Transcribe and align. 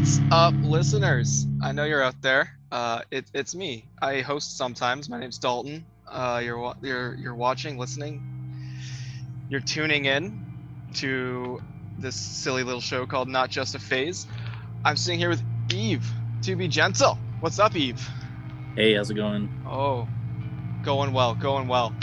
What's 0.00 0.18
up, 0.30 0.54
listeners? 0.62 1.46
I 1.62 1.72
know 1.72 1.84
you're 1.84 2.02
out 2.02 2.22
there. 2.22 2.56
Uh, 2.72 3.02
it, 3.10 3.26
it's 3.34 3.54
me. 3.54 3.84
I 4.00 4.22
host 4.22 4.56
sometimes. 4.56 5.10
My 5.10 5.20
name's 5.20 5.36
Dalton. 5.36 5.84
Uh, 6.08 6.40
you're 6.42 6.74
you're 6.80 7.14
you're 7.16 7.34
watching, 7.34 7.76
listening. 7.76 8.22
You're 9.50 9.60
tuning 9.60 10.06
in 10.06 10.42
to 10.94 11.60
this 11.98 12.16
silly 12.16 12.62
little 12.62 12.80
show 12.80 13.04
called 13.04 13.28
Not 13.28 13.50
Just 13.50 13.74
a 13.74 13.78
Phase. 13.78 14.26
I'm 14.86 14.96
sitting 14.96 15.18
here 15.18 15.28
with 15.28 15.42
Eve. 15.70 16.10
To 16.44 16.56
be 16.56 16.66
gentle. 16.66 17.18
What's 17.40 17.58
up, 17.58 17.76
Eve? 17.76 18.00
Hey, 18.76 18.94
how's 18.94 19.10
it 19.10 19.16
going? 19.16 19.50
Oh, 19.68 20.08
going 20.82 21.12
well, 21.12 21.34
going 21.34 21.68
well. 21.68 21.94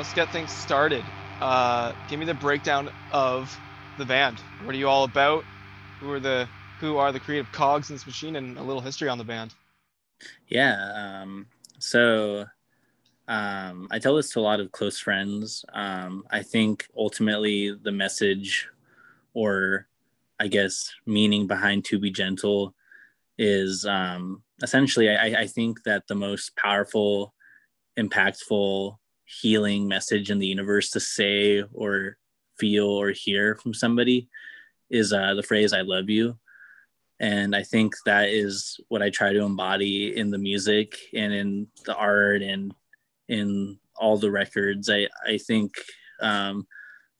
Let's 0.00 0.14
get 0.14 0.32
things 0.32 0.50
started. 0.50 1.04
Uh, 1.42 1.92
give 2.08 2.18
me 2.18 2.24
the 2.24 2.32
breakdown 2.32 2.88
of 3.12 3.54
the 3.98 4.04
band. 4.06 4.38
What 4.64 4.74
are 4.74 4.78
you 4.78 4.88
all 4.88 5.04
about? 5.04 5.44
Who 6.00 6.10
are 6.10 6.18
the 6.18 6.48
who 6.78 6.96
are 6.96 7.12
the 7.12 7.20
creative 7.20 7.52
cogs 7.52 7.90
in 7.90 7.96
this 7.96 8.06
machine, 8.06 8.36
and 8.36 8.56
a 8.56 8.62
little 8.62 8.80
history 8.80 9.10
on 9.10 9.18
the 9.18 9.24
band. 9.24 9.52
Yeah. 10.48 11.20
Um, 11.20 11.48
so 11.78 12.46
um, 13.28 13.88
I 13.90 13.98
tell 13.98 14.14
this 14.14 14.30
to 14.30 14.40
a 14.40 14.48
lot 14.48 14.58
of 14.58 14.72
close 14.72 14.98
friends. 14.98 15.66
Um, 15.74 16.24
I 16.30 16.40
think 16.40 16.86
ultimately 16.96 17.70
the 17.70 17.92
message, 17.92 18.70
or 19.34 19.86
I 20.38 20.48
guess 20.48 20.94
meaning 21.04 21.46
behind 21.46 21.84
"To 21.84 21.98
Be 21.98 22.10
Gentle," 22.10 22.74
is 23.36 23.84
um, 23.84 24.42
essentially 24.62 25.10
I, 25.10 25.42
I 25.42 25.46
think 25.46 25.82
that 25.82 26.06
the 26.06 26.14
most 26.14 26.56
powerful, 26.56 27.34
impactful 27.98 28.96
healing 29.40 29.86
message 29.86 30.30
in 30.30 30.38
the 30.38 30.46
universe 30.46 30.90
to 30.90 31.00
say 31.00 31.62
or 31.72 32.16
feel 32.58 32.86
or 32.86 33.10
hear 33.10 33.54
from 33.56 33.72
somebody 33.72 34.28
is 34.90 35.12
uh, 35.12 35.34
the 35.34 35.42
phrase 35.42 35.72
"I 35.72 35.82
love 35.82 36.10
you," 36.10 36.38
and 37.20 37.54
I 37.54 37.62
think 37.62 37.94
that 38.06 38.28
is 38.28 38.80
what 38.88 39.02
I 39.02 39.10
try 39.10 39.32
to 39.32 39.44
embody 39.44 40.16
in 40.16 40.30
the 40.30 40.38
music 40.38 40.96
and 41.14 41.32
in 41.32 41.66
the 41.84 41.96
art 41.96 42.42
and 42.42 42.74
in 43.28 43.78
all 43.96 44.18
the 44.18 44.30
records. 44.30 44.90
I 44.90 45.08
I 45.26 45.38
think 45.38 45.74
um, 46.20 46.66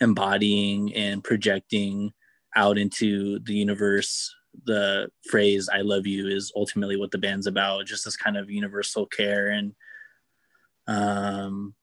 embodying 0.01 0.95
and 0.95 1.23
projecting 1.23 2.13
out 2.57 2.79
into 2.79 3.39
the 3.41 3.55
universe 3.55 4.35
the 4.65 5.11
phrase 5.31 5.69
"I 5.73 5.83
love 5.83 6.07
you" 6.07 6.27
is 6.27 6.53
ultimately 6.57 6.97
what 6.97 7.13
the 7.13 7.19
band's 7.19 7.47
about. 7.47 7.87
Just 7.87 8.05
this 8.05 8.17
kind 8.17 8.37
of 8.37 8.51
universal 8.51 9.07
care 9.07 9.49
and 9.49 9.75
um, 10.87 11.75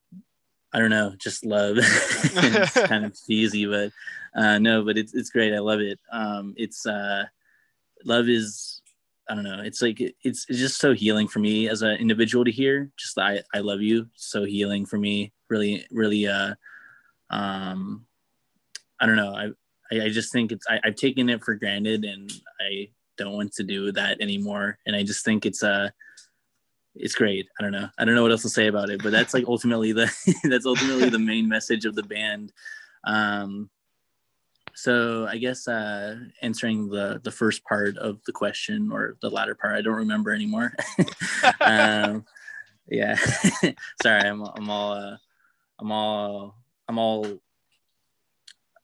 I 0.74 0.80
don't 0.80 0.90
know, 0.90 1.14
just 1.18 1.46
love. 1.46 1.78
it's 1.80 2.74
kind 2.88 3.06
of 3.06 3.18
cheesy, 3.26 3.66
but 3.66 3.92
uh, 4.36 4.60
no, 4.60 4.84
but 4.84 4.98
it's 4.98 5.14
it's 5.14 5.30
great. 5.30 5.54
I 5.54 5.60
love 5.60 5.80
it. 5.80 6.00
Um, 6.12 6.54
it's 6.58 6.86
uh, 6.86 7.26
love 8.04 8.30
is 8.30 8.82
I 9.30 9.36
don't 9.36 9.44
know. 9.44 9.62
It's 9.62 9.82
like 9.82 10.00
it's 10.00 10.46
it's 10.50 10.60
just 10.60 10.80
so 10.80 10.94
healing 10.94 11.28
for 11.28 11.40
me 11.40 11.70
as 11.70 11.82
an 11.82 11.98
individual 11.98 12.46
to 12.46 12.52
hear. 12.52 12.92
Just 12.98 13.18
I 13.18 13.42
I 13.54 13.60
love 13.60 13.82
you. 13.82 14.08
So 14.16 14.44
healing 14.44 14.86
for 14.86 14.98
me. 14.98 15.32
Really 15.50 15.86
really. 15.92 16.28
Uh, 16.28 16.56
um, 17.30 18.06
I 19.00 19.06
don't 19.06 19.16
know. 19.16 19.34
I 19.34 19.48
I, 19.92 20.06
I 20.06 20.10
just 20.10 20.32
think 20.32 20.52
it's 20.52 20.66
I, 20.70 20.80
I've 20.84 20.96
taken 20.96 21.30
it 21.30 21.44
for 21.44 21.56
granted, 21.56 22.06
and 22.06 22.32
I 22.60 22.90
don't 23.18 23.34
want 23.34 23.54
to 23.54 23.64
do 23.64 23.92
that 23.94 24.22
anymore. 24.22 24.78
And 24.86 24.96
I 24.96 25.04
just 25.04 25.26
think 25.26 25.46
it's 25.46 25.64
uh 25.64 25.90
it's 27.00 27.16
great. 27.16 27.48
I 27.60 27.64
don't 27.64 27.72
know. 27.72 27.90
I 27.98 28.06
don't 28.06 28.16
know 28.16 28.22
what 28.22 28.32
else 28.32 28.44
to 28.44 28.50
say 28.50 28.68
about 28.68 28.90
it, 28.90 29.02
but 29.02 29.12
that's 29.12 29.34
like 29.34 29.46
ultimately 29.48 29.92
the 29.92 30.12
that's 30.44 30.66
ultimately 30.66 31.10
the 31.10 31.20
main 31.20 31.48
message 31.48 31.86
of 31.86 31.96
the 31.96 32.04
band. 32.04 32.54
Um, 33.04 33.70
so 34.74 35.26
I 35.28 35.38
guess 35.38 35.68
uh, 35.68 36.18
answering 36.42 36.90
the 36.90 37.20
the 37.24 37.32
first 37.32 37.64
part 37.64 37.98
of 37.98 38.20
the 38.26 38.32
question 38.32 38.92
or 38.92 39.18
the 39.22 39.30
latter 39.30 39.56
part, 39.56 39.76
I 39.76 39.82
don't 39.82 39.96
remember 39.96 40.32
anymore. 40.32 40.74
um, 41.62 42.26
yeah, 42.88 43.16
sorry, 44.02 44.22
I'm 44.22 44.44
I'm 44.44 44.70
all 44.70 44.92
uh, 44.94 45.18
I'm 45.80 45.92
all 45.92 46.56
I'm 46.88 47.00
all 47.00 47.26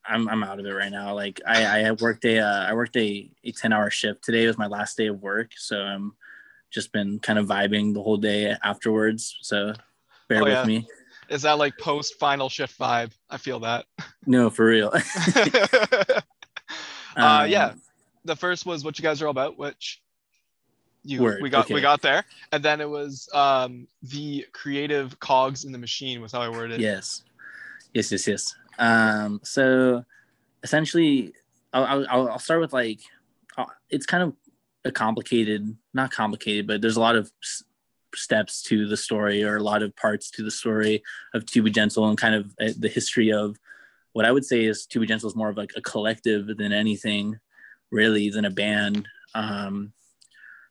I'm 0.06 0.28
I'm 0.28 0.44
out 0.44 0.60
of 0.60 0.66
it 0.66 0.72
right 0.72 0.92
now. 0.92 1.14
Like 1.14 1.42
I 1.46 1.88
I 1.88 1.92
worked 1.92 2.26
a 2.26 2.40
uh, 2.40 2.66
I 2.66 2.74
worked 2.74 2.98
a 2.98 3.30
a 3.44 3.52
ten 3.52 3.72
hour 3.72 3.90
shift 3.90 4.24
today. 4.24 4.48
was 4.48 4.58
my 4.58 4.68
last 4.68 4.98
day 4.98 5.08
of 5.08 5.22
work, 5.22 5.52
so 5.56 5.80
I'm 5.80 6.16
just 6.74 6.92
been 6.92 7.20
kind 7.20 7.38
of 7.40 7.46
vibing 7.48 7.94
the 7.94 8.02
whole 8.02 8.18
day 8.18 8.56
afterwards. 8.64 9.38
So 9.42 9.74
bear 10.28 10.42
Oh, 10.42 10.46
with 10.46 10.54
yeah. 10.54 10.66
me. 10.66 10.88
Is 11.30 11.44
that 11.44 11.54
like 11.58 11.78
post 11.78 12.20
final 12.20 12.50
shift 12.50 12.78
vibe? 12.78 13.12
I 13.30 13.38
feel 13.38 13.60
that. 13.62 13.86
No, 14.26 14.50
for 14.50 14.66
real. 14.66 14.92
uh, 17.16 17.46
yeah. 17.50 17.68
Um, 17.68 17.82
The 18.26 18.36
first 18.36 18.66
was 18.66 18.84
what 18.84 18.98
you 18.98 19.04
guys 19.04 19.22
are 19.22 19.26
all 19.28 19.32
about, 19.32 19.58
which 19.58 20.02
You 21.04 21.22
Word, 21.22 21.42
we 21.42 21.50
got 21.50 21.70
we 21.70 21.82
got 21.82 22.02
there, 22.02 22.24
and 22.52 22.64
then 22.64 22.80
it 22.82 22.90
was 22.90 23.28
um 23.34 23.88
the 24.02 24.46
creative 24.54 25.20
cogs 25.20 25.66
in 25.66 25.72
the 25.72 25.78
machine 25.78 26.22
was 26.22 26.32
how 26.32 26.42
I 26.42 26.50
worded. 26.50 26.80
it. 26.80 26.84
Yes, 26.84 27.24
yes, 27.94 28.12
yes, 28.12 28.28
yes. 28.28 28.56
Um, 28.80 29.40
so 29.44 30.04
essentially, 30.64 31.34
I'll, 31.74 32.06
I'll, 32.10 32.30
I'll 32.32 32.40
start 32.40 32.62
with 32.62 32.74
like 32.74 33.00
uh, 33.58 33.66
it's 33.90 34.06
kind 34.06 34.24
of 34.24 34.34
a 34.86 34.92
complicated, 34.92 35.76
not 35.94 36.12
complicated, 36.12 36.68
but 36.68 36.82
there's 36.82 36.98
a 36.98 37.02
lot 37.02 37.16
of 37.16 37.32
s- 37.42 37.64
steps 38.16 38.62
to 38.64 38.88
the 38.88 38.98
story 38.98 39.44
or 39.44 39.58
a 39.58 39.64
lot 39.64 39.84
of 39.84 39.96
parts 39.96 40.30
to 40.32 40.44
the 40.44 40.52
story 40.52 41.04
of 41.34 41.46
To 41.48 41.62
Be 41.62 41.72
Gentle 41.72 42.08
and 42.08 42.18
kind 42.18 42.36
of 42.36 42.54
uh, 42.62 42.74
the 42.78 42.90
history 42.90 43.32
of 43.32 43.58
what 44.14 44.26
I 44.26 44.32
would 44.32 44.46
say 44.46 44.66
is 44.66 44.86
To 44.88 45.00
Be 45.00 45.08
Gentle 45.08 45.30
is 45.30 45.36
more 45.36 45.50
of 45.50 45.58
like 45.58 45.74
a 45.76 45.82
collective 45.82 46.58
than 46.58 46.72
anything, 46.72 47.40
really, 47.92 48.30
than 48.30 48.46
a 48.46 48.52
band. 48.52 49.08
Um, 49.36 49.94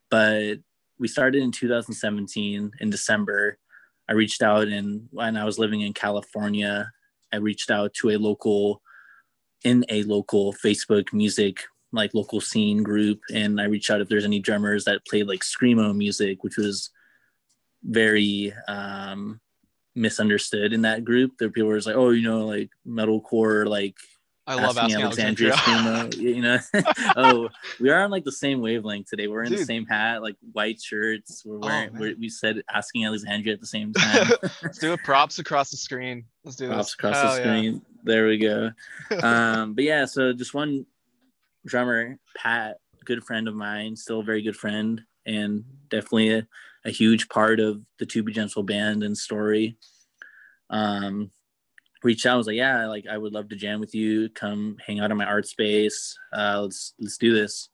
but 0.09 0.59
we 0.99 1.07
started 1.07 1.41
in 1.41 1.51
2017 1.51 2.71
in 2.79 2.89
December. 2.89 3.57
I 4.07 4.13
reached 4.13 4.41
out 4.41 4.67
and 4.67 5.07
when 5.11 5.37
I 5.37 5.45
was 5.45 5.59
living 5.59 5.81
in 5.81 5.93
California, 5.93 6.91
I 7.31 7.37
reached 7.37 7.71
out 7.71 7.93
to 7.95 8.11
a 8.11 8.17
local 8.17 8.81
in 9.63 9.85
a 9.89 10.03
local 10.03 10.53
Facebook 10.53 11.13
music 11.13 11.63
like 11.93 12.13
local 12.13 12.41
scene 12.41 12.83
group 12.83 13.21
and 13.33 13.61
I 13.61 13.65
reached 13.65 13.89
out 13.91 14.01
if 14.01 14.09
there's 14.09 14.25
any 14.25 14.39
drummers 14.39 14.83
that 14.85 15.05
played 15.07 15.27
like 15.27 15.41
screamo 15.41 15.95
music, 15.95 16.43
which 16.43 16.57
was 16.57 16.89
very 17.83 18.53
um 18.67 19.39
misunderstood 19.95 20.73
in 20.73 20.81
that 20.81 21.03
group. 21.05 21.33
There 21.37 21.47
were 21.47 21.51
people 21.53 21.69
who 21.69 21.75
was 21.75 21.85
like, 21.85 21.95
oh, 21.95 22.09
you 22.09 22.23
know, 22.23 22.47
like 22.47 22.69
metalcore, 22.87 23.67
like 23.67 23.95
I 24.45 24.55
love 24.55 24.77
Asking 24.77 25.01
Alexandria. 25.03 25.53
screamo, 25.53 26.17
you 26.17 26.41
know. 26.41 26.57
oh, 27.15 27.49
we 27.79 27.89
are 27.91 28.03
on 28.03 28.11
like 28.11 28.25
the 28.25 28.31
same 28.31 28.59
wavelength 28.59 29.07
today. 29.09 29.27
We're 29.27 29.43
in 29.43 29.53
the 29.53 29.63
same 29.63 29.85
hat, 29.85 30.21
like 30.21 30.35
white 30.51 30.81
shirts. 30.81 31.43
We're 31.45 31.57
Oh, 31.57 31.59
wearing. 31.59 31.93
man. 31.93 32.01
we're, 32.01 32.15
we 32.19 32.27
said 32.27 32.61
Asking 32.69 33.05
Alexandria 33.05 33.53
at 33.53 33.61
the 33.61 33.67
same 33.67 33.93
time. 33.97 34.27
Let's 34.61 34.79
do 34.79 34.91
it. 34.93 35.03
Props 35.03 35.39
across 35.39 35.69
the 35.71 35.77
screen. 35.77 36.25
Let's 36.43 36.57
do 36.57 36.67
Props 36.67 36.87
this. 36.87 36.93
across 36.95 37.15
Hell 37.15 37.35
the 37.35 37.37
yeah. 37.37 37.43
screen. 37.43 37.81
There 38.03 38.27
we 38.27 38.37
go. 38.37 38.71
um, 39.23 39.75
but 39.75 39.85
yeah, 39.85 40.03
so 40.05 40.33
just 40.33 40.53
one 40.53 40.85
drummer, 41.65 42.17
Pat, 42.37 42.77
good 43.05 43.23
friend 43.23 43.47
of 43.47 43.55
mine, 43.55 43.95
still 43.95 44.21
a 44.21 44.23
very 44.23 44.41
good 44.41 44.55
friend, 44.55 45.01
and 45.25 45.63
definitely 45.89 46.33
a, 46.33 46.47
a 46.85 46.91
huge 46.91 47.29
part 47.29 47.59
of 47.59 47.81
the 47.99 48.05
To 48.05 48.23
Be 48.23 48.33
Gentle 48.33 48.63
band 48.63 49.03
and 49.03 49.17
story. 49.17 49.77
Um, 50.69 51.31
reached 52.03 52.25
out, 52.25 52.37
was 52.37 52.47
like, 52.47 52.55
yeah, 52.55 52.87
like 52.87 53.05
I 53.09 53.17
would 53.17 53.33
love 53.33 53.49
to 53.49 53.55
jam 53.55 53.79
with 53.79 53.95
you. 53.95 54.29
Come 54.29 54.77
hang 54.85 54.99
out 54.99 55.11
in 55.11 55.17
my 55.17 55.25
art 55.25 55.47
space. 55.47 56.17
Uh, 56.35 56.61
let's 56.63 56.93
let's 56.99 57.17
do 57.17 57.33
this. 57.33 57.69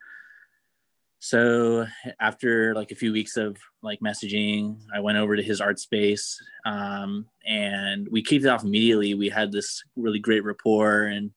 So 1.21 1.85
after 2.19 2.73
like 2.73 2.91
a 2.91 2.95
few 2.95 3.11
weeks 3.11 3.35
of 3.35 3.57
like 3.81 3.99
messaging, 3.99 4.77
I 4.93 5.01
went 5.01 5.17
over 5.17 5.35
to 5.35 5.43
his 5.43 5.59
art 5.59 5.79
space, 5.79 6.39
um, 6.65 7.25
and 7.45 8.07
we 8.09 8.21
kicked 8.21 8.45
it 8.45 8.49
off 8.49 8.63
immediately. 8.63 9.13
We 9.15 9.29
had 9.29 9.51
this 9.51 9.83
really 9.97 10.19
great 10.19 10.45
rapport, 10.45 11.03
and 11.03 11.31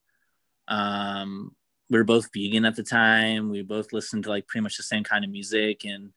um, 0.69 1.55
we 1.93 1.99
were 1.99 2.05
both 2.05 2.31
vegan 2.35 2.65
at 2.65 2.75
the 2.75 2.83
time. 2.83 3.51
We 3.51 3.61
both 3.61 3.93
listened 3.93 4.25
to 4.25 4.31
like 4.31 4.49
pretty 4.49 4.63
much 4.63 4.79
the 4.79 4.83
same 4.83 5.05
kind 5.05 5.25
of 5.27 5.31
music, 5.31 5.85
and 5.85 6.11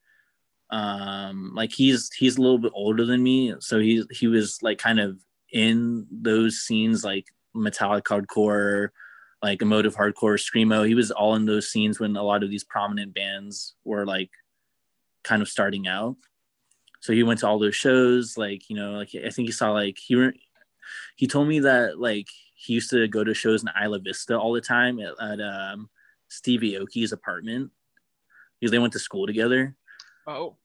um, 0.70 1.52
like 1.54 1.70
he's 1.70 2.10
he's 2.14 2.38
a 2.38 2.40
little 2.40 2.58
bit 2.58 2.72
older 2.74 3.04
than 3.04 3.22
me, 3.22 3.54
so 3.60 3.78
he 3.78 4.02
he 4.10 4.26
was 4.26 4.62
like 4.62 4.78
kind 4.78 4.98
of 4.98 5.20
in 5.52 6.06
those 6.10 6.60
scenes 6.60 7.04
like 7.04 7.26
metallic 7.54 8.04
hardcore 8.04 8.88
like 9.42 9.60
emotive 9.60 9.94
hardcore 9.94 10.40
screamo. 10.40 10.88
He 10.88 10.94
was 10.94 11.10
all 11.10 11.34
in 11.34 11.44
those 11.44 11.70
scenes 11.70 12.00
when 12.00 12.16
a 12.16 12.22
lot 12.22 12.42
of 12.42 12.48
these 12.48 12.64
prominent 12.64 13.14
bands 13.14 13.74
were 13.84 14.06
like 14.06 14.30
kind 15.24 15.42
of 15.42 15.48
starting 15.48 15.86
out. 15.86 16.16
So 17.00 17.12
he 17.12 17.22
went 17.22 17.40
to 17.40 17.48
all 17.48 17.58
those 17.58 17.76
shows 17.76 18.38
like 18.38 18.70
you 18.70 18.76
know 18.76 18.92
like 18.92 19.10
i 19.14 19.30
think 19.30 19.46
he 19.46 19.52
saw 19.52 19.72
like 19.72 19.98
he 19.98 20.30
he 21.16 21.26
told 21.26 21.46
me 21.46 21.60
that 21.60 22.00
like 22.00 22.28
he 22.66 22.74
used 22.74 22.90
to 22.90 23.06
go 23.08 23.24
to 23.24 23.34
shows 23.34 23.62
in 23.62 23.70
Isla 23.82 23.98
Vista 24.00 24.38
all 24.38 24.52
the 24.52 24.60
time 24.60 24.98
at, 25.00 25.14
at 25.20 25.40
um, 25.40 25.88
Stevie 26.28 26.72
Aoki's 26.74 27.12
apartment 27.12 27.70
because 28.60 28.70
they 28.70 28.78
went 28.78 28.92
to 28.94 28.98
school 28.98 29.26
together 29.26 29.76
Oh. 30.26 30.56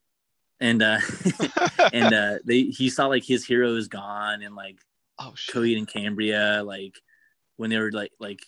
and 0.59 0.81
uh 0.81 0.99
and 1.93 2.13
uh 2.13 2.39
they 2.45 2.63
he 2.63 2.89
saw 2.89 3.07
like 3.07 3.23
His 3.23 3.45
Hero 3.45 3.75
Is 3.75 3.87
Gone 3.87 4.41
and 4.41 4.55
like 4.55 4.79
oh 5.19 5.33
shit. 5.35 5.53
Coheed 5.55 5.77
and 5.77 5.87
Cambria, 5.87 6.63
like 6.65 6.95
when 7.57 7.69
they 7.69 7.77
were 7.77 7.91
like 7.91 8.11
like 8.19 8.41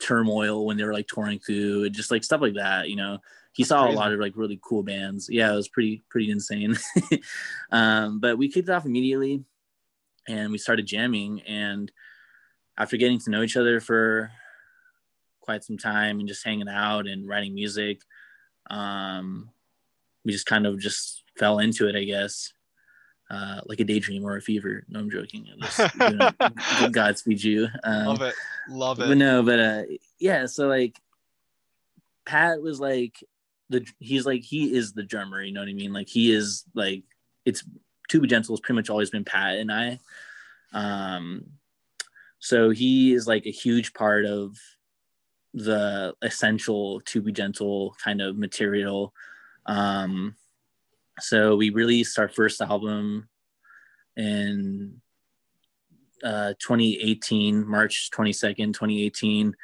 turmoil 0.00 0.64
when 0.64 0.76
they 0.76 0.84
were 0.84 0.94
like 0.94 1.08
touring 1.08 1.38
through 1.40 1.84
and 1.84 1.94
just 1.94 2.10
like 2.10 2.24
stuff 2.24 2.40
like 2.40 2.54
that, 2.54 2.88
you 2.88 2.96
know. 2.96 3.18
He 3.52 3.64
That's 3.64 3.70
saw 3.70 3.82
crazy. 3.82 3.96
a 3.96 3.98
lot 3.98 4.12
of 4.12 4.20
like 4.20 4.36
really 4.36 4.60
cool 4.62 4.82
bands. 4.84 5.28
Yeah, 5.28 5.52
it 5.52 5.56
was 5.56 5.68
pretty 5.68 6.02
pretty 6.08 6.30
insane. 6.30 6.76
um, 7.72 8.20
but 8.20 8.38
we 8.38 8.48
kicked 8.48 8.68
it 8.68 8.72
off 8.72 8.86
immediately 8.86 9.42
and 10.28 10.52
we 10.52 10.58
started 10.58 10.86
jamming 10.86 11.40
and 11.42 11.90
after 12.78 12.96
getting 12.96 13.18
to 13.20 13.30
know 13.30 13.42
each 13.42 13.56
other 13.56 13.80
for 13.80 14.30
quite 15.40 15.64
some 15.64 15.78
time 15.78 16.18
and 16.18 16.28
just 16.28 16.44
hanging 16.44 16.68
out 16.68 17.06
and 17.06 17.28
writing 17.28 17.54
music, 17.54 18.00
um, 18.68 19.50
we 20.24 20.32
just 20.32 20.46
kind 20.46 20.66
of 20.66 20.78
just 20.78 21.22
fell 21.38 21.58
into 21.58 21.88
it, 21.88 21.96
I 21.96 22.04
guess 22.04 22.52
uh, 23.30 23.60
like 23.66 23.80
a 23.80 23.84
daydream 23.84 24.24
or 24.24 24.36
a 24.36 24.42
fever. 24.42 24.84
No, 24.88 25.00
I'm 25.00 25.10
joking. 25.10 25.46
I'm 25.52 25.60
just 25.60 26.92
Godspeed 26.92 27.42
you. 27.42 27.68
Um, 27.84 28.06
Love 28.06 28.22
it. 28.22 28.34
Love 28.68 28.98
but 28.98 29.10
it. 29.10 29.14
no, 29.14 29.42
but 29.42 29.60
uh, 29.60 29.82
yeah. 30.18 30.46
So 30.46 30.66
like, 30.66 31.00
Pat 32.26 32.60
was 32.60 32.80
like 32.80 33.22
the 33.68 33.86
he's 34.00 34.26
like 34.26 34.42
he 34.42 34.74
is 34.74 34.92
the 34.92 35.04
drummer. 35.04 35.42
You 35.42 35.52
know 35.52 35.60
what 35.60 35.68
I 35.68 35.74
mean? 35.74 35.92
Like 35.92 36.08
he 36.08 36.32
is 36.32 36.64
like 36.74 37.04
it's 37.44 37.62
To 38.08 38.20
Be 38.20 38.26
Gentle 38.26 38.54
has 38.54 38.60
pretty 38.60 38.76
much 38.76 38.90
always 38.90 39.10
been 39.10 39.24
Pat 39.24 39.58
and 39.58 39.72
I. 39.72 40.00
Um, 40.72 41.46
so 42.40 42.70
he 42.70 43.12
is 43.12 43.26
like 43.26 43.46
a 43.46 43.50
huge 43.50 43.92
part 43.92 44.24
of 44.24 44.56
the 45.52 46.14
essential 46.22 47.00
To 47.02 47.20
Be 47.20 47.32
Gentle 47.32 47.94
kind 48.02 48.20
of 48.22 48.38
material. 48.38 49.12
Um, 49.66 50.34
so 51.18 51.56
we 51.56 51.70
released 51.70 52.18
our 52.18 52.28
first 52.28 52.60
album 52.62 53.28
in 54.16 55.00
uh, 56.24 56.52
2018 56.58 57.66
march 57.66 58.10
22nd 58.14 58.74
2018 58.74 59.56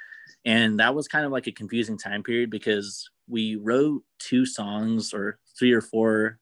and 0.47 0.81
that 0.81 0.95
was 0.95 1.07
kind 1.07 1.27
of 1.27 1.33
like 1.33 1.47
a 1.47 1.53
confusing 1.53 1.99
time 1.99 2.23
period 2.23 2.49
because 2.49 3.11
we 3.29 3.57
wrote 3.57 4.03
two 4.19 4.47
songs 4.47 5.13
or 5.13 5.39
three 5.59 5.73
or 5.73 5.83
four 5.83 6.39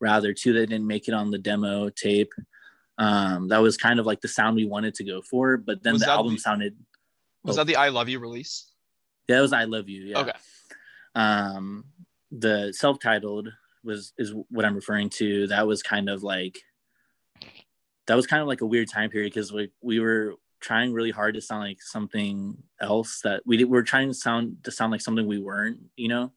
rather 0.00 0.32
two 0.32 0.54
that 0.54 0.68
didn't 0.68 0.86
make 0.86 1.06
it 1.06 1.12
on 1.12 1.30
the 1.30 1.36
demo 1.36 1.90
tape 1.90 2.32
um, 2.98 3.48
that 3.48 3.58
was 3.58 3.76
kind 3.76 4.00
of 4.00 4.06
like 4.06 4.20
the 4.20 4.28
sound 4.28 4.56
we 4.56 4.64
wanted 4.66 4.94
to 4.94 5.04
go 5.04 5.22
for 5.22 5.56
but 5.56 5.82
then 5.82 5.94
Was 5.94 6.02
the 6.02 6.10
album 6.10 6.34
the- 6.34 6.40
sounded 6.40 6.76
Was 7.44 7.56
that 7.56 7.66
the 7.66 7.76
I 7.76 7.88
Love 7.88 8.08
You 8.08 8.18
release? 8.18 8.72
that 9.28 9.40
was 9.40 9.52
i 9.52 9.64
love 9.64 9.88
you 9.88 10.02
yeah 10.04 10.18
Okay. 10.20 10.32
um 11.14 11.84
the 12.32 12.72
self-titled 12.72 13.48
was 13.84 14.12
is 14.18 14.32
what 14.50 14.64
i'm 14.64 14.74
referring 14.74 15.08
to 15.10 15.46
that 15.48 15.66
was 15.66 15.82
kind 15.82 16.08
of 16.08 16.22
like 16.22 16.58
that 18.06 18.14
was 18.16 18.26
kind 18.26 18.40
of 18.40 18.48
like 18.48 18.62
a 18.62 18.66
weird 18.66 18.88
time 18.90 19.10
period 19.10 19.32
because 19.32 19.52
we, 19.52 19.70
we 19.82 20.00
were 20.00 20.34
trying 20.60 20.92
really 20.94 21.10
hard 21.10 21.34
to 21.34 21.40
sound 21.42 21.62
like 21.62 21.80
something 21.82 22.56
else 22.80 23.20
that 23.22 23.42
we, 23.46 23.58
we 23.58 23.64
were 23.66 23.82
trying 23.82 24.08
to 24.08 24.14
sound 24.14 24.56
to 24.64 24.70
sound 24.70 24.90
like 24.92 25.00
something 25.02 25.26
we 25.26 25.38
weren't 25.38 25.78
you 25.96 26.08
know 26.08 26.32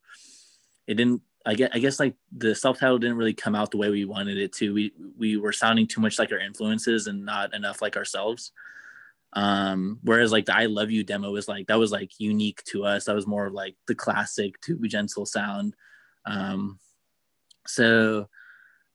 it 0.85 0.95
didn't 0.95 1.21
I 1.45 1.55
guess, 1.55 1.69
I 1.74 1.79
guess 1.79 2.00
like 2.00 2.15
the 2.31 2.53
self-title 2.53 3.00
didn't 3.00 3.17
really 3.17 3.33
come 3.33 3.55
out 3.55 3.71
the 3.71 3.77
way 3.77 3.89
we 3.89 4.05
wanted 4.05 4.38
it 4.38 4.53
to. 4.53 4.74
We 4.74 4.91
we 5.17 5.38
were 5.38 5.53
sounding 5.53 5.88
too 5.88 6.01
much 6.01 6.19
like 6.19 6.31
our 6.31 6.38
influences 6.38 7.07
and 7.07 7.25
not 7.25 7.53
enough 7.53 7.81
like 7.81 7.98
ourselves. 7.98 8.51
Um 9.33 10.00
whereas 10.03 10.31
like 10.31 10.45
the 10.45 10.55
i 10.55 10.65
love 10.65 10.91
you 10.91 11.05
demo 11.05 11.31
was 11.31 11.48
like 11.48 11.67
that 11.67 11.79
was 11.79 11.91
like 11.91 12.19
unique 12.19 12.63
to 12.65 12.86
us. 12.86 13.05
That 13.05 13.15
was 13.15 13.27
more 13.27 13.48
of 13.48 13.53
like 13.53 13.75
the 13.88 13.95
classic 13.95 14.60
to 14.62 14.75
be 14.75 14.88
gentle 14.88 15.25
sound. 15.25 15.75
Um 16.25 16.79
so 17.65 18.27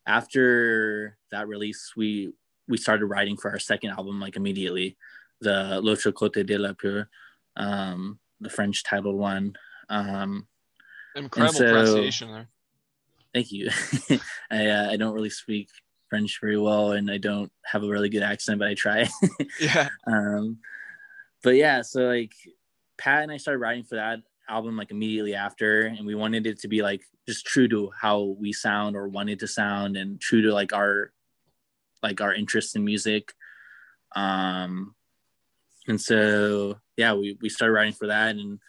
after 0.06 1.16
that 1.30 1.48
release 1.48 1.94
we 1.96 2.32
we 2.68 2.76
started 2.76 3.06
writing 3.06 3.36
for 3.36 3.50
our 3.50 3.58
second 3.58 3.90
album 3.90 4.20
like 4.20 4.36
immediately 4.36 4.96
the 5.40 5.80
l'autre 5.80 6.12
côté 6.12 6.44
de 6.46 6.58
la 6.58 6.72
peur 6.72 7.08
um 7.56 8.18
the 8.40 8.50
french 8.50 8.84
titled 8.84 9.16
one. 9.16 9.56
Um 9.88 10.46
Incredible 11.16 11.54
so- 11.58 11.64
pronunciation 11.64 12.30
there. 12.30 12.48
thank 13.34 13.50
you 13.50 13.70
i 14.50 14.66
uh, 14.66 14.90
i 14.90 14.96
don't 14.96 15.14
really 15.14 15.30
speak 15.30 15.68
french 16.10 16.38
very 16.40 16.58
well 16.58 16.92
and 16.92 17.10
i 17.10 17.16
don't 17.18 17.50
have 17.64 17.82
a 17.82 17.88
really 17.88 18.08
good 18.08 18.22
accent 18.22 18.58
but 18.58 18.68
i 18.68 18.74
try 18.74 19.08
Yeah. 19.60 19.88
um 20.06 20.58
but 21.42 21.56
yeah 21.56 21.82
so 21.82 22.02
like 22.02 22.32
pat 22.98 23.22
and 23.24 23.32
i 23.32 23.36
started 23.38 23.58
writing 23.58 23.82
for 23.84 23.96
that 23.96 24.20
album 24.48 24.76
like 24.76 24.90
immediately 24.92 25.34
after 25.34 25.82
and 25.82 26.06
we 26.06 26.14
wanted 26.14 26.46
it 26.46 26.60
to 26.60 26.68
be 26.68 26.80
like 26.82 27.02
just 27.26 27.44
true 27.44 27.66
to 27.66 27.90
how 28.00 28.36
we 28.38 28.52
sound 28.52 28.94
or 28.94 29.08
wanted 29.08 29.40
to 29.40 29.48
sound 29.48 29.96
and 29.96 30.20
true 30.20 30.42
to 30.42 30.52
like 30.52 30.72
our 30.72 31.10
like 32.02 32.20
our 32.20 32.32
interest 32.32 32.76
in 32.76 32.84
music 32.84 33.32
um 34.14 34.94
and 35.88 36.00
so 36.00 36.78
yeah 36.96 37.12
we 37.14 37.36
we 37.40 37.48
started 37.48 37.72
writing 37.72 37.92
for 37.92 38.06
that 38.06 38.36
and 38.36 38.60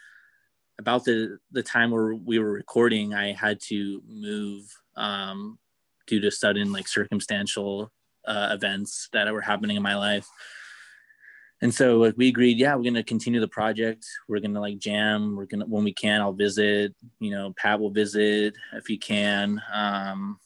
about 0.80 1.04
the 1.06 1.40
the 1.52 1.64
time 1.64 1.92
where 1.92 2.14
we 2.14 2.40
were 2.40 2.52
recording, 2.52 3.14
I 3.14 3.34
had 3.34 3.60
to 3.68 4.02
move 4.08 4.66
um, 4.96 5.58
due 6.06 6.20
to 6.22 6.32
sudden 6.32 6.72
like 6.72 6.88
circumstantial 6.88 7.92
uh, 8.26 8.50
events 8.52 9.10
that 9.14 9.32
were 9.32 9.42
happening 9.42 9.78
in 9.78 9.84
my 9.84 9.96
life. 9.96 10.28
And 11.62 11.74
so 11.74 11.98
like 11.98 12.14
we 12.18 12.28
agreed, 12.28 12.60
yeah, 12.60 12.76
we're 12.76 12.84
gonna 12.84 13.04
continue 13.04 13.40
the 13.40 13.48
project. 13.48 14.06
We're 14.28 14.40
gonna 14.40 14.62
like 14.62 14.78
jam. 14.78 15.36
We're 15.36 15.46
gonna 15.46 15.66
when 15.66 15.84
we 15.84 15.94
can, 15.94 16.22
I'll 16.22 16.34
visit. 16.34 16.94
You 17.20 17.32
know, 17.32 17.54
Pat 17.58 17.80
will 17.80 17.90
visit 17.90 18.54
if 18.74 18.86
he 18.86 18.98
can. 18.98 19.62
Um, 19.74 20.40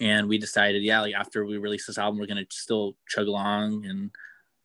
and 0.00 0.28
we 0.28 0.38
decided, 0.38 0.82
yeah, 0.82 1.02
like 1.02 1.14
after 1.14 1.44
we 1.44 1.58
release 1.58 1.86
this 1.86 1.98
album, 1.98 2.18
we're 2.18 2.26
gonna 2.26 2.46
still 2.50 2.96
chug 3.06 3.26
along, 3.26 3.84
and 3.84 4.10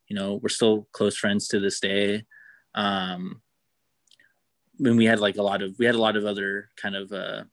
you 0.08 0.16
know, 0.16 0.36
we're 0.36 0.50
still 0.50 0.88
close 0.94 1.18
friends 1.18 1.48
to 1.50 1.60
this 1.60 1.80
day. 1.80 2.24
Um, 2.74 3.42
when 4.80 4.96
we 4.96 5.06
had 5.06 5.20
like 5.20 5.38
a 5.38 5.44
lot 5.44 5.62
of 5.62 5.78
we 5.78 5.86
had 5.86 5.96
a 5.96 6.02
lot 6.02 6.16
of 6.16 6.26
other 6.26 6.70
kind 6.78 6.96
of 6.96 7.12
uh 7.12 7.44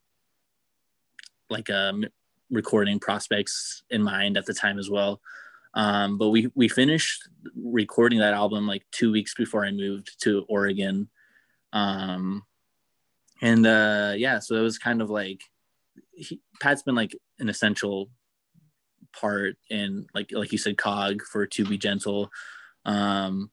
like 1.50 1.68
um 1.68 2.04
recording 2.50 2.99
prospects 3.00 3.83
in 3.90 4.02
mind 4.02 4.37
at 4.37 4.47
the 4.47 4.54
time 4.54 4.78
as 4.78 4.88
well. 4.88 5.21
Um 5.75 6.16
but 6.16 6.30
we 6.30 6.50
we 6.54 6.68
finished 6.68 7.28
recording 7.56 8.21
that 8.21 8.35
album 8.35 8.66
like 8.66 8.87
two 8.92 9.12
weeks 9.12 9.35
before 9.35 9.64
i 9.64 9.71
moved 9.71 10.21
to 10.23 10.47
oregon. 10.49 11.09
Um 11.73 12.45
and 13.42 13.66
uh 13.66 14.14
yeah 14.16 14.38
so 14.38 14.54
it 14.54 14.62
was 14.62 14.78
kind 14.78 15.02
of 15.02 15.11
like 15.11 15.42
he, 16.12 16.40
pat's 16.61 16.83
been 16.83 16.95
like 16.95 17.14
an 17.40 17.49
essential 17.49 18.09
part 19.12 19.56
in 19.68 20.06
like 20.14 20.30
like 20.33 20.52
you 20.52 20.59
said 20.59 20.78
cog 20.78 21.23
for 21.23 21.45
to 21.47 21.64
be 21.64 21.76
gentle. 21.76 22.30
Um 22.85 23.50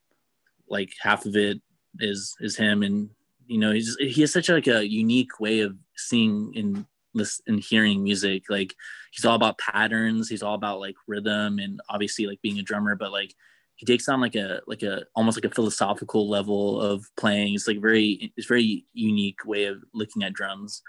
like 0.68 0.92
half 1.00 1.26
of 1.26 1.34
it 1.36 1.60
is 1.98 2.36
is 2.40 2.56
him 2.56 2.82
and 2.82 3.10
you 3.46 3.58
know 3.58 3.72
he's 3.72 3.96
he 4.00 4.20
has 4.20 4.32
such 4.32 4.48
like 4.48 4.66
a 4.66 4.86
unique 4.86 5.40
way 5.40 5.60
of 5.60 5.76
seeing 5.96 6.52
and 6.56 6.86
listening 7.14 7.54
and 7.54 7.64
hearing 7.64 8.02
music. 8.02 8.44
Like 8.48 8.74
he's 9.12 9.24
all 9.24 9.36
about 9.36 9.58
patterns. 9.58 10.28
He's 10.28 10.42
all 10.42 10.54
about 10.54 10.80
like 10.80 10.96
rhythm 11.06 11.58
and 11.58 11.80
obviously 11.88 12.26
like 12.26 12.42
being 12.42 12.58
a 12.58 12.62
drummer 12.62 12.96
but 12.96 13.12
like 13.12 13.34
he 13.76 13.86
takes 13.86 14.08
on 14.08 14.20
like 14.20 14.36
a 14.36 14.60
like 14.66 14.82
a 14.82 15.02
almost 15.16 15.36
like 15.36 15.50
a 15.50 15.54
philosophical 15.54 16.28
level 16.28 16.80
of 16.80 17.06
playing. 17.16 17.54
It's 17.54 17.66
like 17.66 17.80
very 17.80 18.32
it's 18.36 18.46
very 18.46 18.84
unique 18.92 19.44
way 19.44 19.64
of 19.64 19.82
looking 19.92 20.22
at 20.22 20.32
drums. 20.32 20.82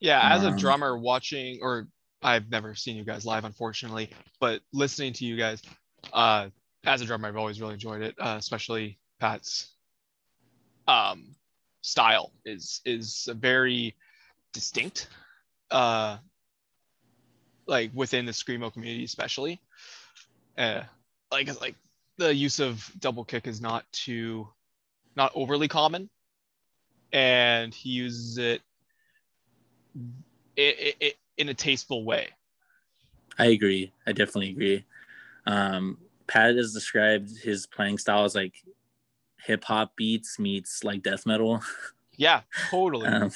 Yeah 0.00 0.34
as 0.34 0.44
a 0.44 0.48
um, 0.48 0.56
drummer 0.56 0.98
watching 0.98 1.58
or 1.62 1.88
i've 2.22 2.50
never 2.50 2.74
seen 2.74 2.96
you 2.96 3.04
guys 3.04 3.24
live 3.24 3.44
unfortunately 3.44 4.10
but 4.40 4.60
listening 4.72 5.12
to 5.12 5.24
you 5.24 5.36
guys 5.36 5.62
uh 6.12 6.48
as 6.84 7.00
a 7.00 7.04
drummer 7.04 7.28
i've 7.28 7.36
always 7.36 7.60
really 7.60 7.74
enjoyed 7.74 8.02
it 8.02 8.14
uh, 8.18 8.36
especially 8.38 8.98
pat's 9.20 9.74
um 10.88 11.34
style 11.86 12.32
is 12.44 12.80
is 12.84 13.28
very 13.36 13.94
distinct 14.52 15.08
uh 15.70 16.16
like 17.66 17.92
within 17.94 18.26
the 18.26 18.32
screamo 18.32 18.72
community 18.72 19.04
especially. 19.04 19.60
Uh 20.58 20.82
like 21.30 21.48
like 21.60 21.76
the 22.18 22.34
use 22.34 22.58
of 22.58 22.90
double 22.98 23.24
kick 23.24 23.46
is 23.46 23.60
not 23.60 23.84
too 23.92 24.48
not 25.14 25.30
overly 25.36 25.68
common. 25.68 26.10
And 27.12 27.72
he 27.72 27.90
uses 27.90 28.36
it, 28.38 28.62
it, 30.56 30.76
it, 30.78 30.96
it 31.00 31.14
in 31.38 31.48
a 31.48 31.54
tasteful 31.54 32.04
way. 32.04 32.30
I 33.38 33.46
agree. 33.46 33.92
I 34.08 34.12
definitely 34.12 34.50
agree. 34.50 34.84
Um 35.46 35.98
pat 36.26 36.56
has 36.56 36.72
described 36.72 37.30
his 37.38 37.64
playing 37.68 37.98
style 37.98 38.24
as 38.24 38.34
like 38.34 38.54
hip 39.46 39.64
hop 39.64 39.96
beats 39.96 40.38
meets 40.38 40.82
like 40.84 41.02
death 41.02 41.24
metal. 41.24 41.62
Yeah, 42.16 42.42
totally. 42.70 43.06
um, 43.06 43.30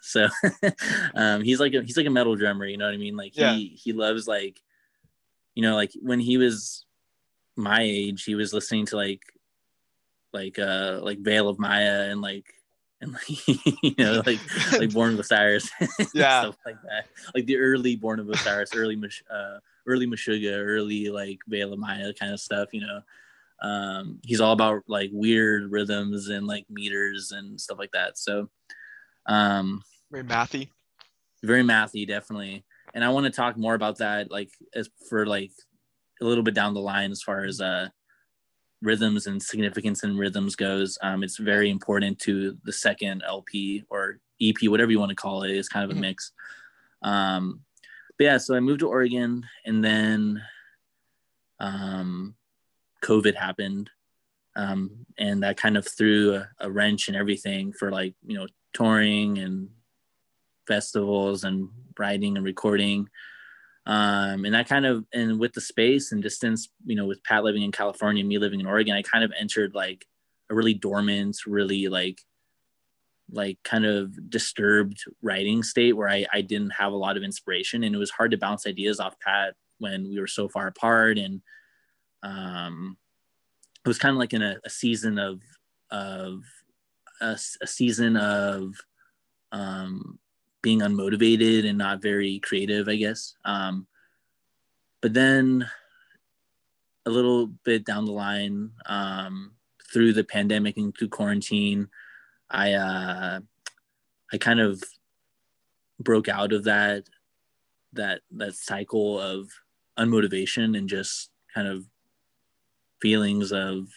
so 0.00 0.28
um, 1.14 1.42
he's 1.42 1.60
like 1.60 1.74
a, 1.74 1.82
he's 1.82 1.96
like 1.96 2.06
a 2.06 2.10
metal 2.10 2.36
drummer, 2.36 2.66
you 2.66 2.76
know 2.76 2.86
what 2.86 2.94
I 2.94 2.98
mean? 2.98 3.16
Like 3.16 3.34
he 3.34 3.40
yeah. 3.40 3.52
he 3.52 3.92
loves 3.92 4.28
like 4.28 4.62
you 5.54 5.62
know 5.62 5.74
like 5.74 5.92
when 6.00 6.20
he 6.20 6.38
was 6.38 6.84
my 7.56 7.80
age, 7.82 8.24
he 8.24 8.34
was 8.34 8.52
listening 8.54 8.86
to 8.86 8.96
like 8.96 9.22
like 10.32 10.58
uh 10.58 11.00
like 11.02 11.18
Veil 11.18 11.48
of 11.48 11.58
Maya 11.58 12.08
and 12.10 12.20
like 12.20 12.46
and 13.00 13.12
like 13.12 13.28
you 13.82 13.94
know 13.98 14.22
like 14.24 14.40
like 14.72 14.92
Born 14.92 15.14
of 15.14 15.20
Osiris, 15.20 15.70
yeah, 16.14 16.42
stuff 16.42 16.58
like 16.64 16.80
that. 16.82 17.06
Like 17.34 17.46
the 17.46 17.58
early 17.58 17.96
Born 17.96 18.20
of 18.20 18.28
Osiris, 18.28 18.74
early 18.74 19.00
uh 19.30 19.58
early 19.86 20.06
Meshuggah, 20.06 20.56
early 20.56 21.08
like 21.08 21.40
Veil 21.48 21.72
of 21.72 21.78
Maya 21.78 22.12
kind 22.12 22.32
of 22.32 22.40
stuff, 22.40 22.68
you 22.72 22.82
know 22.82 23.00
um, 23.62 24.20
he's 24.22 24.40
all 24.40 24.52
about 24.52 24.82
like 24.86 25.10
weird 25.12 25.70
rhythms 25.70 26.28
and 26.28 26.46
like 26.46 26.66
meters 26.68 27.32
and 27.32 27.60
stuff 27.60 27.78
like 27.78 27.92
that. 27.92 28.18
So 28.18 28.48
um 29.26 29.82
very 30.10 30.24
mathy. 30.24 30.70
very 31.42 31.62
mathy 31.62 32.06
definitely. 32.06 32.64
And 32.94 33.04
i 33.04 33.08
want 33.08 33.26
to 33.26 33.32
talk 33.32 33.56
more 33.56 33.74
about 33.74 33.98
that 33.98 34.30
like 34.30 34.50
as 34.74 34.88
for 35.08 35.26
like 35.26 35.50
a 36.20 36.24
little 36.24 36.44
bit 36.44 36.54
down 36.54 36.74
the 36.74 36.80
line 36.80 37.10
as 37.10 37.22
far 37.22 37.44
as 37.44 37.60
uh 37.60 37.88
rhythms 38.82 39.26
and 39.26 39.42
significance 39.42 40.02
and 40.02 40.18
rhythms 40.18 40.54
goes. 40.54 40.98
Um 41.02 41.24
it's 41.24 41.38
very 41.38 41.70
important 41.70 42.18
to 42.20 42.56
the 42.64 42.72
second 42.72 43.22
lp 43.26 43.84
or 43.90 44.20
ep 44.40 44.56
whatever 44.62 44.92
you 44.92 45.00
want 45.00 45.10
to 45.10 45.16
call 45.16 45.42
it. 45.42 45.50
It's 45.50 45.68
kind 45.68 45.84
of 45.84 45.90
a 45.90 45.94
mm-hmm. 45.94 46.02
mix. 46.02 46.32
Um 47.02 47.62
but 48.18 48.24
yeah 48.24 48.38
so 48.38 48.54
i 48.54 48.60
moved 48.60 48.80
to 48.80 48.88
oregon 48.88 49.44
and 49.64 49.84
then 49.84 50.42
um 51.60 52.35
COVID 53.06 53.34
happened. 53.34 53.90
Um, 54.56 55.06
and 55.18 55.42
that 55.42 55.58
kind 55.58 55.76
of 55.76 55.86
threw 55.86 56.34
a, 56.34 56.48
a 56.60 56.70
wrench 56.70 57.08
in 57.08 57.14
everything 57.14 57.72
for 57.72 57.90
like, 57.90 58.14
you 58.26 58.36
know, 58.36 58.46
touring 58.72 59.38
and 59.38 59.68
festivals 60.66 61.44
and 61.44 61.68
writing 61.98 62.36
and 62.36 62.44
recording. 62.44 63.08
Um, 63.84 64.44
and 64.44 64.54
that 64.54 64.68
kind 64.68 64.86
of, 64.86 65.04
and 65.12 65.38
with 65.38 65.52
the 65.52 65.60
space 65.60 66.10
and 66.10 66.22
distance, 66.22 66.68
you 66.84 66.96
know, 66.96 67.04
with 67.04 67.22
Pat 67.22 67.44
living 67.44 67.62
in 67.62 67.70
California, 67.70 68.20
and 68.20 68.28
me 68.28 68.38
living 68.38 68.60
in 68.60 68.66
Oregon, 68.66 68.96
I 68.96 69.02
kind 69.02 69.22
of 69.22 69.32
entered 69.38 69.74
like 69.74 70.06
a 70.50 70.54
really 70.54 70.74
dormant, 70.74 71.36
really 71.46 71.88
like, 71.88 72.20
like 73.30 73.58
kind 73.62 73.84
of 73.84 74.30
disturbed 74.30 75.04
writing 75.20 75.62
state 75.62 75.96
where 75.96 76.08
I, 76.08 76.26
I 76.32 76.40
didn't 76.40 76.70
have 76.70 76.92
a 76.92 76.96
lot 76.96 77.16
of 77.16 77.22
inspiration 77.22 77.84
and 77.84 77.94
it 77.94 77.98
was 77.98 78.10
hard 78.10 78.30
to 78.30 78.38
bounce 78.38 78.66
ideas 78.66 79.00
off 79.00 79.20
Pat 79.20 79.54
when 79.78 80.08
we 80.08 80.18
were 80.18 80.26
so 80.26 80.48
far 80.48 80.68
apart 80.68 81.18
and 81.18 81.42
um, 82.22 82.96
it 83.84 83.88
was 83.88 83.98
kind 83.98 84.12
of 84.12 84.18
like 84.18 84.32
in 84.32 84.42
a, 84.42 84.56
a 84.64 84.70
season 84.70 85.18
of 85.18 85.40
of 85.90 86.42
a, 87.20 87.38
a 87.62 87.66
season 87.66 88.16
of 88.16 88.74
um, 89.52 90.18
being 90.62 90.80
unmotivated 90.80 91.68
and 91.68 91.78
not 91.78 92.02
very 92.02 92.40
creative, 92.40 92.88
I 92.88 92.96
guess. 92.96 93.34
Um, 93.44 93.86
but 95.00 95.14
then 95.14 95.68
a 97.06 97.10
little 97.10 97.46
bit 97.46 97.84
down 97.84 98.04
the 98.04 98.12
line, 98.12 98.70
um, 98.86 99.52
through 99.92 100.12
the 100.12 100.24
pandemic 100.24 100.76
and 100.76 100.96
through 100.96 101.08
quarantine, 101.08 101.88
I 102.50 102.72
uh, 102.72 103.40
I 104.32 104.38
kind 104.38 104.60
of 104.60 104.82
broke 106.00 106.28
out 106.28 106.52
of 106.52 106.64
that 106.64 107.04
that 107.92 108.20
that 108.32 108.54
cycle 108.54 109.20
of 109.20 109.48
unmotivation 109.98 110.76
and 110.76 110.88
just 110.88 111.30
kind 111.54 111.68
of 111.68 111.86
feelings 113.00 113.52
of 113.52 113.88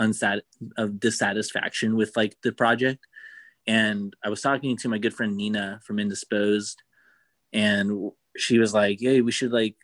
unsat 0.00 0.40
of 0.76 0.98
dissatisfaction 1.00 1.96
with 1.96 2.16
like 2.16 2.36
the 2.42 2.52
project. 2.52 3.06
And 3.66 4.14
i 4.24 4.28
was 4.28 4.42
talking 4.42 4.76
to 4.78 4.88
my 4.88 4.98
good 4.98 5.14
friend 5.14 5.36
nina 5.36 5.80
from 5.84 6.00
indisposed 6.00 6.82
and 7.52 8.10
she 8.36 8.58
was 8.58 8.74
like 8.74 8.98
hey 9.00 9.20
we 9.20 9.30
should 9.30 9.52
like 9.52 9.76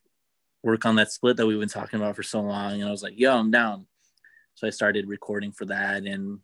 work 0.64 0.84
on 0.84 0.96
that 0.96 1.12
split 1.12 1.36
that 1.36 1.46
we've 1.46 1.60
been 1.60 1.68
talking 1.68 2.00
about 2.00 2.16
for 2.16 2.24
so 2.24 2.40
long. 2.40 2.80
And 2.80 2.88
i 2.88 2.90
was 2.90 3.02
like 3.02 3.14
yo 3.16 3.36
i'm 3.36 3.50
down. 3.50 3.86
So 4.54 4.66
i 4.66 4.70
started 4.70 5.08
recording 5.08 5.52
for 5.52 5.66
that 5.66 6.04
and 6.04 6.40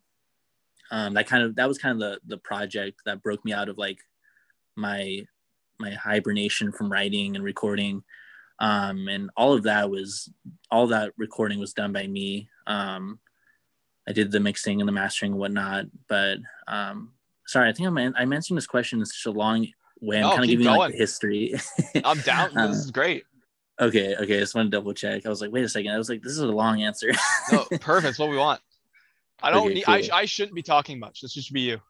um, 0.91 1.15
that 1.15 1.27
kind 1.27 1.43
of 1.43 1.55
that 1.55 1.67
was 1.67 1.77
kind 1.77 1.93
of 1.93 1.99
the 1.99 2.35
the 2.35 2.37
project 2.37 3.01
that 3.05 3.23
broke 3.23 3.43
me 3.43 3.53
out 3.53 3.69
of 3.69 3.77
like 3.77 3.99
my 4.75 5.25
my 5.79 5.91
hibernation 5.91 6.71
from 6.71 6.91
writing 6.91 7.35
and 7.35 7.43
recording 7.43 8.03
um, 8.59 9.07
and 9.07 9.29
all 9.35 9.53
of 9.53 9.63
that 9.63 9.89
was 9.89 10.29
all 10.71 10.87
that 10.87 11.13
recording 11.17 11.59
was 11.59 11.73
done 11.73 11.93
by 11.93 12.07
me. 12.07 12.49
Um, 12.67 13.19
i 14.07 14.11
did 14.11 14.31
the 14.31 14.39
mixing 14.39 14.81
and 14.81 14.87
the 14.87 14.93
mastering 14.93 15.31
and 15.31 15.39
whatnot 15.39 15.85
but 16.07 16.37
um, 16.67 17.11
sorry 17.47 17.67
i 17.67 17.73
think 17.73 17.87
i'm 17.87 17.97
i'm 17.97 18.33
answering 18.33 18.55
this 18.55 18.67
question 18.67 18.99
in 18.99 19.05
such 19.05 19.25
a 19.25 19.31
long 19.31 19.65
way. 20.01 20.17
I'm 20.17 20.23
no, 20.23 20.29
kind 20.31 20.43
of 20.43 20.49
giving 20.49 20.67
like 20.67 20.91
the 20.91 20.97
history. 20.97 21.53
I'm 22.05 22.19
down. 22.19 22.53
This 22.53 22.77
is 22.77 22.91
great. 22.91 23.23
okay 23.79 24.15
okay 24.15 24.37
i 24.37 24.39
just 24.39 24.55
want 24.55 24.67
to 24.67 24.77
double 24.77 24.93
check. 24.93 25.25
I 25.25 25.29
was 25.29 25.41
like 25.41 25.51
wait 25.51 25.63
a 25.63 25.69
second. 25.69 25.91
I 25.91 25.97
was 25.97 26.09
like 26.09 26.21
this 26.21 26.33
is 26.33 26.39
a 26.39 26.47
long 26.47 26.81
answer. 26.81 27.11
No 27.51 27.65
perfect. 27.79 28.11
It's 28.11 28.19
what 28.19 28.29
we 28.29 28.37
want. 28.37 28.61
I 29.41 29.51
don't 29.51 29.65
okay, 29.65 29.73
need 29.75 29.85
cool. 29.85 29.93
I, 29.93 30.09
I 30.13 30.25
shouldn't 30.25 30.55
be 30.55 30.63
talking 30.63 30.99
much. 30.99 31.21
This 31.21 31.33
should 31.33 31.53
be 31.53 31.61
you. 31.61 31.81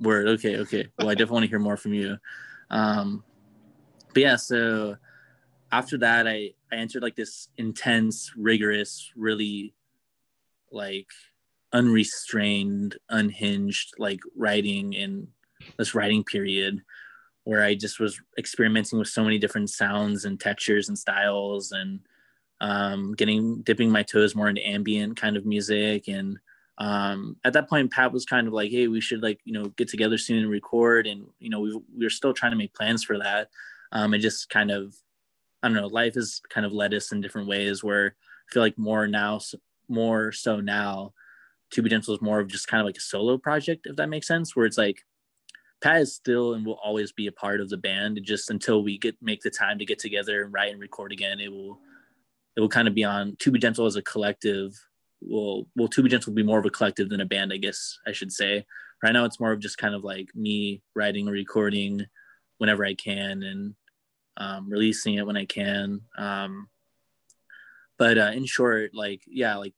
Word. 0.00 0.28
Okay 0.28 0.58
okay. 0.58 0.88
Well 0.98 1.08
i 1.08 1.14
definitely 1.14 1.34
want 1.34 1.44
to 1.44 1.50
hear 1.50 1.58
more 1.58 1.76
from 1.76 1.94
you. 1.94 2.16
Um 2.70 3.24
but 4.12 4.22
yeah 4.22 4.36
so 4.36 4.96
after 5.78 5.98
that 5.98 6.28
I, 6.28 6.52
I 6.72 6.76
entered 6.76 7.02
like 7.02 7.16
this 7.16 7.48
intense 7.56 8.32
rigorous 8.36 9.10
really 9.16 9.74
like 10.70 11.08
unrestrained, 11.72 12.96
unhinged 13.10 13.94
like 13.98 14.20
writing 14.36 14.92
in 14.92 15.26
this 15.76 15.94
writing 15.94 16.22
period 16.22 16.80
where 17.42 17.62
I 17.62 17.74
just 17.74 17.98
was 17.98 18.20
experimenting 18.38 19.00
with 19.00 19.08
so 19.08 19.24
many 19.24 19.38
different 19.38 19.68
sounds 19.68 20.24
and 20.24 20.38
textures 20.38 20.88
and 20.88 20.96
styles 20.96 21.72
and 21.72 22.00
um, 22.60 23.12
getting 23.14 23.62
dipping 23.62 23.90
my 23.90 24.04
toes 24.04 24.36
more 24.36 24.48
into 24.48 24.66
ambient 24.66 25.16
kind 25.16 25.36
of 25.36 25.44
music. 25.44 26.06
And 26.06 26.38
um, 26.78 27.36
at 27.44 27.52
that 27.52 27.68
point 27.68 27.90
pat 27.90 28.12
was 28.12 28.24
kind 28.24 28.46
of 28.46 28.52
like 28.52 28.70
hey 28.70 28.88
we 28.88 29.00
should 29.00 29.22
like 29.22 29.40
you 29.44 29.52
know 29.52 29.66
get 29.76 29.88
together 29.88 30.18
soon 30.18 30.38
and 30.38 30.50
record. 30.50 31.08
And 31.08 31.26
you 31.40 31.50
know 31.50 31.58
we, 31.58 31.74
we 31.98 32.06
were 32.06 32.10
still 32.10 32.32
trying 32.32 32.52
to 32.52 32.58
make 32.58 32.74
plans 32.74 33.02
for 33.02 33.18
that. 33.18 33.50
Um, 33.90 34.14
and 34.14 34.22
just 34.22 34.48
kind 34.48 34.70
of 34.70 34.94
i 35.64 35.68
don't 35.68 35.76
know 35.76 35.86
life 35.86 36.14
has 36.14 36.40
kind 36.50 36.66
of 36.66 36.72
led 36.72 36.94
us 36.94 37.12
in 37.12 37.20
different 37.20 37.48
ways 37.48 37.82
where 37.82 38.14
i 38.48 38.52
feel 38.52 38.62
like 38.62 38.78
more 38.78 39.06
now 39.08 39.40
more 39.88 40.30
so 40.30 40.60
now 40.60 41.12
to 41.70 41.82
be 41.82 41.90
gentle 41.90 42.14
is 42.14 42.22
more 42.22 42.40
of 42.40 42.48
just 42.48 42.68
kind 42.68 42.80
of 42.80 42.86
like 42.86 42.96
a 42.96 43.00
solo 43.00 43.36
project 43.36 43.86
if 43.86 43.96
that 43.96 44.08
makes 44.08 44.28
sense 44.28 44.54
where 44.54 44.66
it's 44.66 44.78
like 44.78 45.02
pat 45.84 46.00
is 46.00 46.14
still 46.14 46.54
and 46.54 46.64
will 46.64 46.80
always 46.82 47.12
be 47.12 47.26
a 47.26 47.32
part 47.32 47.60
of 47.60 47.68
the 47.68 47.76
band. 47.76 48.18
Just 48.22 48.50
until 48.50 48.82
we 48.82 48.96
get 48.96 49.16
make 49.20 49.42
the 49.42 49.50
time 49.50 49.78
to 49.78 49.84
get 49.84 49.98
together 49.98 50.42
and 50.42 50.52
write 50.52 50.72
and 50.72 50.80
record 50.80 51.12
again 51.12 51.40
it 51.40 51.52
will 51.52 51.78
it 52.56 52.60
will 52.60 52.70
kind 52.70 52.88
of 52.88 52.94
be 52.94 53.04
on 53.04 53.36
to 53.40 53.50
be 53.50 53.58
gentle 53.58 53.84
as 53.84 53.96
a 53.96 54.02
collective 54.02 54.72
will 55.20 55.68
will 55.76 55.88
to 55.88 56.02
be 56.02 56.08
gentle 56.08 56.32
will 56.32 56.36
be 56.36 56.42
more 56.42 56.58
of 56.58 56.64
a 56.64 56.70
collective 56.70 57.10
than 57.10 57.20
a 57.20 57.26
band 57.26 57.52
i 57.52 57.58
guess 57.58 57.98
i 58.06 58.12
should 58.12 58.32
say. 58.32 58.64
Right 59.02 59.12
now 59.12 59.26
it's 59.26 59.38
more 59.38 59.52
of 59.52 59.60
just 59.60 59.76
kind 59.76 59.94
of 59.94 60.02
like 60.02 60.34
me 60.34 60.82
writing 60.94 61.28
or 61.28 61.32
recording 61.32 62.06
whenever 62.56 62.84
i 62.86 62.94
can 62.94 63.42
and 63.42 63.74
um, 64.36 64.68
releasing 64.68 65.14
it 65.14 65.26
when 65.26 65.36
i 65.36 65.44
can 65.44 66.00
um, 66.18 66.68
but 67.98 68.18
uh, 68.18 68.30
in 68.34 68.44
short 68.44 68.94
like 68.94 69.22
yeah 69.26 69.56
like 69.56 69.74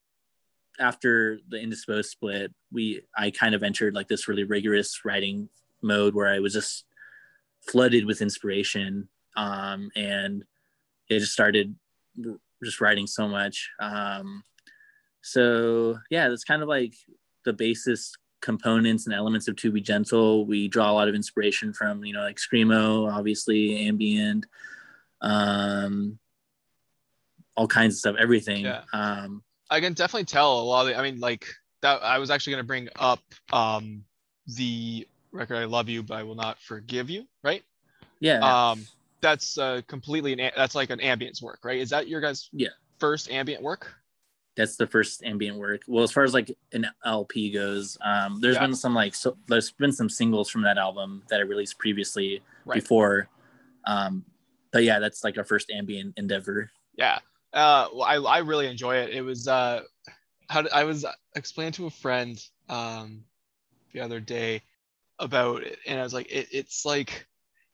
after 0.79 1.39
the 1.49 1.59
indisposed 1.59 2.09
split 2.09 2.53
we 2.71 3.01
i 3.17 3.31
kind 3.31 3.55
of 3.55 3.63
entered 3.63 3.95
like 3.95 4.07
this 4.07 4.27
really 4.27 4.43
rigorous 4.43 5.01
writing 5.03 5.49
mode 5.81 6.13
where 6.13 6.27
i 6.27 6.39
was 6.39 6.53
just 6.53 6.85
flooded 7.61 8.05
with 8.05 8.21
inspiration 8.21 9.07
um, 9.35 9.89
and 9.95 10.43
it 11.09 11.19
just 11.19 11.31
started 11.31 11.75
just 12.63 12.81
writing 12.81 13.07
so 13.07 13.27
much. 13.27 13.69
Um, 13.79 14.43
so 15.21 15.97
yeah, 16.09 16.29
that's 16.29 16.43
kind 16.43 16.61
of 16.61 16.67
like 16.67 16.93
the 17.45 17.53
basis 17.53 18.13
components 18.41 19.05
and 19.05 19.15
elements 19.15 19.47
of 19.47 19.55
To 19.57 19.71
Be 19.71 19.81
Gentle. 19.81 20.45
We 20.45 20.67
draw 20.67 20.91
a 20.91 20.93
lot 20.93 21.07
of 21.07 21.15
inspiration 21.15 21.73
from, 21.73 22.05
you 22.05 22.13
know, 22.13 22.21
like 22.21 22.37
Screamo, 22.37 23.11
obviously, 23.11 23.87
ambient, 23.87 24.45
um, 25.21 26.19
all 27.55 27.67
kinds 27.67 27.95
of 27.95 27.99
stuff, 27.99 28.15
everything. 28.19 28.65
Yeah. 28.65 28.83
Um, 28.93 29.43
I 29.69 29.81
can 29.81 29.93
definitely 29.93 30.25
tell 30.25 30.59
a 30.59 30.61
lot 30.61 30.81
of 30.81 30.87
the, 30.87 30.97
I 30.97 31.01
mean, 31.01 31.19
like 31.19 31.47
that, 31.81 32.01
I 32.03 32.19
was 32.19 32.29
actually 32.29 32.53
going 32.53 32.63
to 32.63 32.67
bring 32.67 32.89
up 32.95 33.19
um, 33.51 34.03
the 34.55 35.07
record 35.31 35.55
I 35.57 35.65
Love 35.65 35.89
You, 35.89 36.03
but 36.03 36.15
I 36.15 36.23
Will 36.23 36.35
Not 36.35 36.59
Forgive 36.59 37.09
You, 37.09 37.25
right? 37.43 37.63
yeah. 38.19 38.69
Um, 38.71 38.85
that's 39.19 39.57
uh, 39.57 39.81
completely 39.87 40.33
an, 40.33 40.51
that's 40.55 40.75
like 40.75 40.91
an 40.91 40.99
ambience 40.99 41.41
work, 41.41 41.59
right? 41.63 41.79
Is 41.79 41.89
that 41.89 42.07
your 42.07 42.21
guys' 42.21 42.49
Yeah. 42.53 42.69
first 42.99 43.31
ambient 43.31 43.63
work? 43.63 43.95
That's 44.57 44.75
the 44.75 44.87
first 44.87 45.23
ambient 45.23 45.57
work. 45.57 45.83
Well, 45.87 46.03
as 46.03 46.11
far 46.11 46.23
as 46.23 46.33
like 46.33 46.57
an 46.73 46.87
LP 47.05 47.51
goes, 47.51 47.97
um, 48.01 48.41
there's 48.41 48.55
Yeah. 48.55 48.65
been 48.65 48.75
some 48.75 48.93
like 48.93 49.15
so 49.15 49.37
there's 49.47 49.71
been 49.71 49.93
some 49.93 50.09
singles 50.09 50.49
from 50.49 50.63
that 50.63 50.77
album 50.77 51.23
that 51.29 51.39
I 51.39 51.43
released 51.43 51.77
previously 51.77 52.41
Right. 52.65 52.81
before. 52.81 53.29
Um, 53.85 54.25
but 54.71 54.83
yeah, 54.83 54.99
that's 54.99 55.23
like 55.23 55.37
our 55.37 55.45
first 55.45 55.71
ambient 55.71 56.17
endeavor. 56.17 56.71
Yeah. 56.95 57.19
Uh, 57.53 57.87
well, 57.93 58.03
I, 58.03 58.15
I 58.15 58.39
really 58.39 58.67
enjoy 58.67 58.97
it. 58.97 59.11
It 59.11 59.21
was, 59.21 59.47
uh, 59.47 59.83
how 60.49 60.63
did, 60.63 60.71
I 60.73 60.83
was 60.83 61.05
explaining 61.35 61.73
to 61.73 61.85
a 61.85 61.89
friend 61.89 62.43
um, 62.67 63.23
the 63.93 64.01
other 64.01 64.19
day 64.19 64.61
about 65.19 65.63
it, 65.63 65.79
and 65.87 65.99
I 65.99 66.03
was 66.03 66.13
like, 66.13 66.29
it, 66.29 66.49
it's 66.51 66.83
like, 66.85 67.25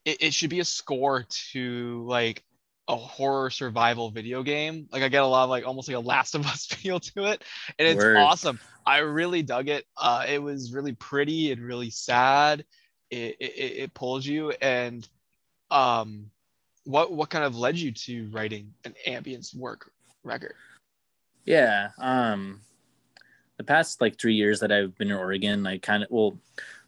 it, 0.06 0.18
it 0.22 0.34
should 0.34 0.50
be 0.52 0.60
a 0.60 0.66
score 0.66 1.26
to 1.52 2.04
like 2.08 2.44
a 2.88 2.96
horror 2.96 3.50
survival 3.50 4.12
video 4.12 4.44
game. 4.44 4.88
Like 4.92 5.04
I 5.04 5.10
get 5.10 5.24
a 5.24 5.28
lot 5.28 5.46
of 5.46 5.50
like 5.50 5.66
almost 5.66 5.88
like 5.88 5.98
a 5.98 6.00
Last 6.00 6.36
of 6.36 6.46
Us 6.46 6.66
feel 6.72 7.00
to 7.00 7.26
it, 7.26 7.44
and 7.80 7.88
it's 7.88 7.98
Word. 7.98 8.18
awesome. 8.18 8.60
I 8.86 8.98
really 9.00 9.42
dug 9.44 9.70
it. 9.70 9.86
Uh, 9.98 10.26
it 10.28 10.42
was 10.42 10.74
really 10.74 10.94
pretty 10.94 11.52
and 11.52 11.62
really 11.62 11.90
sad. 11.90 12.66
It, 13.10 13.38
it, 13.40 13.44
it 13.84 13.94
pulls 13.94 14.26
you 14.26 14.52
and 14.52 15.08
um 15.70 16.32
what 16.86 17.14
what 17.14 17.30
kind 17.30 17.46
of 17.46 17.56
led 17.56 17.78
you 17.78 17.92
to 17.92 18.28
writing 18.32 18.74
an 18.86 18.96
ambience 19.08 19.56
work 19.56 19.92
record 20.24 20.56
Yeah. 21.46 21.90
Um, 22.00 22.62
the 23.58 23.64
past 23.64 24.02
like 24.02 24.20
three 24.20 24.34
years 24.34 24.60
that 24.62 24.72
I've 24.72 24.98
been 24.98 25.12
in 25.12 25.18
Oregon, 25.18 25.68
I 25.68 25.78
kind 25.78 26.04
of 26.04 26.10
well, 26.12 26.38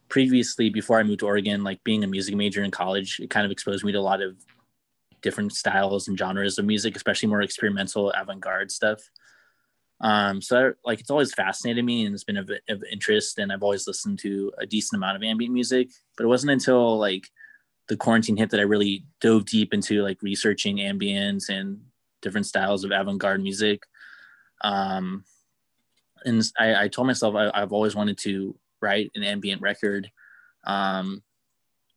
previously 0.09 0.69
before 0.69 0.99
I 0.99 1.03
moved 1.03 1.19
to 1.19 1.27
Oregon, 1.27 1.63
like 1.63 1.83
being 1.83 2.03
a 2.03 2.07
music 2.07 2.35
major 2.35 2.63
in 2.63 2.71
college, 2.71 3.19
it 3.19 3.29
kind 3.29 3.45
of 3.45 3.51
exposed 3.51 3.83
me 3.85 3.91
to 3.91 3.99
a 3.99 4.01
lot 4.01 4.21
of 4.21 4.35
different 5.25 5.51
styles 5.53 6.07
and 6.07 6.17
genres 6.17 6.59
of 6.59 6.65
music, 6.65 6.95
especially 6.95 7.27
more 7.27 7.41
experimental, 7.41 8.11
avant-garde 8.11 8.71
stuff. 8.71 9.01
Um, 9.99 10.41
so 10.41 10.73
like 10.85 10.99
it's 10.99 11.09
always 11.09 11.33
fascinated 11.33 11.83
me 11.83 12.05
and 12.05 12.13
it's 12.13 12.23
been 12.29 12.37
of, 12.37 12.49
of 12.69 12.83
interest, 12.91 13.39
and 13.39 13.51
I've 13.51 13.63
always 13.63 13.87
listened 13.87 14.19
to 14.19 14.51
a 14.59 14.65
decent 14.65 14.99
amount 14.99 15.17
of 15.17 15.23
ambient 15.23 15.53
music. 15.53 15.89
But 16.15 16.25
it 16.25 16.33
wasn't 16.33 16.51
until 16.51 16.99
like 16.99 17.25
the 17.87 17.97
quarantine 17.97 18.37
hit 18.37 18.51
that 18.51 18.59
I 18.59 18.63
really 18.73 19.05
dove 19.19 19.45
deep 19.45 19.73
into 19.73 20.03
like 20.03 20.21
researching 20.21 20.77
ambience 20.77 21.49
and 21.49 21.81
different 22.21 22.45
styles 22.45 22.83
of 22.83 22.91
avant-garde 22.91 23.41
music. 23.41 23.81
Um, 24.61 25.23
and 26.23 26.43
I, 26.59 26.83
I 26.83 26.87
told 26.87 27.07
myself 27.07 27.33
I, 27.35 27.49
I've 27.53 27.73
always 27.73 27.95
wanted 27.95 28.19
to 28.19 28.55
write 28.79 29.11
an 29.15 29.23
ambient 29.23 29.61
record. 29.61 30.11
Um, 30.65 31.23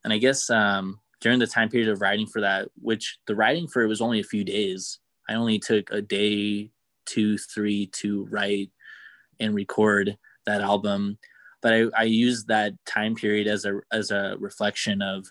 and 0.02 0.12
I 0.14 0.18
guess 0.18 0.48
um, 0.48 1.00
during 1.20 1.38
the 1.38 1.46
time 1.46 1.68
period 1.68 1.88
of 1.88 2.00
writing 2.00 2.26
for 2.26 2.40
that, 2.40 2.68
which 2.80 3.18
the 3.26 3.34
writing 3.34 3.66
for 3.66 3.82
it 3.82 3.88
was 3.88 4.00
only 4.00 4.20
a 4.20 4.24
few 4.24 4.44
days. 4.44 4.98
I 5.28 5.34
only 5.34 5.58
took 5.58 5.90
a 5.90 6.00
day, 6.00 6.70
two, 7.06 7.38
three 7.38 7.86
to 7.94 8.26
write 8.30 8.70
and 9.40 9.54
record 9.54 10.16
that 10.46 10.60
album. 10.60 11.18
But 11.60 11.72
I, 11.74 11.84
I 11.96 12.02
used 12.04 12.48
that 12.48 12.74
time 12.86 13.14
period 13.14 13.46
as 13.46 13.64
a 13.64 13.80
as 13.92 14.10
a 14.10 14.36
reflection 14.38 15.02
of 15.02 15.26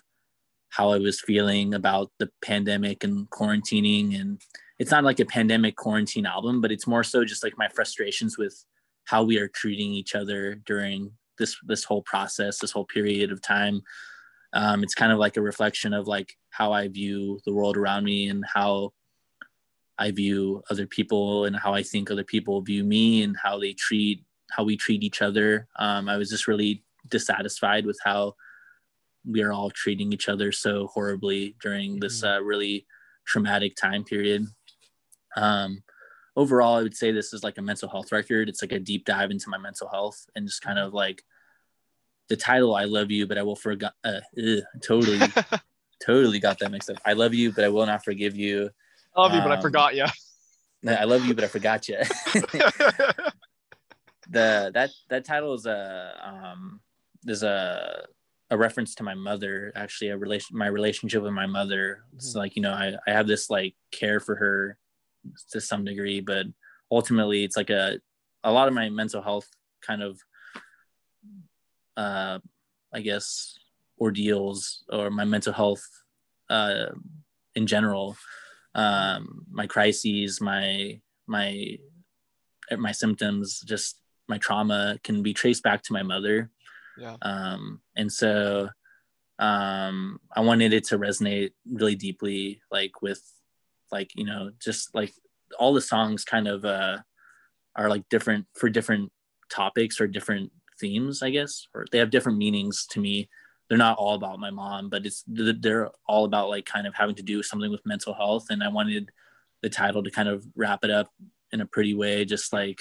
how 0.70 0.90
I 0.90 0.98
was 0.98 1.20
feeling 1.20 1.74
about 1.74 2.10
the 2.18 2.30
pandemic 2.42 3.02
and 3.02 3.28
quarantining. 3.30 4.20
And 4.20 4.40
it's 4.78 4.90
not 4.90 5.04
like 5.04 5.20
a 5.20 5.24
pandemic 5.24 5.76
quarantine 5.76 6.26
album, 6.26 6.60
but 6.60 6.70
it's 6.70 6.86
more 6.86 7.02
so 7.04 7.24
just 7.24 7.42
like 7.42 7.56
my 7.56 7.68
frustrations 7.68 8.36
with 8.36 8.64
how 9.06 9.22
we 9.22 9.38
are 9.38 9.48
treating 9.48 9.90
each 9.90 10.14
other 10.14 10.56
during 10.66 11.12
this 11.38 11.56
this 11.66 11.84
whole 11.84 12.02
process, 12.02 12.58
this 12.58 12.72
whole 12.72 12.84
period 12.84 13.32
of 13.32 13.40
time. 13.40 13.80
Um, 14.52 14.82
it's 14.82 14.94
kind 14.94 15.12
of 15.12 15.18
like 15.18 15.36
a 15.36 15.42
reflection 15.42 15.92
of 15.92 16.06
like 16.06 16.36
how 16.50 16.72
I 16.72 16.88
view 16.88 17.40
the 17.44 17.52
world 17.52 17.76
around 17.76 18.04
me 18.04 18.28
and 18.28 18.44
how 18.46 18.92
I 19.98 20.10
view 20.10 20.62
other 20.70 20.86
people 20.86 21.44
and 21.44 21.56
how 21.56 21.74
I 21.74 21.82
think 21.82 22.10
other 22.10 22.24
people 22.24 22.60
view 22.62 22.84
me 22.84 23.22
and 23.22 23.36
how 23.42 23.58
they 23.58 23.72
treat 23.72 24.24
how 24.50 24.64
we 24.64 24.76
treat 24.76 25.02
each 25.02 25.22
other. 25.22 25.68
Um, 25.78 26.08
I 26.08 26.16
was 26.16 26.30
just 26.30 26.48
really 26.48 26.82
dissatisfied 27.08 27.86
with 27.86 27.98
how 28.02 28.34
we 29.26 29.42
are 29.42 29.52
all 29.52 29.70
treating 29.70 30.12
each 30.12 30.28
other 30.28 30.52
so 30.52 30.86
horribly 30.86 31.54
during 31.60 32.00
this 32.00 32.24
uh, 32.24 32.40
really 32.42 32.86
traumatic 33.26 33.76
time 33.76 34.04
period. 34.04 34.46
Um, 35.36 35.82
overall, 36.34 36.76
I 36.76 36.82
would 36.82 36.96
say 36.96 37.12
this 37.12 37.34
is 37.34 37.44
like 37.44 37.58
a 37.58 37.62
mental 37.62 37.88
health 37.88 38.10
record. 38.10 38.48
It's 38.48 38.62
like 38.62 38.72
a 38.72 38.78
deep 38.78 39.04
dive 39.04 39.30
into 39.30 39.50
my 39.50 39.58
mental 39.58 39.88
health 39.88 40.24
and 40.34 40.46
just 40.46 40.62
kind 40.62 40.78
of 40.78 40.94
like 40.94 41.22
the 42.28 42.36
title 42.36 42.74
"I 42.74 42.84
love 42.84 43.10
you, 43.10 43.26
but 43.26 43.38
I 43.38 43.42
will 43.42 43.56
forget." 43.56 43.92
Uh, 44.04 44.20
ugh, 44.38 44.62
totally, 44.82 45.20
totally 46.04 46.38
got 46.38 46.58
that 46.58 46.70
mixed 46.70 46.90
up. 46.90 46.98
I 47.04 47.12
love 47.14 47.34
you, 47.34 47.52
but 47.52 47.64
I 47.64 47.68
will 47.68 47.86
not 47.86 48.04
forgive 48.04 48.36
you. 48.36 48.70
I 49.16 49.22
love 49.22 49.34
you 49.34 49.40
but 49.40 49.50
i 49.52 49.56
Um, 49.56 49.62
forgot 49.62 49.94
you 49.94 50.04
I 50.86 51.04
love 51.04 51.24
you, 51.24 51.34
but 51.34 51.42
I 51.44 51.48
forgot 51.48 51.88
you. 51.88 51.98
the 54.30 54.70
that 54.74 54.90
that 55.08 55.24
title 55.24 55.54
is 55.54 55.66
a 55.66 56.20
um 56.22 56.80
there's 57.22 57.42
a 57.42 58.06
a 58.50 58.56
reference 58.56 58.94
to 58.94 59.02
my 59.02 59.14
mother 59.14 59.72
actually 59.74 60.08
a 60.08 60.16
relation 60.16 60.56
my 60.56 60.66
relationship 60.66 61.22
with 61.22 61.32
my 61.32 61.46
mother 61.46 62.04
it's 62.14 62.34
like 62.34 62.54
you 62.54 62.62
know 62.62 62.72
I, 62.72 62.94
I 63.06 63.10
have 63.12 63.26
this 63.26 63.48
like 63.50 63.74
care 63.90 64.20
for 64.20 64.36
her 64.36 64.78
to 65.50 65.60
some 65.60 65.84
degree 65.84 66.20
but 66.20 66.46
ultimately 66.90 67.44
it's 67.44 67.56
like 67.56 67.70
a 67.70 67.98
a 68.44 68.52
lot 68.52 68.68
of 68.68 68.74
my 68.74 68.88
mental 68.90 69.22
health 69.22 69.48
kind 69.82 70.02
of 70.02 70.18
uh 71.98 72.38
i 72.94 73.00
guess 73.00 73.58
ordeals 74.00 74.84
or 74.90 75.10
my 75.10 75.24
mental 75.24 75.52
health 75.52 75.84
uh 76.48 76.86
in 77.54 77.66
general 77.66 78.16
um 78.74 79.44
my 79.50 79.66
crises 79.66 80.40
my 80.40 80.98
my 81.26 81.76
my 82.76 82.92
symptoms 82.92 83.60
just 83.60 84.00
my 84.28 84.38
trauma 84.38 84.98
can 85.02 85.22
be 85.22 85.32
traced 85.32 85.62
back 85.62 85.82
to 85.82 85.92
my 85.92 86.02
mother. 86.02 86.50
Yeah. 86.98 87.16
Um 87.22 87.80
and 87.96 88.12
so 88.12 88.68
um 89.40 90.18
i 90.34 90.40
wanted 90.40 90.72
it 90.72 90.82
to 90.82 90.98
resonate 90.98 91.52
really 91.70 91.94
deeply 91.94 92.60
like 92.72 93.00
with 93.02 93.22
like 93.92 94.10
you 94.16 94.24
know 94.24 94.50
just 94.58 94.92
like 94.96 95.12
all 95.60 95.72
the 95.72 95.80
songs 95.80 96.24
kind 96.24 96.48
of 96.48 96.64
uh 96.64 96.98
are 97.76 97.88
like 97.88 98.02
different 98.08 98.46
for 98.56 98.68
different 98.68 99.12
topics 99.48 100.00
or 100.00 100.08
different 100.08 100.50
themes, 100.80 101.22
I 101.22 101.30
guess, 101.30 101.66
or 101.74 101.86
they 101.90 101.98
have 101.98 102.10
different 102.10 102.38
meanings 102.38 102.86
to 102.90 103.00
me. 103.00 103.28
They're 103.68 103.78
not 103.78 103.98
all 103.98 104.14
about 104.14 104.38
my 104.38 104.50
mom, 104.50 104.88
but 104.88 105.04
it's 105.04 105.24
they're 105.26 105.90
all 106.06 106.24
about 106.24 106.48
like 106.48 106.64
kind 106.64 106.86
of 106.86 106.94
having 106.94 107.14
to 107.16 107.22
do 107.22 107.42
something 107.42 107.70
with 107.70 107.84
mental 107.84 108.14
health. 108.14 108.46
And 108.50 108.62
I 108.62 108.68
wanted 108.68 109.10
the 109.62 109.68
title 109.68 110.02
to 110.02 110.10
kind 110.10 110.28
of 110.28 110.46
wrap 110.56 110.84
it 110.84 110.90
up 110.90 111.12
in 111.52 111.60
a 111.60 111.66
pretty 111.66 111.94
way, 111.94 112.24
just 112.24 112.52
like, 112.52 112.78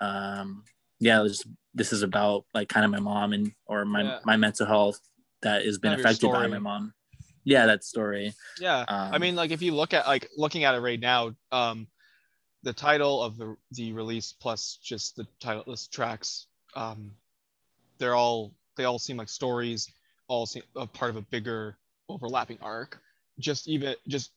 um, 0.00 0.64
yeah, 0.98 1.22
this 1.22 1.44
this 1.74 1.92
is 1.92 2.02
about 2.02 2.46
like 2.54 2.68
kind 2.68 2.84
of 2.84 2.90
my 2.90 3.00
mom 3.00 3.32
and 3.32 3.52
or 3.66 3.84
my 3.84 4.02
yeah. 4.02 4.18
my 4.24 4.36
mental 4.36 4.66
health 4.66 5.00
that 5.42 5.64
has 5.64 5.78
been 5.78 5.92
affected 5.92 6.30
by 6.30 6.46
my 6.46 6.58
mom. 6.58 6.94
Yeah, 7.44 7.66
that 7.66 7.84
story. 7.84 8.32
Yeah, 8.58 8.80
um, 8.88 9.14
I 9.14 9.18
mean, 9.18 9.36
like 9.36 9.52
if 9.52 9.62
you 9.62 9.74
look 9.74 9.94
at 9.94 10.06
like 10.06 10.28
looking 10.36 10.64
at 10.64 10.74
it 10.74 10.80
right 10.80 10.98
now, 10.98 11.34
um, 11.52 11.86
the 12.62 12.72
title 12.72 13.22
of 13.22 13.36
the 13.36 13.56
the 13.72 13.92
release 13.92 14.32
plus 14.32 14.78
just 14.82 15.16
the 15.16 15.26
title 15.38 15.64
list 15.66 15.92
tracks, 15.92 16.48
um, 16.76 17.10
they're 17.98 18.14
all 18.14 18.52
they 18.76 18.84
all 18.84 18.98
seem 18.98 19.16
like 19.16 19.28
stories, 19.28 19.90
all 20.28 20.46
seem 20.46 20.62
a 20.76 20.86
part 20.86 21.10
of 21.10 21.16
a 21.16 21.22
bigger 21.22 21.76
overlapping 22.08 22.58
arc. 22.62 23.00
Just 23.38 23.66
even 23.66 23.96
just 24.06 24.30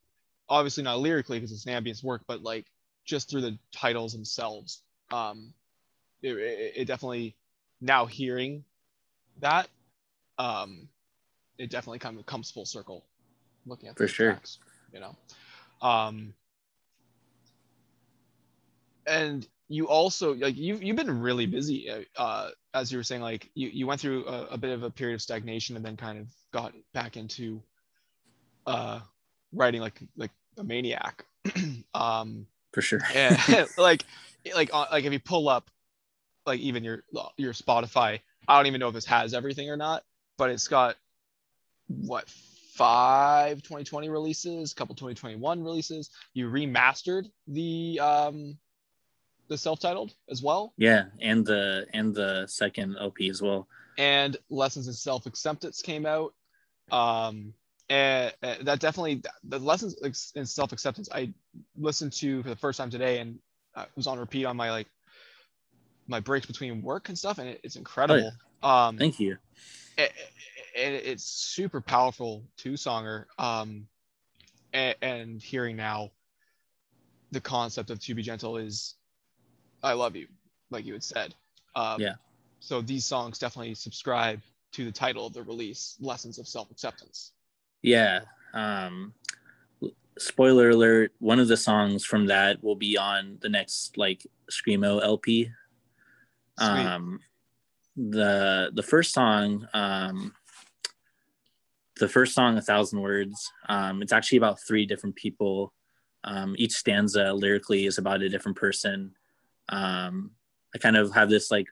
obviously 0.47 0.84
not 0.84 0.99
lyrically 0.99 1.38
because 1.38 1.52
it's 1.52 1.65
an 1.65 1.84
ambience 1.84 2.04
work, 2.04 2.23
but 2.25 2.41
like 2.41 2.65
just 3.06 3.30
through 3.30 3.41
the 3.41 3.58
titles 3.71 4.13
themselves, 4.13 4.82
um, 5.12 5.54
it, 6.21 6.32
it, 6.32 6.73
it 6.75 6.86
definitely 6.86 7.36
now 7.82 8.06
hearing 8.06 8.63
that, 9.39 9.67
um, 10.38 10.88
it 11.58 11.69
definitely 11.69 11.99
kind 11.99 12.17
of 12.17 12.25
comes 12.25 12.49
full 12.49 12.65
circle. 12.65 13.06
Looking 13.65 13.89
at 13.89 13.97
for 13.97 14.08
sure, 14.08 14.32
tracks, 14.32 14.58
you 14.93 15.02
know, 15.02 15.15
um, 15.82 16.34
and 19.06 19.45
you 19.69 19.88
also 19.88 20.34
like 20.34 20.58
you've 20.58 20.84
you've 20.84 20.97
been 20.97 21.21
really 21.21 21.45
busy 21.45 21.89
uh, 22.17 22.49
as 22.73 22.91
you 22.91 22.97
were 22.97 23.03
saying 23.03 23.21
like 23.21 23.49
you, 23.53 23.69
you 23.69 23.88
went 23.88 24.01
through 24.01 24.25
a, 24.25 24.47
a, 24.47 24.58
bit 24.58 24.71
of 24.71 24.84
a 24.84 24.89
period 24.89 25.15
of 25.15 25.21
stagnation 25.21 25.75
and 25.75 25.86
then 25.86 25.95
kind 25.95 26.19
of 26.19 26.27
got 26.51 26.73
back 26.93 27.15
into 27.15 27.62
uh, 28.65 28.99
writing 29.53 29.79
like 29.79 30.01
like 30.17 30.32
a 30.58 30.63
maniac. 30.63 31.25
Um 31.93 32.45
for 32.73 32.82
sure. 32.82 32.99
and 33.15 33.38
like 33.77 34.03
like 34.55 34.69
uh, 34.73 34.86
like 34.91 35.05
if 35.05 35.13
you 35.13 35.19
pull 35.19 35.49
up 35.49 35.69
like 36.45 36.60
even 36.60 36.84
your 36.84 37.03
your 37.36 37.53
spotify 37.53 38.19
i 38.47 38.58
don't 38.58 38.67
even 38.67 38.79
know 38.79 38.88
if 38.88 38.93
this 38.93 39.05
has 39.05 39.34
everything 39.34 39.69
or 39.69 39.77
not 39.77 40.03
but 40.38 40.51
it's 40.51 40.67
got 40.67 40.95
what 41.88 42.29
five 42.79 43.62
2020 43.62 44.08
releases 44.08 44.71
a 44.71 44.75
couple 44.75 44.95
2021 44.95 45.62
releases. 45.62 46.10
You 46.34 46.49
remastered 46.49 47.29
the 47.45 47.99
um 47.99 48.58
the 49.49 49.57
self-titled 49.57 50.13
as 50.29 50.41
well. 50.41 50.73
Yeah 50.77 51.05
and 51.21 51.45
the 51.45 51.85
and 51.93 52.15
the 52.15 52.47
second 52.47 52.95
OP 52.97 53.21
as 53.29 53.41
well. 53.41 53.67
And 53.97 54.38
lessons 54.49 54.88
in 54.88 54.93
self-acceptance 54.93 55.81
came 55.81 56.05
out. 56.05 56.33
Um 56.91 57.53
and 57.89 58.33
that 58.41 58.79
definitely 58.79 59.21
the 59.43 59.59
lessons 59.59 59.95
in 60.35 60.45
self-acceptance 60.45 61.09
i 61.12 61.31
listened 61.75 62.13
to 62.13 62.43
for 62.43 62.49
the 62.49 62.55
first 62.55 62.77
time 62.77 62.89
today 62.89 63.19
and 63.19 63.39
uh, 63.75 63.85
was 63.95 64.07
on 64.07 64.19
repeat 64.19 64.45
on 64.45 64.55
my 64.55 64.69
like 64.69 64.88
my 66.07 66.19
breaks 66.19 66.45
between 66.45 66.81
work 66.81 67.09
and 67.09 67.17
stuff 67.17 67.38
and 67.38 67.49
it, 67.49 67.59
it's 67.63 67.75
incredible. 67.75 68.31
Oh, 68.63 68.67
yeah. 68.67 68.88
um 68.88 68.97
thank 68.97 69.19
you. 69.19 69.38
and 69.97 70.09
it, 70.75 71.03
it's 71.05 71.23
super 71.23 71.81
powerful 71.81 72.43
two 72.57 72.73
songer 72.73 73.25
um 73.38 73.88
and, 74.73 74.95
and 75.01 75.41
hearing 75.41 75.75
now 75.75 76.12
the 77.31 77.41
concept 77.41 77.89
of 77.89 77.99
to 77.99 78.15
be 78.15 78.21
gentle 78.21 78.57
is 78.57 78.95
i 79.83 79.93
love 79.93 80.15
you 80.15 80.27
like 80.71 80.85
you 80.85 80.93
had 80.93 81.03
said 81.03 81.35
um, 81.75 81.99
yeah 81.99 82.15
so 82.59 82.81
these 82.81 83.05
songs 83.05 83.39
definitely 83.39 83.73
subscribe 83.73 84.41
to 84.71 84.85
the 84.85 84.91
title 84.91 85.25
of 85.25 85.33
the 85.33 85.43
release 85.43 85.95
lessons 85.99 86.37
of 86.37 86.47
self-acceptance 86.47 87.31
yeah. 87.81 88.21
Um, 88.53 89.13
spoiler 90.17 90.69
alert: 90.69 91.13
one 91.19 91.39
of 91.39 91.47
the 91.47 91.57
songs 91.57 92.05
from 92.05 92.27
that 92.27 92.63
will 92.63 92.75
be 92.75 92.97
on 92.97 93.37
the 93.41 93.49
next 93.49 93.97
like 93.97 94.25
screamo 94.51 95.03
LP. 95.03 95.51
Sweet. 96.57 96.67
Um, 96.67 97.19
the 97.95 98.71
the 98.73 98.83
first 98.83 99.13
song, 99.13 99.67
um, 99.73 100.33
the 101.99 102.09
first 102.09 102.33
song, 102.33 102.57
a 102.57 102.61
thousand 102.61 103.01
words. 103.01 103.51
Um, 103.67 104.01
it's 104.01 104.13
actually 104.13 104.37
about 104.39 104.59
three 104.61 104.85
different 104.85 105.15
people. 105.15 105.73
Um, 106.25 106.55
each 106.57 106.73
stanza 106.73 107.33
lyrically 107.33 107.85
is 107.85 107.97
about 107.97 108.21
a 108.21 108.29
different 108.29 108.57
person. 108.57 109.15
Um, 109.69 110.32
I 110.75 110.77
kind 110.77 110.97
of 110.97 111.13
have 111.13 111.29
this 111.29 111.49
like 111.51 111.67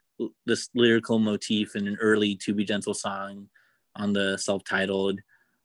this 0.45 0.69
lyrical 0.73 1.19
motif 1.19 1.75
in 1.75 1.87
an 1.87 1.97
early 1.99 2.35
"To 2.35 2.53
Be 2.53 2.65
Gentle" 2.65 2.93
song 2.93 3.49
on 3.95 4.13
the 4.13 4.37
self-titled 4.37 5.19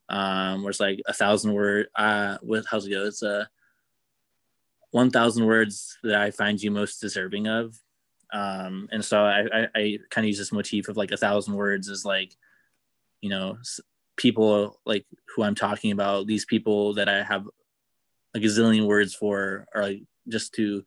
um, 0.09 0.63
where 0.63 0.71
it's 0.71 0.81
like 0.81 1.01
a 1.07 1.13
thousand 1.13 1.55
word. 1.55 1.89
Uh, 1.97 2.39
what 2.43 2.65
how's 2.71 2.87
it 2.87 2.91
go? 2.91 3.07
It's 3.07 3.23
a 3.23 3.41
uh, 3.41 3.45
one 4.91 5.11
thousand 5.11 5.47
words 5.47 5.99
that 6.03 6.21
I 6.21 6.31
find 6.31 6.63
you 6.63 6.71
most 6.71 7.01
deserving 7.01 7.49
of. 7.49 7.79
Um, 8.33 8.89
and 8.91 9.05
so 9.05 9.23
I, 9.23 9.41
I, 9.53 9.69
I 9.75 9.99
kind 10.11 10.25
of 10.25 10.29
use 10.29 10.39
this 10.39 10.53
motif 10.53 10.89
of 10.89 10.97
like 10.97 11.13
a 11.13 11.19
thousand 11.19 11.55
words 11.55 11.91
as 11.91 12.05
like, 12.05 12.35
you 13.21 13.29
know, 13.29 13.59
people 14.17 14.81
like 14.87 15.05
who 15.35 15.43
I'm 15.43 15.55
talking 15.55 15.93
about. 15.93 16.27
These 16.27 16.47
people 16.47 16.95
that 16.95 17.09
I 17.09 17.23
have 17.23 17.47
a 18.35 18.39
gazillion 18.39 18.87
words 18.87 19.15
for, 19.15 19.67
are 19.75 19.83
like 19.83 20.03
just 20.29 20.55
to. 20.55 20.85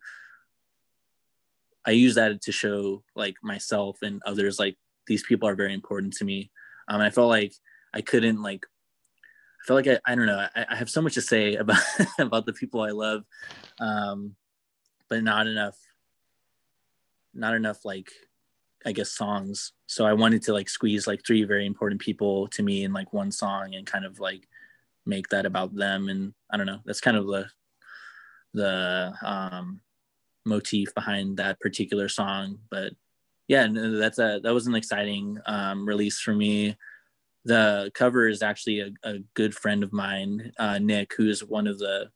I 1.86 1.92
use 1.92 2.14
that 2.16 2.40
to 2.42 2.52
show 2.52 3.02
like 3.14 3.36
myself 3.42 3.98
and 4.02 4.20
others 4.26 4.58
like 4.58 4.76
these 5.06 5.22
people 5.22 5.48
are 5.48 5.54
very 5.54 5.72
important 5.72 6.14
to 6.14 6.24
me. 6.24 6.50
Um, 6.88 7.00
I 7.00 7.10
felt 7.10 7.28
like 7.28 7.52
I 7.94 8.00
couldn't 8.00 8.42
like 8.42 8.66
I 8.66 9.62
felt 9.66 9.86
like 9.86 10.00
I, 10.06 10.12
I 10.12 10.14
don't 10.14 10.26
know 10.26 10.46
I, 10.54 10.66
I 10.68 10.76
have 10.76 10.90
so 10.90 11.00
much 11.00 11.14
to 11.14 11.22
say 11.22 11.54
about 11.56 11.82
about 12.18 12.46
the 12.46 12.52
people 12.52 12.80
I 12.80 12.90
love, 12.90 13.24
um, 13.80 14.34
but 15.08 15.22
not 15.22 15.46
enough 15.46 15.78
not 17.34 17.54
enough 17.54 17.84
like 17.84 18.10
I 18.84 18.92
guess 18.92 19.10
songs. 19.10 19.72
So 19.86 20.06
I 20.06 20.12
wanted 20.12 20.42
to 20.42 20.52
like 20.52 20.68
squeeze 20.68 21.06
like 21.06 21.26
three 21.26 21.44
very 21.44 21.66
important 21.66 22.00
people 22.00 22.46
to 22.48 22.62
me 22.62 22.84
in 22.84 22.92
like 22.92 23.12
one 23.12 23.32
song 23.32 23.74
and 23.74 23.84
kind 23.84 24.04
of 24.04 24.20
like 24.20 24.48
make 25.04 25.28
that 25.28 25.44
about 25.44 25.74
them. 25.74 26.08
And 26.08 26.34
I 26.50 26.56
don't 26.56 26.66
know. 26.66 26.80
That's 26.84 27.00
kind 27.00 27.16
of 27.16 27.26
the 27.26 27.46
the 28.54 29.12
um, 29.22 29.80
motif 30.46 30.94
behind 30.94 31.36
that 31.36 31.60
particular 31.60 32.08
song. 32.08 32.58
But 32.70 32.92
yeah, 33.48 33.68
that's 33.70 34.18
a 34.18 34.40
that 34.42 34.54
was 34.54 34.66
an 34.66 34.74
exciting 34.74 35.38
um, 35.46 35.86
release 35.86 36.20
for 36.20 36.32
me 36.32 36.76
the 37.46 37.92
cover 37.94 38.28
is 38.28 38.42
actually 38.42 38.80
a, 38.80 38.90
a 39.04 39.18
good 39.34 39.54
friend 39.54 39.84
of 39.84 39.92
mine, 39.92 40.52
uh, 40.58 40.78
Nick, 40.78 41.14
who 41.16 41.28
is 41.28 41.44
one 41.44 41.68
of 41.68 41.78
the 41.78 42.10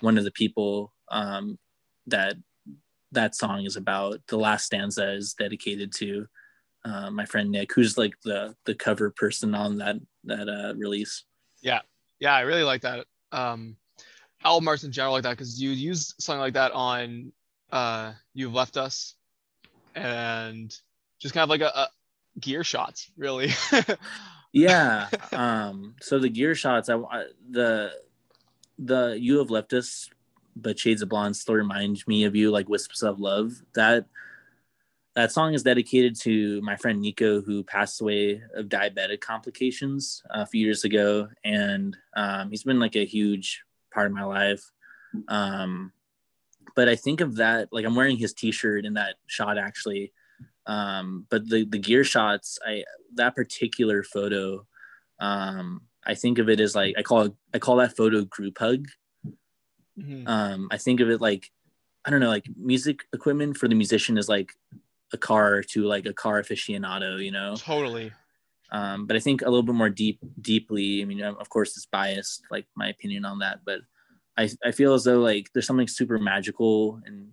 one 0.00 0.18
of 0.18 0.24
the 0.24 0.30
people 0.30 0.92
um, 1.10 1.58
that 2.06 2.34
that 3.10 3.34
song 3.34 3.64
is 3.64 3.76
about. 3.76 4.20
The 4.28 4.36
last 4.36 4.66
stanza 4.66 5.12
is 5.12 5.32
dedicated 5.32 5.90
to 5.94 6.26
uh, 6.84 7.10
my 7.10 7.24
friend 7.24 7.50
Nick, 7.50 7.72
who's 7.72 7.96
like 7.96 8.14
the 8.24 8.54
the 8.66 8.74
cover 8.74 9.10
person 9.10 9.54
on 9.54 9.78
that 9.78 9.96
that 10.24 10.48
uh, 10.50 10.74
release. 10.76 11.24
Yeah, 11.62 11.80
yeah, 12.20 12.34
I 12.34 12.40
really 12.42 12.62
like 12.62 12.82
that. 12.82 13.06
Um, 13.32 13.76
album 14.44 14.68
in 14.82 14.92
general 14.92 15.14
like 15.14 15.22
that 15.22 15.30
because 15.30 15.60
you 15.60 15.70
use 15.70 16.14
something 16.20 16.40
like 16.40 16.52
that 16.52 16.72
on 16.72 17.32
uh, 17.72 18.12
"You've 18.32 18.54
Left 18.54 18.76
Us," 18.76 19.14
and 19.94 20.74
just 21.20 21.34
kind 21.34 21.44
of 21.44 21.50
like 21.50 21.60
a, 21.60 21.66
a 21.66 21.88
gear 22.40 22.64
shots, 22.64 23.10
really. 23.16 23.50
yeah 24.56 25.08
um 25.32 25.96
so 26.00 26.20
the 26.20 26.28
gear 26.28 26.54
shots 26.54 26.88
i 26.88 26.96
the 27.50 27.90
the 28.78 29.18
you 29.20 29.38
have 29.38 29.50
left 29.50 29.72
us 29.72 30.08
but 30.56 30.78
shades 30.78 31.02
of 31.02 31.08
blonde 31.08 31.36
still 31.36 31.54
reminds 31.54 32.06
me 32.06 32.24
of 32.24 32.36
you 32.36 32.50
like 32.50 32.68
wisps 32.68 33.02
of 33.02 33.20
love. 33.20 33.52
That 33.74 34.06
that 35.14 35.32
song 35.32 35.54
is 35.54 35.62
dedicated 35.62 36.16
to 36.20 36.60
my 36.62 36.76
friend 36.76 37.00
nico 37.00 37.40
who 37.40 37.62
passed 37.62 38.00
away 38.00 38.42
of 38.54 38.66
diabetic 38.66 39.20
complications 39.20 40.22
a 40.30 40.44
few 40.44 40.64
years 40.64 40.84
ago. 40.84 41.28
And 41.44 41.96
um, 42.16 42.50
he's 42.50 42.64
been 42.64 42.80
like 42.80 42.96
a 42.96 43.04
huge 43.04 43.62
part 43.92 44.06
of 44.06 44.12
my 44.12 44.24
life. 44.24 44.72
Um, 45.28 45.92
but 46.74 46.88
i 46.88 46.96
think 46.96 47.20
of 47.20 47.36
that 47.36 47.68
like 47.72 47.84
i'm 47.84 47.94
wearing 47.94 48.16
his 48.16 48.32
t-shirt 48.32 48.84
in 48.84 48.94
that 48.94 49.16
shot 49.26 49.58
actually 49.58 50.12
um, 50.66 51.26
but 51.30 51.48
the 51.48 51.64
the 51.64 51.78
gear 51.78 52.04
shots, 52.04 52.58
I 52.64 52.84
that 53.14 53.34
particular 53.34 54.02
photo, 54.02 54.66
um, 55.20 55.82
I 56.04 56.14
think 56.14 56.38
of 56.38 56.48
it 56.48 56.60
as 56.60 56.74
like 56.74 56.94
I 56.98 57.02
call 57.02 57.36
I 57.52 57.58
call 57.58 57.76
that 57.76 57.96
photo 57.96 58.24
group 58.24 58.58
hug. 58.58 58.86
Mm-hmm. 59.98 60.26
Um, 60.26 60.68
I 60.70 60.78
think 60.78 61.00
of 61.00 61.10
it 61.10 61.20
like 61.20 61.50
I 62.04 62.10
don't 62.10 62.20
know, 62.20 62.28
like 62.28 62.46
music 62.56 63.04
equipment 63.12 63.56
for 63.56 63.68
the 63.68 63.74
musician 63.74 64.18
is 64.18 64.28
like 64.28 64.52
a 65.12 65.18
car 65.18 65.62
to 65.62 65.84
like 65.84 66.06
a 66.06 66.12
car 66.12 66.42
aficionado, 66.42 67.22
you 67.22 67.30
know. 67.30 67.56
Totally. 67.56 68.12
Um, 68.72 69.06
but 69.06 69.16
I 69.16 69.20
think 69.20 69.42
a 69.42 69.44
little 69.44 69.62
bit 69.62 69.74
more 69.74 69.90
deep, 69.90 70.18
deeply. 70.40 71.00
I 71.00 71.04
mean, 71.04 71.22
of 71.22 71.48
course, 71.48 71.76
it's 71.76 71.86
biased, 71.86 72.42
like 72.50 72.66
my 72.74 72.88
opinion 72.88 73.24
on 73.24 73.38
that, 73.38 73.60
but 73.64 73.80
I, 74.36 74.48
I 74.64 74.72
feel 74.72 74.94
as 74.94 75.04
though 75.04 75.20
like 75.20 75.52
there's 75.52 75.66
something 75.66 75.88
super 75.88 76.18
magical 76.18 77.00
and 77.06 77.28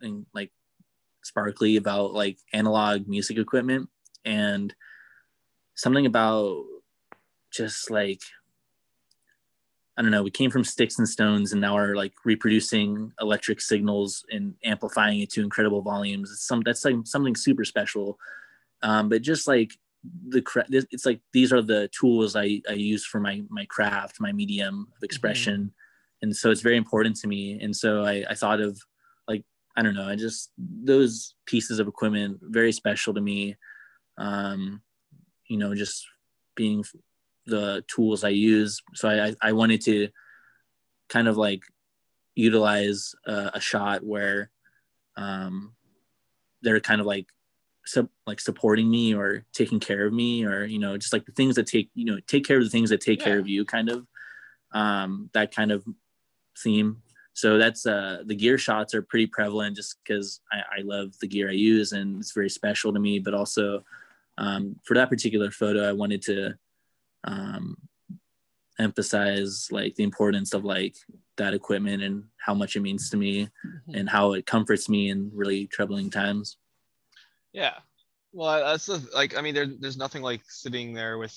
and 0.00 0.26
like 0.32 0.52
sparkly 1.22 1.76
about 1.76 2.12
like 2.12 2.38
analog 2.52 3.08
music 3.08 3.38
equipment 3.38 3.88
and 4.24 4.74
something 5.74 6.06
about 6.06 6.64
just 7.50 7.90
like 7.90 8.20
I 9.96 10.02
don't 10.02 10.12
know, 10.12 10.22
we 10.22 10.30
came 10.30 10.52
from 10.52 10.62
sticks 10.62 10.98
and 11.00 11.08
stones 11.08 11.50
and 11.50 11.60
now 11.60 11.76
are 11.76 11.96
like 11.96 12.12
reproducing 12.24 13.12
electric 13.20 13.60
signals 13.60 14.24
and 14.30 14.54
amplifying 14.62 15.20
it 15.20 15.30
to 15.30 15.42
incredible 15.42 15.82
volumes. 15.82 16.30
It's 16.30 16.46
some 16.46 16.62
that's 16.64 16.84
like 16.84 16.94
something 17.04 17.34
super 17.34 17.64
special. 17.64 18.16
Um, 18.80 19.08
but 19.08 19.22
just 19.22 19.48
like 19.48 19.72
the 20.28 20.44
it's 20.92 21.04
like 21.04 21.20
these 21.32 21.52
are 21.52 21.62
the 21.62 21.88
tools 21.88 22.36
I, 22.36 22.62
I 22.68 22.74
use 22.74 23.04
for 23.04 23.18
my 23.18 23.42
my 23.48 23.64
craft, 23.64 24.20
my 24.20 24.30
medium 24.30 24.86
of 24.96 25.02
expression. 25.02 25.60
Mm-hmm. 25.60 25.87
And 26.22 26.34
so 26.34 26.50
it's 26.50 26.60
very 26.60 26.76
important 26.76 27.16
to 27.16 27.28
me. 27.28 27.58
And 27.60 27.74
so 27.74 28.04
I, 28.04 28.24
I 28.28 28.34
thought 28.34 28.60
of 28.60 28.78
like, 29.28 29.44
I 29.76 29.82
don't 29.82 29.94
know, 29.94 30.08
I 30.08 30.16
just 30.16 30.50
those 30.58 31.34
pieces 31.46 31.78
of 31.78 31.88
equipment 31.88 32.38
very 32.42 32.72
special 32.72 33.14
to 33.14 33.20
me. 33.20 33.56
Um, 34.16 34.82
you 35.48 35.58
know, 35.58 35.74
just 35.74 36.06
being 36.56 36.84
the 37.46 37.84
tools 37.88 38.24
I 38.24 38.30
use. 38.30 38.82
So 38.94 39.08
I, 39.08 39.34
I 39.40 39.52
wanted 39.52 39.80
to 39.82 40.08
kind 41.08 41.28
of 41.28 41.36
like 41.36 41.62
utilize 42.34 43.14
a, 43.26 43.52
a 43.54 43.60
shot 43.60 44.04
where 44.04 44.50
um, 45.16 45.74
they're 46.62 46.80
kind 46.80 47.00
of 47.00 47.06
like 47.06 47.26
sub, 47.84 48.08
like 48.26 48.40
supporting 48.40 48.90
me 48.90 49.14
or 49.14 49.44
taking 49.52 49.80
care 49.80 50.06
of 50.06 50.12
me 50.12 50.44
or 50.44 50.64
you 50.64 50.78
know 50.78 50.96
just 50.96 51.12
like 51.12 51.24
the 51.24 51.32
things 51.32 51.56
that 51.56 51.66
take 51.66 51.90
you 51.94 52.04
know 52.04 52.18
take 52.26 52.46
care 52.46 52.58
of 52.58 52.64
the 52.64 52.70
things 52.70 52.90
that 52.90 53.00
take 53.00 53.18
yeah. 53.20 53.24
care 53.24 53.38
of 53.38 53.48
you 53.48 53.64
kind 53.64 53.88
of 53.88 54.06
um, 54.72 55.30
that 55.32 55.54
kind 55.54 55.72
of 55.72 55.84
theme. 56.62 57.02
So 57.34 57.56
that's 57.56 57.86
uh 57.86 58.22
the 58.26 58.34
gear 58.34 58.58
shots 58.58 58.94
are 58.94 59.02
pretty 59.02 59.26
prevalent 59.26 59.76
just 59.76 59.96
because 60.02 60.40
I, 60.50 60.78
I 60.78 60.82
love 60.82 61.16
the 61.20 61.28
gear 61.28 61.48
i 61.48 61.52
use 61.52 61.92
and 61.92 62.20
it's 62.20 62.32
very 62.32 62.50
special 62.50 62.92
to 62.92 62.98
me 62.98 63.20
but 63.20 63.32
also 63.32 63.84
um, 64.38 64.74
for 64.84 64.94
that 64.94 65.08
particular 65.08 65.52
photo 65.52 65.88
i 65.88 65.92
wanted 65.92 66.22
to 66.22 66.54
um, 67.24 67.76
emphasize 68.78 69.68
like 69.70 69.94
the 69.94 70.04
importance 70.04 70.54
of 70.54 70.64
like 70.64 70.96
that 71.36 71.54
equipment 71.54 72.02
and 72.02 72.24
how 72.38 72.54
much 72.54 72.76
it 72.76 72.80
means 72.80 73.10
to 73.10 73.16
me 73.16 73.44
mm-hmm. 73.44 73.94
and 73.94 74.08
how 74.08 74.32
it 74.32 74.46
comforts 74.46 74.88
me 74.88 75.10
in 75.10 75.30
really 75.34 75.66
troubling 75.66 76.10
times. 76.10 76.56
Yeah. 77.52 77.74
Well 78.32 78.64
that's 78.64 78.86
the, 78.86 79.08
like 79.14 79.36
i 79.36 79.40
mean 79.40 79.54
there, 79.54 79.66
there's 79.66 79.96
nothing 79.96 80.22
like 80.22 80.42
sitting 80.48 80.92
there 80.92 81.18
with 81.18 81.34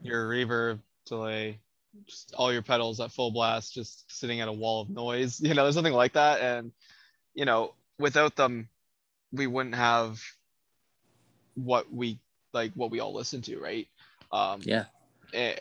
your 0.00 0.28
reverb 0.28 0.80
delay 1.04 1.60
just 2.06 2.34
all 2.34 2.52
your 2.52 2.62
pedals 2.62 3.00
at 3.00 3.12
full 3.12 3.30
blast 3.30 3.74
just 3.74 4.10
sitting 4.10 4.40
at 4.40 4.48
a 4.48 4.52
wall 4.52 4.82
of 4.82 4.90
noise 4.90 5.40
you 5.42 5.54
know 5.54 5.62
there's 5.62 5.76
nothing 5.76 5.92
like 5.92 6.14
that. 6.14 6.40
And 6.40 6.72
you 7.34 7.44
know 7.44 7.74
without 7.98 8.36
them 8.36 8.68
we 9.32 9.46
wouldn't 9.46 9.74
have 9.74 10.20
what 11.54 11.92
we 11.92 12.18
like 12.52 12.72
what 12.74 12.90
we 12.90 13.00
all 13.00 13.14
listen 13.14 13.42
to 13.42 13.58
right? 13.58 13.88
Um 14.32 14.60
yeah. 14.62 14.84
uh, 15.34 15.52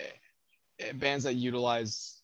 bands 0.95 1.23
that 1.23 1.35
utilize 1.35 2.21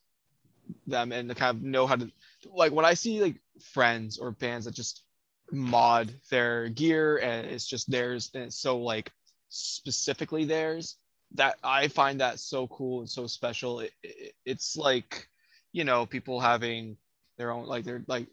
them 0.88 1.12
and 1.12 1.36
kind 1.36 1.58
of 1.58 1.63
know 1.63 1.88
how 1.88 1.95
to 1.95 2.12
like 2.54 2.71
when 2.71 2.86
I 2.86 2.93
see 2.93 3.21
like 3.21 3.36
friends 3.74 4.17
or 4.17 4.32
bands 4.32 4.65
that 4.65 4.74
just 4.76 5.04
mod 5.52 6.13
their 6.30 6.69
gear 6.69 7.17
and 7.17 7.47
it's 7.47 7.67
just 7.67 7.89
theirs 7.91 8.32
and 8.34 8.45
it's 8.45 8.58
so 8.58 8.80
like 8.80 9.12
specifically 9.50 10.45
theirs 10.45 10.95
that 11.35 11.57
I 11.63 11.87
find 11.87 12.21
that 12.21 12.39
so 12.39 12.67
cool 12.67 12.99
and 12.99 13.09
so 13.09 13.27
special. 13.27 13.81
It, 13.81 13.91
it, 14.03 14.33
it's 14.45 14.75
like 14.75 15.27
you 15.71 15.83
know 15.83 16.05
people 16.05 16.39
having 16.39 16.97
their 17.37 17.51
own 17.51 17.65
like 17.65 17.85
their 17.85 18.03
like 18.07 18.27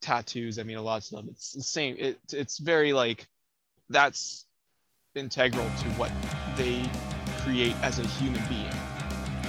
tattoos. 0.00 0.58
I 0.58 0.62
mean, 0.62 0.76
a 0.76 0.82
lot 0.82 1.04
of 1.04 1.10
them. 1.10 1.28
It's 1.30 1.52
the 1.52 1.62
same. 1.62 1.96
It 1.98 2.18
it's 2.32 2.58
very 2.58 2.92
like 2.92 3.28
that's 3.88 4.46
integral 5.14 5.64
to 5.64 5.88
what 5.90 6.12
they 6.56 6.82
create 7.42 7.76
as 7.82 7.98
a 7.98 8.06
human 8.06 8.42
being. 8.48 8.72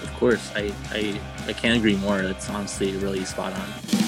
Of 0.02 0.14
course, 0.16 0.52
I, 0.56 0.74
I, 0.92 1.20
I 1.48 1.54
can't 1.54 1.78
agree 1.78 1.98
more. 1.98 2.22
That's 2.22 2.50
honestly 2.50 2.92
really 2.94 3.26
spot 3.26 3.54
on. 3.54 4.01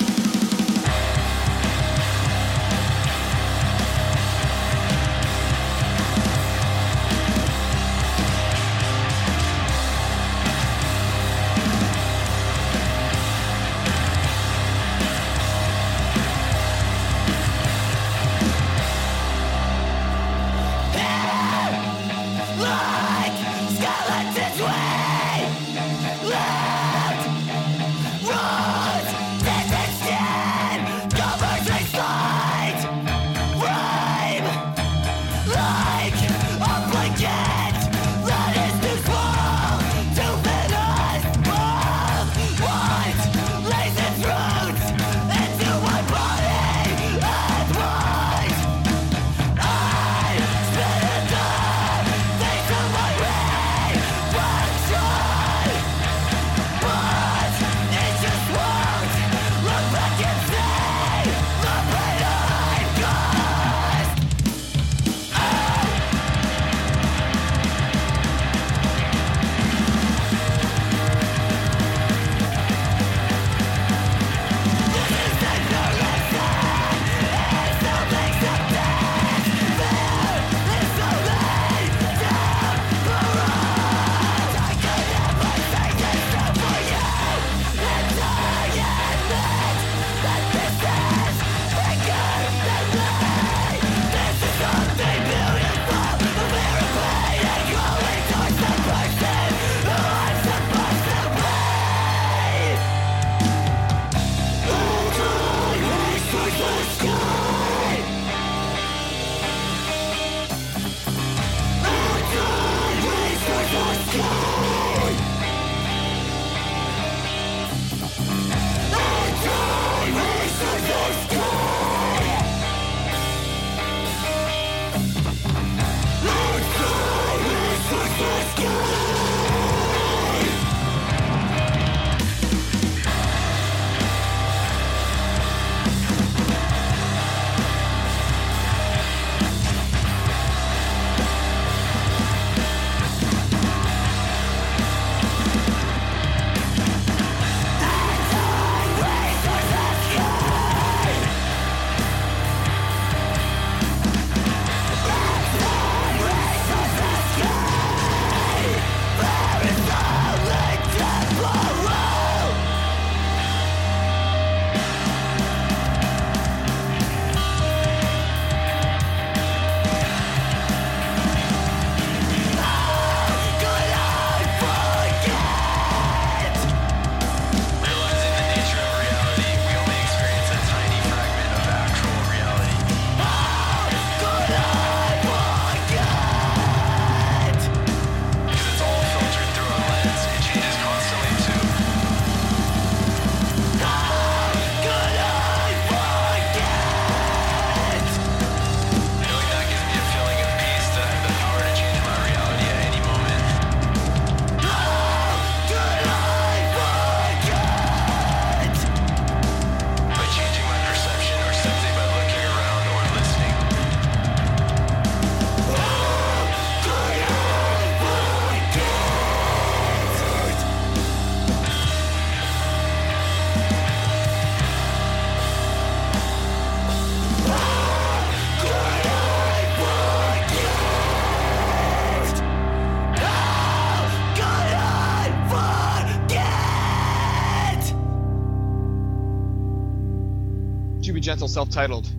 Gentle 241.24 241.48
self-titled 241.48 242.10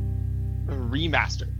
remaster. 0.64 1.53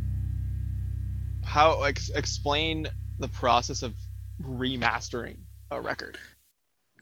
How 1.45 1.83
ex- 1.83 2.09
explain 2.09 2.87
the 3.19 3.29
process 3.29 3.83
of 3.83 3.95
remastering 4.43 5.37
a 5.71 5.79
record? 5.79 6.17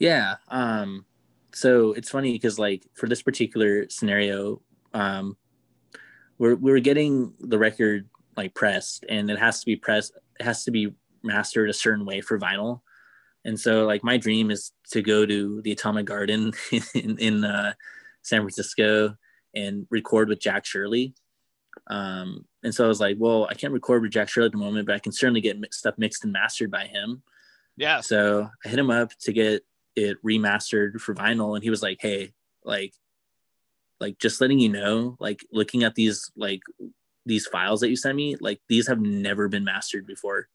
Yeah. 0.00 0.34
Um, 0.48 1.06
so 1.52 1.92
it's 1.92 2.10
funny 2.10 2.32
because 2.32 2.58
like 2.58 2.84
for 2.94 3.08
this 3.08 3.22
particular 3.22 3.88
scenario, 3.88 4.60
um, 4.92 5.36
we're 6.38 6.56
we 6.56 6.72
are 6.72 6.80
getting 6.80 7.34
the 7.38 7.56
record 7.56 8.08
like 8.36 8.52
pressed, 8.52 9.04
and 9.08 9.30
it 9.30 9.38
has 9.38 9.60
to 9.60 9.66
be 9.66 9.76
pressed. 9.76 10.12
It 10.40 10.44
has 10.44 10.64
to 10.64 10.72
be 10.72 10.92
mastered 11.22 11.70
a 11.70 11.72
certain 11.72 12.04
way 12.04 12.20
for 12.20 12.36
vinyl. 12.36 12.80
And 13.44 13.60
so 13.60 13.86
like 13.86 14.02
my 14.02 14.16
dream 14.16 14.50
is 14.50 14.72
to 14.90 15.02
go 15.02 15.24
to 15.24 15.62
the 15.62 15.70
Atomic 15.70 16.06
Garden 16.06 16.52
in, 16.94 17.16
in 17.18 17.44
uh, 17.44 17.74
San 18.22 18.40
Francisco 18.40 19.16
and 19.54 19.86
record 19.90 20.28
with 20.28 20.40
Jack 20.40 20.64
Shirley. 20.64 21.14
Um, 21.88 22.44
and 22.62 22.74
so 22.74 22.84
I 22.84 22.88
was 22.88 23.00
like, 23.00 23.16
well, 23.18 23.46
I 23.50 23.54
can't 23.54 23.72
record 23.72 24.02
with 24.02 24.12
Jack 24.12 24.28
Shirley 24.28 24.46
at 24.46 24.52
the 24.52 24.58
moment, 24.58 24.86
but 24.86 24.94
I 24.94 24.98
can 24.98 25.12
certainly 25.12 25.40
get 25.40 25.56
stuff 25.72 25.94
mixed 25.98 26.24
and 26.24 26.32
mastered 26.32 26.70
by 26.70 26.86
him. 26.86 27.22
Yeah. 27.76 28.00
So 28.00 28.48
I 28.64 28.68
hit 28.68 28.78
him 28.78 28.90
up 28.90 29.12
to 29.20 29.32
get 29.32 29.64
it 29.96 30.22
remastered 30.24 31.00
for 31.00 31.14
vinyl, 31.14 31.54
and 31.54 31.62
he 31.62 31.70
was 31.70 31.82
like, 31.82 31.98
hey, 32.00 32.32
like, 32.64 32.94
like 34.00 34.18
just 34.18 34.40
letting 34.40 34.58
you 34.58 34.68
know, 34.68 35.16
like 35.20 35.44
looking 35.52 35.84
at 35.84 35.94
these 35.94 36.30
like 36.36 36.62
these 37.24 37.46
files 37.46 37.80
that 37.80 37.88
you 37.88 37.96
sent 37.96 38.16
me, 38.16 38.36
like 38.40 38.60
these 38.68 38.88
have 38.88 39.00
never 39.00 39.48
been 39.48 39.64
mastered 39.64 40.06
before. 40.06 40.48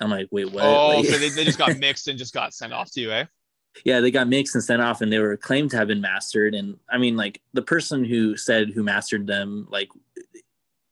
I'm 0.00 0.10
like, 0.10 0.28
wait, 0.30 0.50
what? 0.50 0.64
Oh, 0.64 0.98
like, 0.98 1.06
so 1.06 1.18
they, 1.18 1.28
they 1.28 1.44
just 1.44 1.58
got 1.58 1.78
mixed 1.78 2.08
and 2.08 2.18
just 2.18 2.34
got 2.34 2.54
sent 2.54 2.72
off 2.72 2.90
to 2.92 3.00
you, 3.00 3.12
eh? 3.12 3.26
Yeah, 3.84 4.00
they 4.00 4.10
got 4.10 4.28
mixed 4.28 4.54
and 4.54 4.62
sent 4.64 4.82
off, 4.82 5.00
and 5.00 5.12
they 5.12 5.18
were 5.18 5.36
claimed 5.36 5.70
to 5.70 5.76
have 5.76 5.88
been 5.88 6.00
mastered. 6.00 6.54
And 6.54 6.78
I 6.90 6.98
mean, 6.98 7.16
like 7.16 7.40
the 7.52 7.62
person 7.62 8.04
who 8.04 8.36
said 8.36 8.70
who 8.70 8.82
mastered 8.82 9.26
them, 9.26 9.66
like 9.70 9.88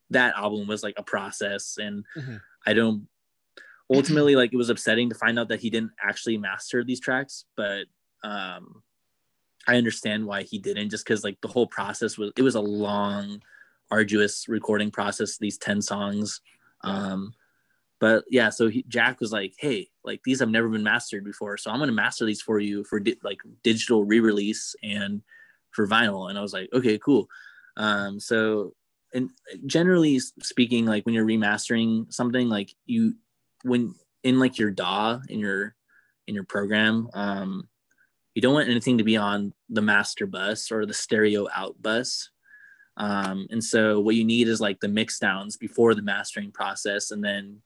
that 0.09 0.35
album 0.35 0.67
was 0.67 0.83
like 0.83 0.95
a 0.97 1.03
process, 1.03 1.77
and 1.77 2.05
Mhm. 2.15 2.41
I 2.65 2.73
don't. 2.73 3.07
Ultimately, 3.93 4.35
like 4.35 4.53
it 4.53 4.57
was 4.57 4.69
upsetting 4.69 5.09
to 5.09 5.15
find 5.15 5.37
out 5.37 5.49
that 5.49 5.59
he 5.59 5.69
didn't 5.69 5.91
actually 6.01 6.37
master 6.37 6.83
these 6.83 6.99
tracks, 6.99 7.45
but 7.57 7.87
um, 8.23 8.83
I 9.67 9.75
understand 9.77 10.25
why 10.25 10.43
he 10.43 10.59
didn't, 10.59 10.91
just 10.91 11.03
because 11.03 11.23
like 11.23 11.39
the 11.41 11.47
whole 11.49 11.67
process 11.67 12.17
was 12.17 12.31
it 12.37 12.41
was 12.41 12.55
a 12.55 12.61
long, 12.61 13.41
arduous 13.89 14.47
recording 14.47 14.91
process. 14.91 15.37
These 15.37 15.57
ten 15.57 15.81
songs, 15.81 16.39
um, 16.83 17.33
but 18.01 18.25
yeah, 18.31 18.49
so 18.49 18.67
he, 18.67 18.83
Jack 18.87 19.19
was 19.21 19.31
like, 19.31 19.53
"Hey, 19.59 19.89
like 20.03 20.23
these 20.23 20.39
have 20.39 20.49
never 20.49 20.67
been 20.67 20.81
mastered 20.81 21.23
before, 21.23 21.55
so 21.55 21.69
I'm 21.69 21.77
gonna 21.79 21.91
master 21.91 22.25
these 22.25 22.41
for 22.41 22.59
you 22.59 22.83
for 22.83 22.99
di- 22.99 23.19
like 23.23 23.37
digital 23.63 24.03
re-release 24.03 24.75
and 24.83 25.21
for 25.69 25.87
vinyl." 25.87 26.27
And 26.27 26.37
I 26.37 26.41
was 26.41 26.51
like, 26.51 26.67
"Okay, 26.73 26.97
cool." 26.97 27.29
Um, 27.77 28.19
so, 28.19 28.73
and 29.13 29.29
generally 29.67 30.19
speaking, 30.19 30.87
like 30.87 31.05
when 31.05 31.13
you're 31.13 31.27
remastering 31.27 32.11
something, 32.11 32.49
like 32.49 32.73
you 32.87 33.13
when 33.63 33.93
in 34.23 34.39
like 34.39 34.57
your 34.57 34.71
DAW 34.71 35.19
in 35.29 35.37
your 35.37 35.75
in 36.25 36.33
your 36.33 36.43
program, 36.45 37.07
um, 37.13 37.69
you 38.33 38.41
don't 38.41 38.55
want 38.55 38.69
anything 38.69 38.97
to 38.97 39.03
be 39.03 39.15
on 39.15 39.53
the 39.69 39.81
master 39.81 40.25
bus 40.25 40.71
or 40.71 40.87
the 40.87 40.93
stereo 40.93 41.47
out 41.53 41.79
bus. 41.79 42.31
Um, 42.97 43.45
and 43.51 43.63
so 43.63 43.99
what 43.99 44.15
you 44.15 44.25
need 44.25 44.47
is 44.47 44.59
like 44.59 44.79
the 44.79 44.87
mix 44.87 45.19
downs 45.19 45.55
before 45.55 45.93
the 45.93 46.01
mastering 46.01 46.51
process, 46.51 47.11
and 47.11 47.23
then 47.23 47.61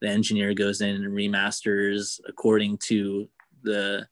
the 0.00 0.08
engineer 0.08 0.54
goes 0.54 0.80
in 0.80 0.96
and 0.96 1.14
remasters 1.14 2.20
according 2.26 2.78
to 2.78 3.28
the 3.62 4.06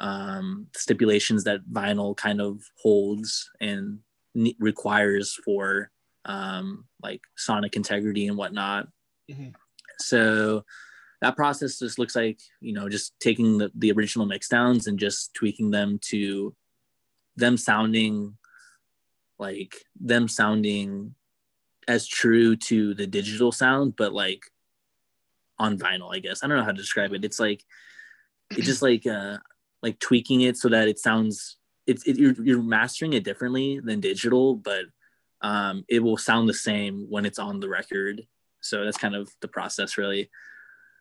um, 0.00 0.66
stipulations 0.74 1.44
that 1.44 1.60
vinyl 1.70 2.16
kind 2.16 2.40
of 2.40 2.62
holds 2.82 3.50
and 3.60 3.98
ne- 4.34 4.56
requires 4.58 5.38
for 5.44 5.90
um, 6.24 6.86
like 7.02 7.20
sonic 7.36 7.76
integrity 7.76 8.26
and 8.26 8.36
whatnot. 8.36 8.88
Mhm. 9.30 9.54
So 9.98 10.64
that 11.20 11.36
process 11.36 11.78
just 11.78 11.98
looks 11.98 12.16
like 12.16 12.40
you 12.60 12.72
know 12.72 12.88
just 12.88 13.18
taking 13.20 13.58
the, 13.58 13.70
the 13.74 13.92
original 13.92 14.26
mix 14.26 14.48
downs 14.48 14.86
and 14.86 14.98
just 14.98 15.34
tweaking 15.34 15.70
them 15.70 15.98
to 16.02 16.54
them 17.36 17.56
sounding 17.56 18.36
like 19.38 19.74
them 19.98 20.28
sounding 20.28 21.14
as 21.88 22.06
true 22.06 22.56
to 22.56 22.94
the 22.94 23.06
digital 23.06 23.52
sound 23.52 23.94
but 23.96 24.12
like 24.12 24.42
on 25.60 25.78
vinyl 25.78 26.12
i 26.12 26.18
guess. 26.18 26.42
I 26.42 26.48
don't 26.48 26.56
know 26.56 26.64
how 26.64 26.72
to 26.72 26.76
describe 26.76 27.12
it. 27.12 27.24
It's 27.24 27.38
like 27.38 27.62
it's 28.50 28.66
just 28.66 28.82
like 28.82 29.06
uh 29.06 29.36
like 29.82 29.98
tweaking 30.00 30.40
it 30.40 30.56
so 30.56 30.68
that 30.70 30.88
it 30.88 30.98
sounds 30.98 31.58
it's 31.86 32.04
it, 32.04 32.16
you're, 32.16 32.34
you're 32.42 32.62
mastering 32.62 33.12
it 33.12 33.24
differently 33.24 33.80
than 33.80 34.00
digital 34.00 34.56
but 34.56 34.84
um 35.42 35.84
it 35.88 36.00
will 36.02 36.16
sound 36.16 36.48
the 36.48 36.54
same 36.54 37.06
when 37.08 37.24
it's 37.24 37.38
on 37.38 37.60
the 37.60 37.68
record. 37.68 38.22
So 38.62 38.84
that's 38.84 38.98
kind 38.98 39.14
of 39.14 39.30
the 39.42 39.48
process 39.48 39.96
really. 39.98 40.30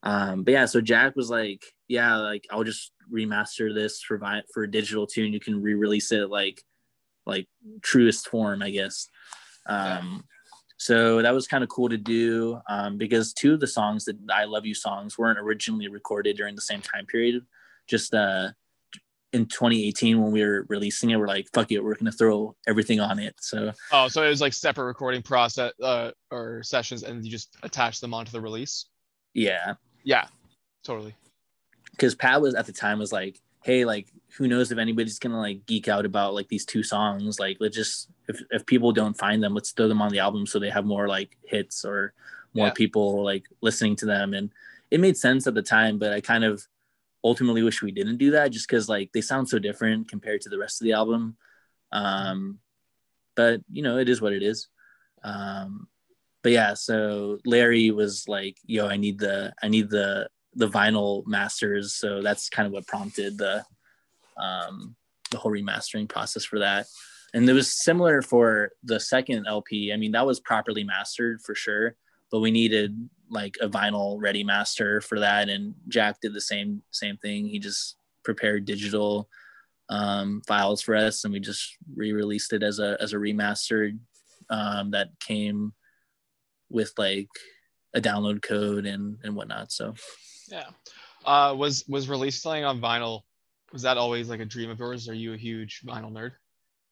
Um 0.03 0.43
but 0.43 0.51
yeah 0.51 0.65
so 0.65 0.81
jack 0.81 1.15
was 1.15 1.29
like 1.29 1.63
yeah 1.87 2.17
like 2.17 2.45
i'll 2.51 2.63
just 2.63 2.91
remaster 3.11 3.73
this 3.73 4.01
for 4.01 4.17
vi- 4.17 4.43
for 4.53 4.67
digital 4.67 5.07
too 5.07 5.25
and 5.25 5.33
you 5.33 5.39
can 5.39 5.61
re-release 5.61 6.11
it 6.11 6.29
like 6.29 6.61
like 7.25 7.47
truest 7.81 8.27
form 8.27 8.61
i 8.61 8.69
guess. 8.69 9.07
Um 9.65 10.23
so 10.81 11.21
that 11.21 11.33
was 11.33 11.45
kind 11.45 11.63
of 11.63 11.69
cool 11.69 11.89
to 11.89 11.97
do 11.97 12.57
um, 12.69 12.97
because 12.97 13.33
two 13.33 13.53
of 13.53 13.59
the 13.59 13.67
songs 13.67 14.05
that 14.05 14.15
i 14.33 14.45
love 14.45 14.65
you 14.65 14.73
songs 14.73 15.17
weren't 15.17 15.37
originally 15.39 15.87
recorded 15.87 16.37
during 16.37 16.55
the 16.55 16.61
same 16.61 16.81
time 16.81 17.05
period 17.05 17.45
just 17.87 18.13
uh 18.13 18.47
in 19.31 19.45
2018 19.45 20.19
when 20.19 20.31
we 20.31 20.41
were 20.41 20.65
releasing 20.69 21.11
it 21.11 21.17
we're 21.17 21.27
like 21.27 21.47
fuck 21.53 21.71
it 21.71 21.83
we're 21.83 21.93
gonna 21.95 22.11
throw 22.11 22.55
everything 22.67 22.99
on 22.99 23.19
it 23.19 23.35
so 23.39 23.71
Oh, 23.91 24.07
so 24.07 24.23
it 24.23 24.29
was 24.29 24.41
like 24.41 24.53
separate 24.53 24.85
recording 24.85 25.21
process 25.21 25.71
uh, 25.83 26.09
or 26.31 26.63
sessions, 26.63 27.03
and 27.03 27.23
you 27.23 27.29
just 27.29 27.55
attach 27.61 27.99
them 27.99 28.13
onto 28.13 28.31
the 28.31 28.41
release. 28.41 28.85
yeah 29.35 29.75
Yeah, 30.03 30.25
totally. 30.83 31.13
because 31.91 32.15
Pat 32.15 32.41
was 32.41 32.55
at 32.55 32.65
the 32.65 32.73
time 32.73 32.97
was 32.97 33.11
like, 33.11 33.39
hey, 33.63 33.85
like 33.85 34.07
who 34.37 34.47
knows 34.47 34.71
if 34.71 34.77
anybody's 34.79 35.19
gonna 35.19 35.37
like 35.39 35.65
geek 35.67 35.87
out 35.87 36.05
about 36.05 36.33
like 36.33 36.47
these 36.47 36.65
two 36.65 36.81
songs. 36.81 37.39
Like 37.39 37.57
let's 37.59 37.75
just 37.75 38.09
if 38.29 38.41
if 38.51 38.65
people 38.65 38.91
don't 38.91 39.17
find 39.17 39.41
them, 39.43 39.53
let's 39.53 39.71
throw 39.71 39.87
them 39.89 40.01
on 40.01 40.11
the 40.11 40.19
album 40.19 40.45
so 40.45 40.59
they 40.59 40.69
have 40.69 40.85
more 40.85 41.07
like 41.07 41.31
hits 41.43 41.83
or 41.83 42.13
more 42.53 42.67
Yeah. 42.67 42.73
people 42.73 43.23
like 43.23 43.45
listening 43.61 43.95
to 43.97 44.05
them. 44.05 44.33
And 44.33 44.51
it 44.91 44.99
made 44.99 45.17
sense 45.17 45.47
at 45.47 45.55
the 45.55 45.61
time, 45.77 45.99
but 45.99 46.13
I 46.13 46.21
kind 46.21 46.43
of 46.43 46.65
ultimately 47.23 47.63
wish 47.63 47.81
we 47.81 47.91
didn't 47.91 48.17
do 48.17 48.31
that 48.31 48.51
just 48.51 48.67
because 48.67 48.87
like 48.87 49.11
they 49.11 49.21
sound 49.21 49.49
so 49.49 49.59
different 49.59 50.07
compared 50.07 50.41
to 50.41 50.49
the 50.49 50.57
rest 50.57 50.79
of 50.81 50.85
the 50.85 50.93
album. 50.93 51.35
Um 51.91 52.59
but 53.35 53.61
you 53.71 53.81
know, 53.83 53.97
it 53.97 54.07
is 54.09 54.21
what 54.21 54.33
it 54.33 54.43
is. 54.43 54.67
Um 55.23 55.87
but 56.43 56.53
yeah, 56.53 56.73
so 56.73 57.39
Larry 57.45 57.91
was 57.91 58.27
like, 58.27 58.57
yo, 58.65 58.87
I 58.87 58.95
need 58.95 59.19
the 59.19 59.53
I 59.61 59.67
need 59.67 59.89
the 59.89 60.29
the 60.55 60.69
vinyl 60.69 61.25
masters. 61.27 61.93
So 61.93 62.21
that's 62.21 62.49
kind 62.49 62.65
of 62.65 62.71
what 62.73 62.87
prompted 62.87 63.37
the 63.37 63.65
um, 64.37 64.95
the 65.31 65.37
whole 65.37 65.51
remastering 65.51 66.07
process 66.07 66.45
for 66.45 66.59
that. 66.59 66.87
And 67.33 67.47
it 67.47 67.53
was 67.53 67.71
similar 67.71 68.21
for 68.21 68.71
the 68.83 68.99
second 68.99 69.45
LP. 69.47 69.93
I 69.93 69.97
mean, 69.97 70.11
that 70.13 70.25
was 70.25 70.39
properly 70.39 70.83
mastered 70.83 71.41
for 71.41 71.55
sure, 71.55 71.95
but 72.31 72.39
we 72.39 72.51
needed 72.51 73.09
like 73.29 73.55
a 73.61 73.69
vinyl 73.69 74.17
ready 74.19 74.43
master 74.43 75.01
for 75.01 75.19
that. 75.19 75.49
And 75.49 75.75
Jack 75.87 76.21
did 76.21 76.33
the 76.33 76.41
same 76.41 76.81
same 76.91 77.17
thing. 77.17 77.47
He 77.47 77.59
just 77.59 77.97
prepared 78.23 78.65
digital 78.65 79.29
um, 79.89 80.41
files 80.47 80.81
for 80.81 80.95
us, 80.95 81.23
and 81.23 81.33
we 81.33 81.39
just 81.39 81.75
re-released 81.95 82.53
it 82.53 82.63
as 82.63 82.79
a 82.79 82.97
as 82.99 83.13
a 83.13 83.17
remastered 83.17 83.97
um, 84.49 84.91
that 84.91 85.09
came 85.19 85.73
with 86.69 86.93
like 86.97 87.29
a 87.93 88.01
download 88.01 88.41
code 88.41 88.85
and 88.85 89.17
and 89.23 89.35
whatnot. 89.35 89.71
So 89.71 89.93
Yeah. 90.51 90.69
Uh, 91.25 91.53
was 91.57 91.85
was 91.87 92.07
releasing 92.09 92.63
on 92.63 92.79
vinyl? 92.79 93.21
Was 93.71 93.83
that 93.83 93.97
always 93.97 94.29
like 94.29 94.39
a 94.39 94.45
dream 94.45 94.69
of 94.69 94.79
yours? 94.79 95.09
Are 95.09 95.13
you 95.13 95.33
a 95.33 95.37
huge 95.37 95.81
vinyl 95.85 96.11
nerd? 96.11 96.31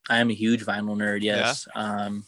I 0.10 0.20
am 0.20 0.30
a 0.30 0.34
huge 0.34 0.66
vinyl 0.66 0.98
nerd. 0.98 1.22
Yes, 1.22 1.68
um, 1.76 2.26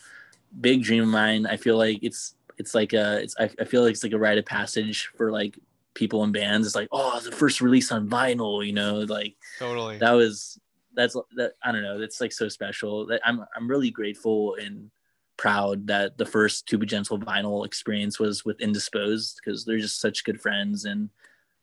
big 0.59 0.83
dream 0.83 1.03
of 1.03 1.09
mine. 1.09 1.45
I 1.45 1.57
feel 1.57 1.77
like 1.77 1.99
it's 2.01 2.35
it's 2.57 2.75
like 2.75 2.93
a 2.93 3.21
it's 3.21 3.35
I, 3.39 3.49
I 3.59 3.65
feel 3.65 3.83
like 3.83 3.91
it's 3.91 4.03
like 4.03 4.13
a 4.13 4.19
rite 4.19 4.37
of 4.37 4.45
passage 4.45 5.09
for 5.15 5.31
like 5.31 5.57
people 5.93 6.23
in 6.23 6.31
bands. 6.31 6.67
It's 6.67 6.75
like 6.75 6.89
oh 6.91 7.19
the 7.19 7.31
first 7.31 7.61
release 7.61 7.91
on 7.91 8.09
vinyl, 8.09 8.65
you 8.65 8.73
know, 8.73 8.99
like 8.99 9.35
Totally. 9.57 9.97
that 9.97 10.11
was 10.11 10.59
that's 10.93 11.15
that 11.35 11.53
I 11.63 11.71
don't 11.71 11.83
know. 11.83 11.99
That's 11.99 12.21
like 12.21 12.33
so 12.33 12.49
special. 12.49 13.05
That 13.07 13.21
I'm 13.25 13.45
I'm 13.55 13.69
really 13.69 13.91
grateful 13.91 14.55
and 14.55 14.91
proud 15.37 15.87
that 15.87 16.17
the 16.17 16.25
first 16.25 16.67
To 16.67 16.77
Be 16.77 16.85
Gentle 16.85 17.17
vinyl 17.17 17.65
experience 17.65 18.19
was 18.19 18.43
with 18.43 18.59
Indisposed 18.59 19.39
because 19.43 19.63
they're 19.63 19.79
just 19.79 20.01
such 20.01 20.25
good 20.25 20.41
friends 20.41 20.83
and 20.83 21.09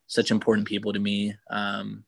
such 0.07 0.31
important 0.31 0.67
people 0.67 0.95
to 0.95 0.99
me. 0.99 1.35
Um, 1.51 2.05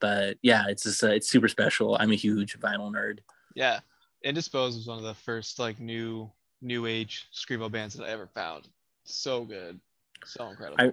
but 0.00 0.36
yeah, 0.42 0.64
it's 0.68 0.82
just 0.84 1.02
uh, 1.04 1.08
it's 1.08 1.28
super 1.30 1.48
special. 1.48 1.96
I'm 1.98 2.12
a 2.12 2.16
huge 2.16 2.58
vinyl 2.60 2.92
nerd. 2.92 3.18
yeah. 3.54 3.80
Indisposed 4.22 4.78
was 4.78 4.86
one 4.86 4.96
of 4.96 5.04
the 5.04 5.12
first 5.14 5.58
like 5.58 5.78
new 5.80 6.30
new 6.62 6.86
age 6.86 7.28
screamo 7.34 7.70
bands 7.70 7.94
that 7.94 8.04
I 8.04 8.08
ever 8.08 8.26
found. 8.26 8.68
So 9.04 9.44
good. 9.44 9.78
So 10.24 10.48
incredible. 10.48 10.82
I- 10.82 10.92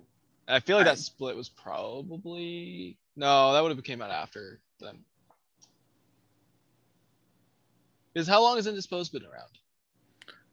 I 0.56 0.60
feel 0.60 0.76
like 0.76 0.86
I- 0.88 0.92
that 0.92 0.98
split 0.98 1.36
was 1.38 1.48
probably 1.48 2.98
no, 3.16 3.54
that 3.54 3.62
would 3.62 3.72
have 3.74 3.84
came 3.86 4.02
out 4.02 4.12
after 4.12 4.60
them. 4.80 5.06
Is 8.16 8.28
how 8.28 8.42
long 8.42 8.58
has 8.58 8.68
Indisposed 8.68 9.14
been 9.14 9.24
around? 9.24 9.58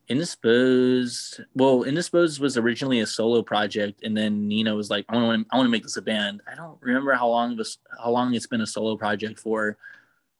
Indisposed. 0.09 1.41
Well, 1.55 1.83
Indisposed 1.83 2.41
was 2.41 2.57
originally 2.57 3.01
a 3.01 3.07
solo 3.07 3.43
project, 3.43 4.03
and 4.03 4.17
then 4.17 4.49
Nina 4.49 4.75
was 4.75 4.91
like, 4.91 5.05
"I 5.09 5.17
want 5.17 5.43
to, 5.43 5.47
I 5.53 5.57
want 5.57 5.67
to 5.67 5.71
make 5.71 5.83
this 5.83 5.97
a 5.97 6.03
band." 6.03 6.41
I 6.51 6.55
don't 6.55 6.79
remember 6.81 7.13
how 7.15 7.29
long 7.29 7.53
it 7.53 7.59
was, 7.59 7.79
how 8.03 8.11
long 8.11 8.35
it's 8.35 8.47
been 8.47 8.61
a 8.63 8.67
solo 8.67 8.97
project 8.97 9.39
for. 9.39 9.77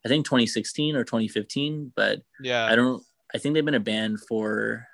I 0.05 0.09
think 0.09 0.25
2016 0.25 0.95
or 0.97 1.05
2015, 1.05 1.93
but 1.97 2.23
Yeah. 2.41 2.67
I 2.67 2.77
don't. 2.77 3.03
I 3.35 3.39
think 3.39 3.55
they've 3.55 3.65
been 3.65 3.75
a 3.75 3.81
band 3.81 4.21
for 4.21 4.87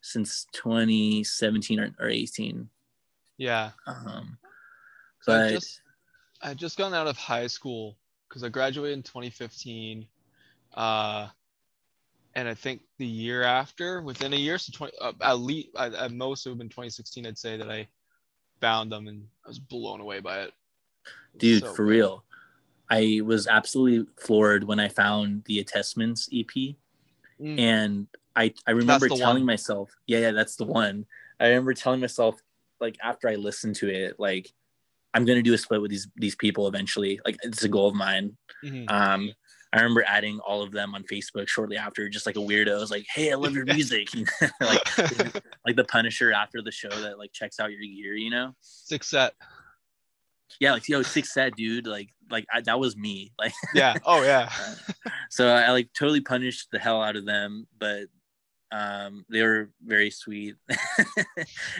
since 0.00 0.46
2017 0.52 1.80
or, 1.80 1.94
or 2.00 2.08
18. 2.08 2.68
Yeah. 3.38 3.70
Um, 3.86 4.38
So 5.20 5.32
I 5.32 5.36
but 5.36 5.50
just 5.50 5.80
I 6.42 6.54
just 6.54 6.76
gotten 6.76 6.94
out 6.94 7.06
of 7.06 7.16
high 7.16 7.46
school 7.46 7.96
because 8.28 8.42
I 8.42 8.48
graduated 8.48 8.98
in 8.98 9.02
2015. 9.02 10.06
Uh, 10.74 11.28
and 12.36 12.48
I 12.48 12.54
think 12.54 12.82
the 12.98 13.06
year 13.06 13.42
after, 13.42 14.02
within 14.02 14.32
a 14.32 14.36
year, 14.36 14.58
so 14.58 14.72
20 14.74 14.92
uh, 15.00 15.12
at 15.22 15.38
least 15.38 15.68
at, 15.78 15.94
at 15.94 16.12
most 16.12 16.46
it 16.46 16.50
would 16.50 16.54
have 16.54 16.58
been 16.58 16.68
2016. 16.68 17.26
I'd 17.26 17.38
say 17.38 17.56
that 17.56 17.70
I 17.70 17.86
found 18.60 18.90
them 18.90 19.08
and 19.08 19.26
I 19.44 19.48
was 19.48 19.58
blown 19.58 20.00
away 20.00 20.20
by 20.20 20.40
it. 20.42 20.52
It 21.34 21.38
dude, 21.38 21.62
so 21.62 21.74
for 21.74 21.84
good. 21.84 21.90
real, 21.90 22.24
I 22.90 23.20
was 23.24 23.46
absolutely 23.46 24.12
floored 24.18 24.64
when 24.64 24.80
I 24.80 24.88
found 24.88 25.44
the 25.44 25.60
Attestments 25.60 26.28
EP. 26.32 26.76
Mm. 27.40 27.58
and 27.58 28.06
I 28.36 28.54
I 28.66 28.70
remember 28.70 29.08
telling 29.08 29.42
one. 29.42 29.44
myself, 29.44 29.90
yeah, 30.06 30.20
yeah, 30.20 30.30
that's 30.30 30.54
the 30.54 30.64
one. 30.64 31.04
I 31.40 31.48
remember 31.48 31.74
telling 31.74 32.00
myself, 32.00 32.40
like 32.80 32.96
after 33.02 33.28
I 33.28 33.34
listened 33.34 33.74
to 33.76 33.88
it, 33.88 34.20
like 34.20 34.52
I'm 35.12 35.24
gonna 35.24 35.42
do 35.42 35.52
a 35.54 35.58
split 35.58 35.82
with 35.82 35.90
these 35.90 36.08
these 36.16 36.36
people 36.36 36.68
eventually. 36.68 37.20
Like 37.24 37.36
it's 37.42 37.64
a 37.64 37.68
goal 37.68 37.88
of 37.88 37.94
mine. 37.94 38.36
Mhm. 38.64 38.88
Um, 38.88 39.32
I 39.74 39.78
remember 39.78 40.04
adding 40.06 40.38
all 40.38 40.62
of 40.62 40.70
them 40.70 40.94
on 40.94 41.02
Facebook 41.02 41.48
shortly 41.48 41.76
after, 41.76 42.08
just 42.08 42.26
like 42.26 42.36
a 42.36 42.40
weirdo. 42.40 42.76
I 42.76 42.78
was 42.78 42.92
like, 42.92 43.06
"Hey, 43.12 43.32
I 43.32 43.34
love 43.34 43.54
your 43.54 43.64
music," 43.64 44.08
like 44.60 44.98
like 45.66 45.74
the 45.74 45.84
Punisher 45.84 46.32
after 46.32 46.62
the 46.62 46.70
show 46.70 46.90
that 46.90 47.18
like 47.18 47.32
checks 47.32 47.58
out 47.58 47.72
your 47.72 47.80
gear, 47.80 48.14
you 48.14 48.30
know? 48.30 48.54
Six 48.60 49.08
set. 49.08 49.34
Yeah, 50.60 50.72
like 50.72 50.88
yo, 50.88 51.02
six 51.02 51.34
set, 51.34 51.56
dude. 51.56 51.88
Like 51.88 52.10
like 52.30 52.46
I, 52.54 52.60
that 52.60 52.78
was 52.78 52.96
me. 52.96 53.32
Like 53.38 53.52
Yeah. 53.74 53.96
Oh 54.04 54.22
yeah. 54.22 54.52
so 55.30 55.48
I 55.48 55.72
like 55.72 55.92
totally 55.92 56.20
punished 56.20 56.68
the 56.70 56.78
hell 56.78 57.02
out 57.02 57.16
of 57.16 57.26
them, 57.26 57.66
but 57.76 58.04
um, 58.70 59.24
they 59.28 59.42
were 59.42 59.70
very 59.84 60.10
sweet, 60.10 60.54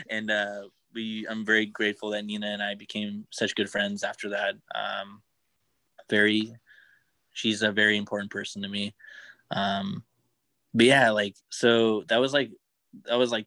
and 0.09 0.29
uh, 0.29 0.63
we 0.93 1.25
I'm 1.29 1.45
very 1.45 1.65
grateful 1.65 2.09
that 2.09 2.25
Nina 2.25 2.47
and 2.47 2.61
I 2.61 2.75
became 2.75 3.25
such 3.31 3.55
good 3.55 3.69
friends 3.69 4.03
after 4.03 4.29
that. 4.29 4.55
Um, 4.73 5.21
very, 6.09 6.53
she's 7.35 7.61
a 7.61 7.71
very 7.71 7.97
important 7.97 8.31
person 8.31 8.63
to 8.63 8.67
me. 8.67 8.95
Um, 9.51 10.03
but 10.73 10.87
yeah, 10.87 11.11
like 11.11 11.35
so 11.49 12.03
that 12.07 12.17
was 12.17 12.33
like 12.33 12.51
that 13.05 13.19
was 13.19 13.31
like 13.31 13.45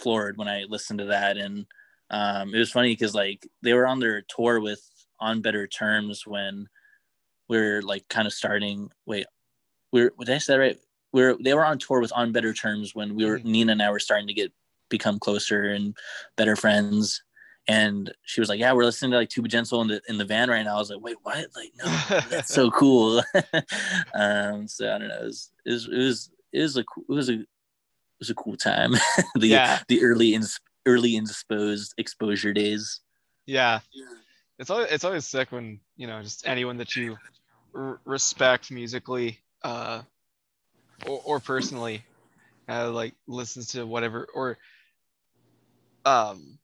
floored 0.00 0.36
when 0.36 0.48
I 0.48 0.64
listened 0.68 0.98
to 0.98 1.06
that, 1.06 1.36
and 1.36 1.66
um, 2.10 2.52
it 2.54 2.58
was 2.58 2.72
funny 2.72 2.92
because 2.92 3.14
like 3.14 3.46
they 3.62 3.74
were 3.74 3.86
on 3.86 4.00
their 4.00 4.22
tour 4.22 4.60
with 4.60 4.82
On 5.20 5.40
Better 5.40 5.66
Terms 5.66 6.26
when 6.26 6.66
we're 7.48 7.80
like 7.82 8.08
kind 8.08 8.26
of 8.26 8.32
starting. 8.32 8.90
Wait, 9.06 9.26
we're 9.92 10.10
did 10.18 10.30
I 10.34 10.38
say 10.38 10.54
that 10.54 10.58
right? 10.58 10.78
We're 11.12 11.36
they 11.40 11.54
were 11.54 11.64
on 11.64 11.78
tour 11.78 12.00
with 12.00 12.12
On 12.14 12.32
Better 12.32 12.52
Terms 12.52 12.94
when 12.94 13.14
we 13.14 13.24
were 13.24 13.38
Mhm. 13.38 13.44
Nina 13.44 13.72
and 13.72 13.82
I 13.82 13.90
were 13.90 14.00
starting 14.00 14.26
to 14.26 14.34
get 14.34 14.52
become 14.90 15.18
closer 15.18 15.64
and 15.64 15.94
better 16.36 16.56
friends. 16.56 17.22
And 17.68 18.10
she 18.24 18.40
was 18.40 18.48
like, 18.48 18.58
"Yeah, 18.58 18.72
we're 18.72 18.84
listening 18.84 19.10
to 19.10 19.18
like 19.18 19.28
To 19.30 19.42
Be 19.42 19.48
Gentle 19.48 19.82
in 19.82 19.88
the 19.88 20.00
in 20.08 20.16
the 20.16 20.24
van 20.24 20.48
right 20.48 20.62
now." 20.64 20.76
I 20.76 20.78
was 20.78 20.88
like, 20.90 21.02
"Wait, 21.02 21.16
what? 21.22 21.46
Like, 21.54 21.72
no, 21.76 22.20
that's 22.30 22.52
so 22.52 22.70
cool." 22.80 23.22
um, 24.14 24.66
so 24.66 24.94
I 24.94 24.98
don't 24.98 25.08
know. 25.08 25.20
It 25.20 25.24
was 25.24 25.50
it 25.66 25.72
was 25.72 25.86
it 25.88 25.96
was, 25.98 26.30
it 26.52 26.60
was 26.62 26.76
a 26.78 26.84
cool- 26.84 27.04
it 27.10 27.12
was 27.12 27.28
a 27.28 27.32
it 27.34 27.46
was 28.20 28.30
a 28.30 28.34
cool 28.34 28.56
time. 28.56 28.92
the 29.36 29.48
Yeah. 29.48 29.80
the 29.88 30.02
early 30.02 30.34
ins 30.34 30.58
early 30.86 31.14
indisposed 31.16 31.92
exposure 31.98 32.52
days. 32.54 33.00
Yeah. 33.46 33.80
It's 34.58 34.70
always 34.70 34.90
it's 34.90 35.04
always 35.04 35.26
sick 35.26 35.52
when 35.52 35.78
you 35.96 36.06
know 36.06 36.22
just 36.22 36.46
anyone 36.46 36.78
that 36.78 36.96
you 36.96 37.18
r- 37.74 38.00
respect 38.06 38.70
musically 38.70 39.38
uh, 39.62 40.02
or, 41.06 41.20
or 41.24 41.40
personally 41.40 42.02
uh, 42.68 42.90
like 42.90 43.14
listens 43.26 43.68
to 43.72 43.86
whatever 43.86 44.26
or 44.34 44.58
um 46.04 46.57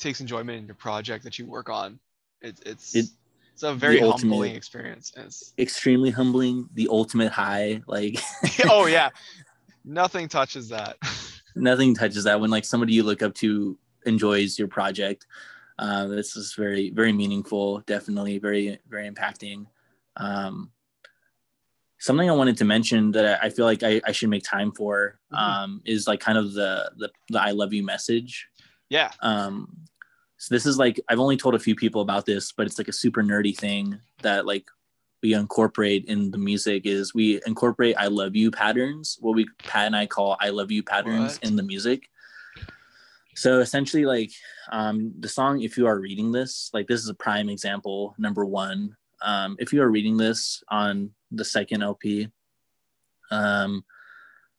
takes 0.00 0.20
enjoyment 0.20 0.58
in 0.58 0.66
your 0.66 0.74
project 0.74 1.24
that 1.24 1.38
you 1.38 1.46
work 1.46 1.68
on. 1.68 1.98
It, 2.40 2.58
it's 2.66 2.94
It- 2.94 3.06
it's 3.52 3.62
a 3.62 3.74
very 3.74 4.00
humbling 4.00 4.54
experience. 4.54 5.12
It's, 5.16 5.52
Extremely 5.58 6.10
humbling. 6.10 6.68
The 6.72 6.88
ultimate 6.90 7.30
high. 7.30 7.82
Like 7.86 8.18
oh 8.70 8.86
yeah, 8.86 9.10
nothing 9.84 10.28
touches 10.28 10.70
that. 10.70 10.96
nothing 11.54 11.94
touches 11.94 12.24
that 12.24 12.40
when 12.40 12.48
like 12.50 12.64
somebody 12.64 12.94
you 12.94 13.02
look 13.02 13.20
up 13.22 13.34
to 13.34 13.78
enjoys 14.06 14.58
your 14.58 14.68
project. 14.68 15.26
Uh, 15.78 16.06
this 16.06 16.36
is 16.36 16.54
very 16.54 16.88
very 16.88 17.12
meaningful. 17.12 17.80
Definitely 17.80 18.38
very 18.38 18.78
very 18.88 19.10
impacting. 19.10 19.66
Um, 20.16 20.70
something 21.98 22.30
I 22.30 22.34
wanted 22.34 22.56
to 22.58 22.64
mention 22.64 23.10
that 23.12 23.42
I, 23.42 23.46
I 23.46 23.50
feel 23.50 23.66
like 23.66 23.82
I, 23.82 24.00
I 24.06 24.12
should 24.12 24.30
make 24.30 24.42
time 24.44 24.72
for 24.72 25.18
Mhm. 25.32 25.38
um, 25.38 25.82
is 25.84 26.06
like 26.06 26.20
kind 26.20 26.38
of 26.38 26.54
the, 26.54 26.90
the 26.96 27.10
the 27.28 27.40
I 27.42 27.50
love 27.50 27.74
you 27.74 27.84
message. 27.84 28.48
yeah. 28.88 29.10
um 29.20 29.68
so 30.40 30.54
this 30.54 30.64
is 30.64 30.78
like 30.78 30.98
i've 31.08 31.20
only 31.20 31.36
told 31.36 31.54
a 31.54 31.58
few 31.58 31.76
people 31.76 32.00
about 32.00 32.24
this 32.24 32.50
but 32.50 32.66
it's 32.66 32.78
like 32.78 32.88
a 32.88 32.92
super 32.92 33.22
nerdy 33.22 33.56
thing 33.56 34.00
that 34.22 34.46
like 34.46 34.64
we 35.22 35.34
incorporate 35.34 36.06
in 36.06 36.30
the 36.30 36.38
music 36.38 36.86
is 36.86 37.14
we 37.14 37.40
incorporate 37.46 37.94
i 37.98 38.06
love 38.06 38.34
you 38.34 38.50
patterns 38.50 39.18
what 39.20 39.36
we 39.36 39.46
pat 39.58 39.86
and 39.86 39.94
i 39.94 40.06
call 40.06 40.36
i 40.40 40.48
love 40.48 40.70
you 40.70 40.82
patterns 40.82 41.34
What? 41.34 41.44
in 41.44 41.56
the 41.56 41.62
music 41.62 42.08
so 43.34 43.60
essentially 43.60 44.06
like 44.06 44.30
um 44.72 45.12
the 45.20 45.28
song 45.28 45.60
if 45.60 45.76
you 45.76 45.86
are 45.86 46.00
reading 46.00 46.32
this 46.32 46.70
like 46.72 46.86
this 46.88 47.00
is 47.00 47.08
a 47.10 47.14
prime 47.14 47.50
example 47.50 48.14
number 48.18 48.46
one 48.46 48.96
um 49.20 49.56
if 49.60 49.74
you 49.74 49.82
are 49.82 49.90
reading 49.90 50.16
this 50.16 50.64
on 50.70 51.10
the 51.30 51.44
second 51.44 51.82
lp 51.82 52.28
um 53.30 53.84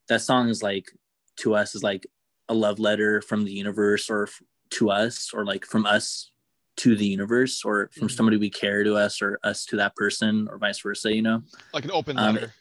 that 0.07 0.21
song 0.21 0.47
is 0.47 0.61
like 0.61 0.91
to 1.38 1.55
us 1.55 1.73
is 1.73 1.82
like 1.82 2.05
a 2.49 2.53
love 2.53 2.79
letter 2.79 3.21
from 3.21 3.45
the 3.45 3.51
universe 3.51 4.09
or 4.09 4.27
to 4.72 4.89
us 4.89 5.32
or 5.34 5.45
like 5.45 5.65
from 5.65 5.86
us 5.86 6.32
to 6.78 6.95
the 6.95 7.05
universe 7.05 7.63
or 7.63 7.89
from 7.93 8.07
Mhm. 8.07 8.11
somebody 8.11 8.38
we 8.38 8.49
care 8.49 8.84
to 8.84 8.95
us 8.95 9.22
or 9.22 9.39
us 9.43 9.65
to 9.65 9.76
that 9.78 9.95
person 9.95 10.47
or 10.49 10.57
vice 10.57 10.80
versa 10.80 11.13
you 11.13 11.22
know 11.22 11.43
Like 11.74 11.86
an 11.86 11.91
open 11.91 12.17
Um, 12.17 12.36
letter. 12.36 12.53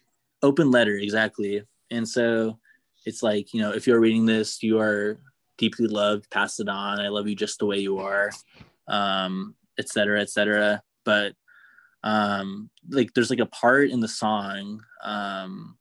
open 0.43 0.71
letter 0.71 0.97
exactly 0.97 1.63
and 1.91 2.09
so 2.09 2.59
it's 3.07 3.23
like 3.23 3.55
you 3.55 3.61
know 3.63 3.73
if 3.73 3.87
you're 3.87 4.01
reading 4.01 4.27
this 4.27 4.63
you 4.63 4.79
are 4.81 5.19
deeply 5.59 5.87
loved 5.87 6.29
pass 6.31 6.59
it 6.61 6.69
on 6.69 7.01
i 7.01 7.09
love 7.09 7.29
you 7.29 7.37
just 7.37 7.59
the 7.59 7.67
way 7.67 7.79
you 7.79 7.99
are 7.99 8.31
um 8.89 9.55
et 9.79 9.89
cetera 9.89 10.21
et 10.21 10.31
cetera 10.31 10.83
but 11.05 11.35
um 12.03 12.71
like 12.89 13.13
there's 13.15 13.31
like 13.31 13.39
a 13.41 13.47
part 13.47 13.91
in 13.91 14.01
the 14.01 14.09
song 14.09 14.83
um 15.05 15.77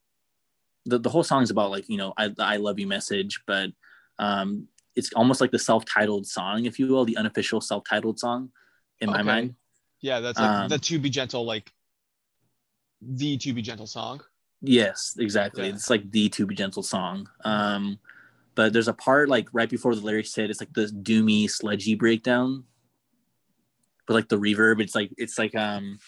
the, 0.86 0.98
the 1.00 1.10
whole 1.10 1.24
song 1.24 1.42
is 1.44 1.50
about 1.50 1.72
like 1.72 1.88
you 1.90 1.98
know 1.98 2.14
I, 2.18 2.34
I 2.40 2.58
love 2.58 2.78
you 2.80 2.88
message 2.88 3.42
but 3.48 3.72
um 4.20 4.68
it's 5.00 5.12
almost 5.14 5.42
like 5.42 5.52
the 5.52 5.64
self-titled 5.70 6.26
song 6.28 6.66
if 6.66 6.78
you 6.80 6.86
will 6.88 7.06
the 7.06 7.18
unofficial 7.18 7.60
self-titled 7.62 8.18
song 8.20 8.52
in 9.02 9.10
my 9.10 9.24
mind 9.24 9.56
Yeah, 10.02 10.20
that's 10.22 10.40
like 10.40 10.50
um, 10.50 10.70
the 10.70 10.80
to 10.80 11.00
be 11.00 11.10
gentle, 11.10 11.44
like 11.44 11.68
the 13.02 13.38
to 13.38 13.54
be 13.54 13.62
gentle 13.62 13.88
song. 13.88 14.22
Yes, 14.62 15.16
exactly. 15.18 15.68
Yeah. 15.68 15.74
It's 15.74 15.90
like 15.90 16.10
the 16.12 16.30
To 16.30 16.46
Be 16.46 16.56
Gentle 16.56 16.84
song. 16.84 17.30
Um, 17.46 18.00
but 18.56 18.74
there's 18.74 18.88
a 18.88 18.94
part 18.94 19.30
like 19.30 19.48
right 19.54 19.70
before 19.70 19.96
the 19.96 20.02
lyrics 20.02 20.36
hit, 20.36 20.50
it's 20.50 20.60
like 20.60 20.74
this 20.74 20.92
doomy, 20.92 21.50
sludgy 21.50 21.96
breakdown. 21.96 22.66
But 24.08 24.16
like 24.16 24.28
the 24.28 24.40
reverb, 24.40 24.82
it's 24.82 24.96
like 24.96 25.12
it's 25.18 25.38
like 25.38 25.56
um 25.56 26.00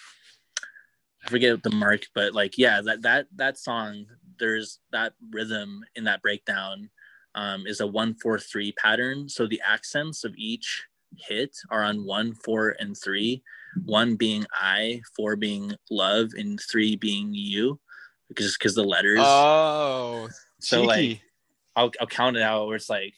I 1.24 1.30
forget 1.30 1.62
the 1.62 1.70
mark, 1.70 2.02
but 2.14 2.34
like 2.34 2.58
yeah, 2.58 2.80
that 2.82 3.02
that 3.02 3.26
that 3.36 3.58
song, 3.58 4.06
there's 4.38 4.80
that 4.90 5.14
rhythm 5.30 5.84
in 5.94 6.04
that 6.04 6.20
breakdown 6.20 6.90
um 7.34 7.66
is 7.66 7.80
a 7.80 7.86
one 7.86 8.14
four 8.14 8.38
three 8.38 8.72
pattern. 8.72 9.28
So 9.28 9.46
the 9.46 9.60
accents 9.66 10.24
of 10.24 10.34
each 10.36 10.84
hit 11.16 11.56
are 11.70 11.82
on 11.82 12.04
one, 12.04 12.34
four, 12.34 12.76
and 12.78 12.96
three. 12.96 13.42
One 13.84 14.16
being 14.16 14.44
I, 14.52 15.00
four 15.16 15.36
being 15.36 15.74
love, 15.90 16.30
and 16.36 16.60
three 16.70 16.96
being 16.96 17.32
you 17.34 17.80
because 18.28 18.56
because 18.56 18.74
the 18.74 18.84
letters. 18.84 19.20
Oh, 19.22 20.28
so 20.60 20.82
like. 20.84 21.22
I'll 21.74 21.90
I'll 21.98 22.06
count 22.06 22.36
it 22.36 22.42
out 22.42 22.66
where 22.66 22.76
it's 22.76 22.90
like 22.90 23.14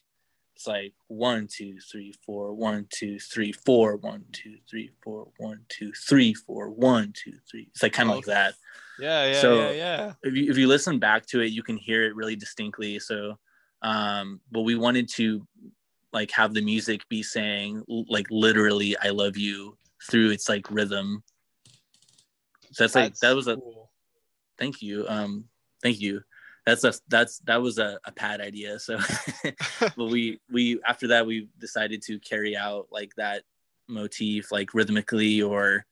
it's 0.54 0.68
like 0.68 0.94
one 1.08 1.48
two 1.50 1.80
three 1.80 2.14
four 2.24 2.54
one 2.54 2.86
two 2.88 3.18
three 3.18 3.50
four 3.50 3.96
one 3.96 4.24
two 4.30 4.58
three 4.70 4.92
four 5.02 5.26
one 5.38 5.62
two 5.68 5.90
three 5.92 6.34
four 6.34 6.70
one 6.70 7.12
two 7.16 7.32
three. 7.50 7.66
It's 7.72 7.82
like 7.82 7.92
kind 7.92 8.10
of 8.10 8.14
like 8.14 8.26
that. 8.26 8.54
yeah, 9.00 9.26
yeah, 9.26 9.40
so- 9.40 9.56
yeah, 9.56 9.70
yeah. 9.72 10.12
If 10.22 10.34
you 10.36 10.50
if 10.52 10.56
you 10.56 10.68
listen 10.68 11.00
back 11.00 11.26
to 11.26 11.40
it, 11.40 11.46
you 11.50 11.64
can 11.64 11.76
hear 11.76 12.04
it 12.04 12.14
really 12.14 12.36
distinctly. 12.36 13.00
So, 13.00 13.40
um, 13.84 14.40
but 14.50 14.62
we 14.62 14.74
wanted 14.74 15.08
to 15.10 15.46
like 16.12 16.30
have 16.30 16.54
the 16.54 16.62
music 16.62 17.06
be 17.08 17.22
saying 17.22 17.82
like 18.08 18.26
literally 18.30 18.96
"I 18.96 19.10
love 19.10 19.36
you" 19.36 19.76
through 20.10 20.30
its 20.30 20.48
like 20.48 20.70
rhythm. 20.70 21.22
So 22.72 22.84
that's 22.84 22.94
like 22.94 23.14
that 23.16 23.36
was 23.36 23.46
a 23.46 23.56
cool. 23.56 23.90
thank 24.58 24.80
you. 24.82 25.06
Um, 25.06 25.44
thank 25.82 26.00
you. 26.00 26.22
That's 26.66 26.82
a 26.84 26.94
that's 27.08 27.40
that 27.40 27.60
was 27.60 27.78
a, 27.78 28.00
a 28.06 28.12
pad 28.12 28.40
idea. 28.40 28.78
So, 28.78 28.98
but 29.80 30.06
we 30.06 30.40
we 30.50 30.80
after 30.88 31.08
that 31.08 31.26
we 31.26 31.48
decided 31.60 32.00
to 32.04 32.18
carry 32.18 32.56
out 32.56 32.88
like 32.90 33.12
that 33.16 33.42
motif 33.86 34.50
like 34.50 34.72
rhythmically 34.72 35.42
or 35.42 35.84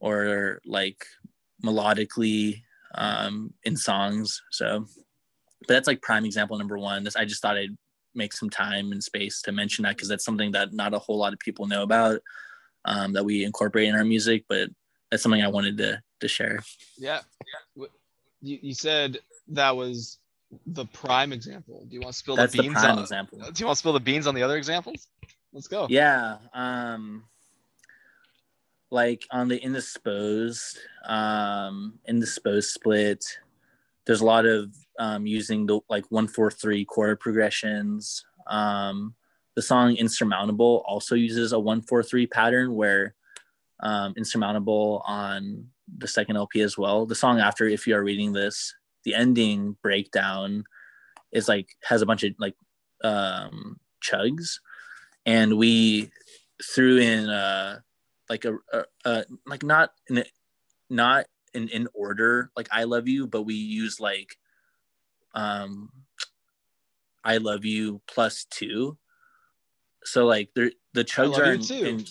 or 0.00 0.60
like 0.66 1.06
melodically 1.64 2.62
um, 2.94 3.54
in 3.64 3.74
songs. 3.76 4.42
So, 4.50 4.86
but 5.66 5.74
that's 5.74 5.86
like 5.86 6.02
prime 6.02 6.24
example 6.24 6.58
number 6.58 6.78
one. 6.78 7.04
This 7.04 7.16
I 7.16 7.24
just 7.24 7.42
thought 7.42 7.56
I'd 7.56 7.76
make 8.14 8.32
some 8.32 8.50
time 8.50 8.92
and 8.92 9.02
space 9.02 9.42
to 9.42 9.52
mention 9.52 9.84
that 9.84 9.96
because 9.96 10.08
that's 10.08 10.24
something 10.24 10.52
that 10.52 10.72
not 10.72 10.94
a 10.94 10.98
whole 10.98 11.18
lot 11.18 11.32
of 11.32 11.38
people 11.38 11.66
know 11.66 11.82
about 11.82 12.20
um, 12.84 13.12
that 13.12 13.24
we 13.24 13.44
incorporate 13.44 13.88
in 13.88 13.94
our 13.94 14.04
music, 14.04 14.44
but 14.48 14.68
that's 15.10 15.22
something 15.22 15.42
I 15.42 15.48
wanted 15.48 15.78
to 15.78 16.02
to 16.20 16.28
share. 16.28 16.60
Yeah, 16.98 17.20
you, 17.74 18.58
you 18.62 18.74
said 18.74 19.18
that 19.48 19.76
was 19.76 20.18
the 20.66 20.86
prime 20.86 21.32
example. 21.32 21.84
Do 21.88 21.94
you 21.94 22.00
want 22.00 22.12
to 22.12 22.18
spill 22.18 22.36
that's 22.36 22.52
the 22.52 22.62
beans? 22.62 22.74
the 22.74 22.80
prime 22.80 22.96
on, 22.96 23.02
example. 23.02 23.38
Do 23.38 23.60
you 23.60 23.66
want 23.66 23.76
to 23.76 23.78
spill 23.78 23.92
the 23.92 24.00
beans 24.00 24.26
on 24.26 24.34
the 24.34 24.42
other 24.42 24.56
examples? 24.56 25.08
Let's 25.52 25.68
go. 25.68 25.86
Yeah. 25.88 26.36
Um, 26.54 27.24
like 28.90 29.26
on 29.30 29.48
the 29.48 29.62
indisposed, 29.62 30.78
um, 31.06 31.98
indisposed 32.06 32.70
split, 32.70 33.24
there's 34.06 34.20
a 34.20 34.26
lot 34.26 34.44
of 34.44 34.74
um, 34.98 35.26
using 35.26 35.66
the 35.66 35.80
like 35.88 36.04
one 36.10 36.28
four 36.28 36.50
three 36.50 36.84
chord 36.84 37.20
progressions. 37.20 38.24
Um, 38.46 39.14
the 39.54 39.62
song 39.62 39.96
"Insurmountable" 39.96 40.82
also 40.86 41.14
uses 41.14 41.52
a 41.52 41.58
one 41.58 41.82
four 41.82 42.02
three 42.02 42.26
pattern 42.26 42.74
where 42.74 43.14
um, 43.80 44.14
"Insurmountable" 44.16 45.02
on 45.06 45.68
the 45.98 46.08
second 46.08 46.36
LP 46.36 46.60
as 46.62 46.78
well. 46.78 47.06
The 47.06 47.14
song 47.14 47.40
after, 47.40 47.66
if 47.66 47.86
you 47.86 47.94
are 47.94 48.04
reading 48.04 48.32
this, 48.32 48.74
the 49.04 49.14
ending 49.14 49.76
breakdown 49.82 50.64
is 51.32 51.48
like 51.48 51.68
has 51.84 52.02
a 52.02 52.06
bunch 52.06 52.22
of 52.22 52.34
like 52.38 52.54
um, 53.02 53.78
chugs, 54.02 54.60
and 55.26 55.58
we 55.58 56.10
threw 56.62 56.98
in 56.98 57.28
uh, 57.28 57.80
like 58.28 58.44
a, 58.44 58.56
a, 58.72 58.84
a 59.04 59.24
like 59.46 59.62
not 59.62 59.90
in 60.08 60.24
not 60.88 61.26
in, 61.54 61.68
in 61.68 61.88
order 61.94 62.50
like 62.56 62.68
I 62.70 62.84
love 62.84 63.08
you, 63.08 63.26
but 63.26 63.42
we 63.42 63.54
use 63.54 64.00
like 64.00 64.36
um 65.34 65.90
I 67.24 67.36
love 67.36 67.64
you 67.64 68.00
plus 68.06 68.46
two. 68.50 68.98
So 70.04 70.26
like 70.26 70.50
the 70.54 70.72
the 70.92 71.04
chugs 71.04 71.38
are 71.38 71.52
in, 71.52 71.86
in, 71.86 72.04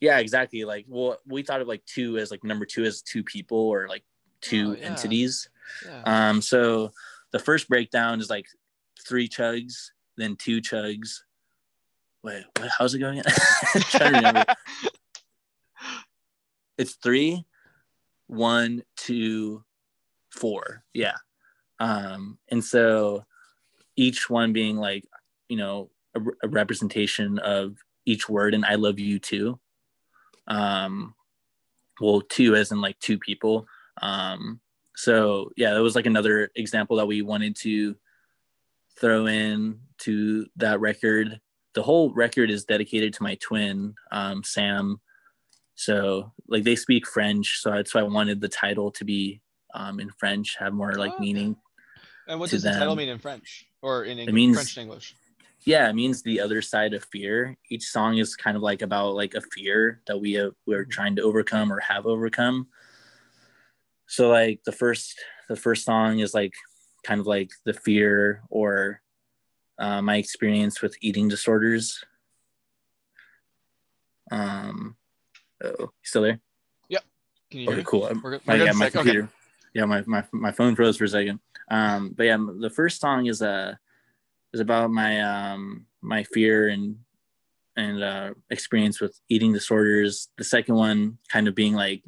yeah, 0.00 0.18
exactly. 0.18 0.64
Like 0.64 0.84
well 0.88 1.18
we 1.26 1.42
thought 1.42 1.60
of 1.60 1.68
like 1.68 1.84
two 1.86 2.18
as 2.18 2.30
like 2.30 2.44
number 2.44 2.66
two 2.66 2.84
as 2.84 3.02
two 3.02 3.24
people 3.24 3.58
or 3.58 3.88
like 3.88 4.04
two 4.40 4.76
oh, 4.76 4.80
yeah. 4.80 4.86
entities. 4.86 5.48
Yeah. 5.84 6.28
Um 6.28 6.42
so 6.42 6.92
the 7.32 7.38
first 7.38 7.68
breakdown 7.68 8.20
is 8.20 8.28
like 8.28 8.46
three 9.06 9.28
chugs, 9.28 9.90
then 10.16 10.36
two 10.36 10.60
chugs. 10.60 11.20
Wait, 12.22 12.44
what, 12.58 12.70
how's 12.78 12.94
it 12.94 12.98
going? 12.98 13.22
trying 13.80 14.12
to 14.12 14.18
remember. 14.18 14.44
it's 16.78 16.94
three, 16.96 17.44
one, 18.26 18.82
two, 18.96 19.64
four. 20.30 20.84
Yeah. 20.92 21.14
Um, 21.80 22.38
and 22.50 22.62
so 22.62 23.24
each 23.96 24.30
one 24.30 24.52
being 24.52 24.76
like, 24.76 25.04
you 25.48 25.56
know, 25.56 25.90
a, 26.14 26.20
a 26.44 26.48
representation 26.48 27.38
of 27.40 27.76
each 28.06 28.28
word 28.28 28.54
and 28.54 28.64
I 28.64 28.76
love 28.76 28.98
you 28.98 29.18
too. 29.18 29.58
Um, 30.46 31.14
well, 32.00 32.20
two 32.20 32.54
as 32.54 32.70
in 32.70 32.80
like 32.80 32.98
two 32.98 33.18
people. 33.18 33.66
Um, 34.00 34.60
so 34.96 35.50
yeah, 35.56 35.74
that 35.74 35.82
was 35.82 35.96
like 35.96 36.06
another 36.06 36.50
example 36.56 36.96
that 36.96 37.06
we 37.06 37.22
wanted 37.22 37.56
to 37.56 37.96
throw 38.98 39.26
in 39.26 39.80
to 39.98 40.46
that 40.56 40.80
record. 40.80 41.40
The 41.74 41.82
whole 41.82 42.12
record 42.12 42.50
is 42.50 42.64
dedicated 42.64 43.14
to 43.14 43.22
my 43.22 43.36
twin, 43.36 43.94
um, 44.12 44.42
Sam. 44.44 45.00
So 45.74 46.32
like 46.48 46.64
they 46.64 46.76
speak 46.76 47.06
French, 47.06 47.60
so 47.60 47.70
that's 47.70 47.94
why 47.94 48.00
I 48.00 48.04
wanted 48.04 48.40
the 48.40 48.48
title 48.48 48.90
to 48.92 49.04
be 49.04 49.40
um, 49.74 50.00
in 50.00 50.10
French, 50.10 50.56
have 50.58 50.74
more 50.74 50.92
like 50.94 51.12
oh, 51.16 51.20
meaning. 51.20 51.56
And 52.30 52.38
what 52.38 52.50
does 52.50 52.62
them. 52.62 52.74
the 52.74 52.78
title 52.78 52.94
mean 52.94 53.08
in 53.08 53.18
French 53.18 53.66
or 53.82 54.04
in 54.04 54.20
English, 54.20 54.34
means, 54.34 54.56
French 54.56 54.76
and 54.76 54.84
English? 54.84 55.16
Yeah, 55.64 55.90
it 55.90 55.94
means 55.94 56.22
the 56.22 56.40
other 56.40 56.62
side 56.62 56.94
of 56.94 57.04
fear. 57.06 57.56
Each 57.68 57.86
song 57.86 58.18
is 58.18 58.36
kind 58.36 58.56
of 58.56 58.62
like 58.62 58.82
about 58.82 59.16
like 59.16 59.34
a 59.34 59.40
fear 59.40 60.00
that 60.06 60.16
we 60.16 60.34
have, 60.34 60.52
we're 60.64 60.82
mm-hmm. 60.82 60.90
trying 60.90 61.16
to 61.16 61.22
overcome 61.22 61.72
or 61.72 61.80
have 61.80 62.06
overcome. 62.06 62.68
So 64.06 64.28
like 64.28 64.60
the 64.64 64.70
first 64.70 65.20
the 65.48 65.56
first 65.56 65.84
song 65.84 66.20
is 66.20 66.32
like 66.32 66.52
kind 67.04 67.20
of 67.20 67.26
like 67.26 67.50
the 67.64 67.74
fear 67.74 68.42
or 68.48 69.02
uh, 69.80 70.00
my 70.00 70.16
experience 70.16 70.80
with 70.80 70.96
eating 71.00 71.26
disorders. 71.26 72.04
Um, 74.30 74.96
oh, 75.64 75.90
still 76.04 76.22
there? 76.22 76.40
Yep. 76.90 77.02
Can 77.50 77.60
you 77.60 77.70
okay, 77.72 77.82
cool. 77.84 78.40
My, 78.46 78.54
yeah, 78.54 78.70
my 78.70 78.88
computer. 78.88 79.22
Okay. 79.24 79.32
Yeah, 79.74 79.84
my, 79.84 80.02
my 80.06 80.24
my 80.32 80.52
phone 80.52 80.74
froze 80.74 80.96
for 80.96 81.04
a 81.04 81.08
second. 81.08 81.40
Um, 81.70 82.14
but 82.16 82.24
yeah, 82.24 82.36
the 82.58 82.70
first 82.70 83.00
song 83.00 83.26
is 83.26 83.42
uh 83.42 83.74
is 84.52 84.60
about 84.60 84.90
my 84.90 85.20
um 85.20 85.86
my 86.00 86.24
fear 86.24 86.68
and 86.68 86.96
and 87.76 88.02
uh, 88.02 88.34
experience 88.50 89.00
with 89.00 89.18
eating 89.28 89.52
disorders. 89.52 90.28
The 90.36 90.44
second 90.44 90.74
one 90.74 91.18
kind 91.28 91.48
of 91.48 91.54
being 91.54 91.74
like 91.74 92.02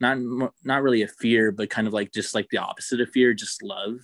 not 0.00 0.18
not 0.64 0.82
really 0.82 1.02
a 1.02 1.08
fear, 1.08 1.52
but 1.52 1.70
kind 1.70 1.86
of 1.86 1.92
like 1.92 2.12
just 2.12 2.34
like 2.34 2.48
the 2.50 2.58
opposite 2.58 3.00
of 3.00 3.10
fear, 3.10 3.34
just 3.34 3.62
love, 3.62 4.00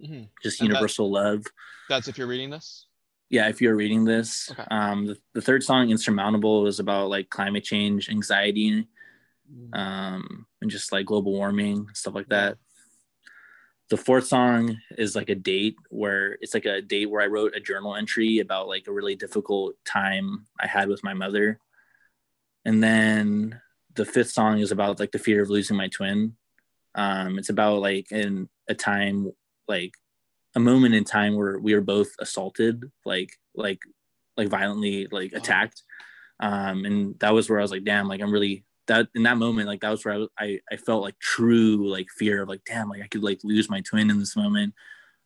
mm-hmm. 0.00 0.24
just 0.42 0.60
and 0.60 0.68
universal 0.68 1.10
love. 1.10 1.44
That's 1.88 2.08
if 2.08 2.18
you're 2.18 2.28
reading 2.28 2.50
this 2.50 2.86
yeah 3.30 3.48
if 3.48 3.62
you're 3.62 3.76
reading 3.76 4.04
this 4.04 4.50
okay. 4.50 4.64
um 4.70 5.06
the, 5.06 5.16
the, 5.34 5.40
third 5.40 5.62
song 5.62 5.88
insurmountable 5.88 6.66
is 6.66 6.80
about 6.80 7.08
like 7.08 7.30
climate 7.30 7.64
change 7.64 8.10
anxiety. 8.10 8.86
Um 9.72 10.46
and 10.60 10.70
just 10.70 10.92
like 10.92 11.06
global 11.06 11.32
warming 11.32 11.86
stuff 11.94 12.14
like 12.14 12.28
that. 12.28 12.58
The 13.88 13.96
fourth 13.96 14.26
song 14.26 14.76
is 14.98 15.16
like 15.16 15.30
a 15.30 15.34
date 15.34 15.76
where 15.88 16.38
it's 16.40 16.54
like 16.54 16.64
a 16.64 16.80
date 16.80 17.10
where 17.10 17.22
i 17.22 17.26
wrote 17.26 17.56
a 17.56 17.60
journal 17.60 17.96
entry 17.96 18.38
about 18.38 18.68
like 18.68 18.86
a 18.86 18.92
really 18.92 19.16
difficult 19.16 19.74
time 19.84 20.46
i 20.60 20.66
had 20.66 20.88
with 20.88 21.04
my 21.04 21.14
mother. 21.14 21.58
And 22.64 22.82
then 22.82 23.60
the 23.94 24.04
fifth 24.04 24.30
song 24.30 24.58
is 24.58 24.70
about 24.70 25.00
like 25.00 25.12
the 25.12 25.18
fear 25.18 25.42
of 25.42 25.50
losing 25.50 25.76
my 25.76 25.88
twin. 25.88 26.36
Um 26.94 27.38
it's 27.38 27.48
about 27.48 27.80
like 27.80 28.12
in 28.12 28.48
a 28.68 28.74
time 28.74 29.32
like 29.66 29.94
a 30.54 30.60
moment 30.60 30.94
in 30.94 31.04
time 31.04 31.36
where 31.36 31.58
we 31.58 31.74
were 31.74 31.80
both 31.80 32.10
assaulted, 32.18 32.90
like 33.04 33.30
like 33.54 33.80
like 34.36 34.48
violently 34.48 35.06
like 35.10 35.32
attacked. 35.32 35.82
Um, 36.40 36.84
and 36.84 37.18
that 37.20 37.34
was 37.34 37.48
where 37.48 37.58
I 37.58 37.62
was 37.62 37.70
like, 37.70 37.84
damn, 37.84 38.08
like 38.08 38.20
I'm 38.20 38.32
really 38.32 38.64
that 38.86 39.08
in 39.14 39.22
that 39.24 39.36
moment, 39.36 39.68
like 39.68 39.80
that 39.80 39.90
was 39.90 40.04
where 40.04 40.14
I, 40.14 40.16
was, 40.18 40.28
I 40.38 40.60
I 40.70 40.76
felt 40.76 41.02
like 41.02 41.18
true 41.18 41.88
like 41.88 42.08
fear 42.10 42.42
of 42.42 42.48
like, 42.48 42.62
damn, 42.66 42.88
like 42.88 43.02
I 43.02 43.06
could 43.06 43.22
like 43.22 43.40
lose 43.44 43.70
my 43.70 43.80
twin 43.80 44.10
in 44.10 44.18
this 44.18 44.36
moment. 44.36 44.74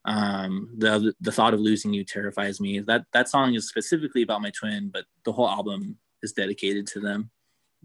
Um, 0.05 0.69
the 0.77 1.13
the 1.19 1.31
thought 1.31 1.53
of 1.53 1.59
losing 1.59 1.93
you 1.93 2.03
terrifies 2.03 2.61
me. 2.61 2.79
That 2.79 3.05
that 3.13 3.29
song 3.29 3.55
is 3.55 3.67
specifically 3.67 4.21
about 4.21 4.41
my 4.41 4.51
twin, 4.51 4.89
but 4.93 5.05
the 5.23 5.31
whole 5.31 5.49
album 5.49 5.97
is 6.21 6.33
dedicated 6.33 6.85
to 6.87 6.99
them. 6.99 7.31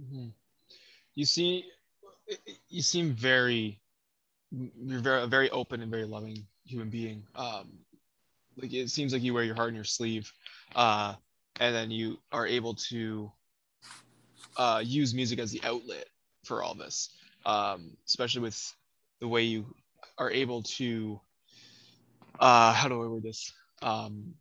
Mm-hmm. 0.01 0.29
You 1.15 1.25
see, 1.25 1.65
you 2.69 2.83
seem 2.83 3.13
very, 3.13 3.81
you're 4.53 5.01
very 5.01 5.27
very 5.29 5.51
open 5.51 5.81
and 5.81 5.91
very 5.91 6.05
loving 6.05 6.47
human 6.65 6.91
being. 6.91 7.23
Um, 7.35 7.71
like 8.57 8.73
it 8.73 8.91
seems 8.91 9.13
like 9.13 9.23
you 9.23 9.33
wear 9.33 9.45
your 9.45 9.55
heart 9.55 9.71
in 9.71 9.75
your 9.75 9.85
sleeve, 9.85 10.31
uh, 10.77 11.15
and 11.59 11.75
then 11.75 11.91
you 11.91 12.19
are 12.33 12.47
able 12.47 12.75
to 12.75 13.33
uh, 14.57 14.83
use 14.85 15.15
music 15.15 15.39
as 15.39 15.51
the 15.51 15.61
outlet 15.65 16.07
for 16.45 16.63
all 16.63 16.75
this, 16.75 17.11
um, 17.47 17.97
especially 18.07 18.43
with 18.43 18.75
the 19.21 19.29
way 19.29 19.43
you 19.43 19.67
are 20.19 20.31
able 20.31 20.63
to. 20.63 21.21
Uh, 22.39 22.73
how 22.73 22.89
do 22.89 23.03
I 23.03 23.07
word 23.07 23.23
this? 23.23 23.53
Um, 23.83 24.35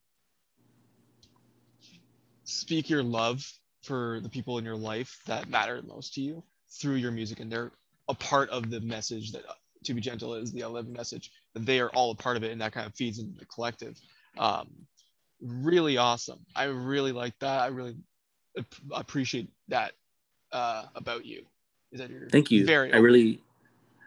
speak 2.44 2.90
your 2.90 3.04
love 3.04 3.46
for 3.84 4.20
the 4.22 4.30
people 4.30 4.58
in 4.58 4.66
your 4.66 4.76
life 4.76 5.22
that 5.26 5.50
matter 5.50 5.82
most 5.86 6.14
to 6.16 6.22
you 6.22 6.44
through 6.70 6.96
your 6.96 7.12
music, 7.12 7.40
and 7.40 7.52
they're 7.52 7.72
a 8.08 8.14
part 8.14 8.50
of 8.50 8.70
the 8.70 8.82
message 8.82 9.32
that 9.32 9.44
to 9.84 9.94
be 9.94 10.02
gentle 10.02 10.36
is 10.36 10.52
the 10.52 10.62
11 10.62 10.92
message 10.92 11.32
that 11.54 11.66
they 11.66 11.80
are 11.80 11.90
all 11.90 12.12
a 12.12 12.16
part 12.16 12.38
of 12.38 12.44
it 12.44 12.52
and 12.52 12.62
that 12.62 12.74
kind 12.74 12.86
of 12.86 12.94
feeds 12.96 13.20
into 13.20 13.38
the 13.38 13.46
collective 13.46 13.98
um, 14.38 14.68
really 15.42 15.98
awesome 15.98 16.40
i 16.56 16.66
really 16.66 17.12
like 17.12 17.38
that 17.40 17.62
i 17.62 17.68
really 17.68 17.96
appreciate 18.92 19.50
that 19.68 19.94
uh, 20.52 20.86
about 20.96 21.26
you. 21.26 21.46
Is 21.92 22.00
that 22.00 22.10
you're 22.10 22.30
thank 22.30 22.52
you. 22.52 22.66
very 22.66 22.94
i 22.94 22.98
really 22.98 23.42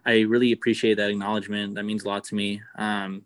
i 0.06 0.20
really 0.20 0.52
appreciate 0.52 0.94
that 0.98 1.10
acknowledgement. 1.10 1.74
That 1.74 1.84
means 1.84 2.04
a 2.04 2.08
lot 2.08 2.24
to 2.24 2.34
me. 2.34 2.62
Um, 2.76 3.24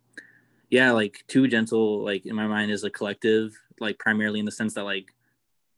yeah 0.70 0.90
like 0.90 1.22
too 1.28 1.46
gentle 1.46 2.02
like 2.02 2.26
in 2.26 2.34
my 2.34 2.46
mind 2.46 2.72
is 2.72 2.82
a 2.82 2.90
collective 2.90 3.56
like 3.78 3.96
primarily 4.00 4.40
in 4.40 4.44
the 4.44 4.50
sense 4.50 4.74
that 4.74 4.82
like 4.82 5.12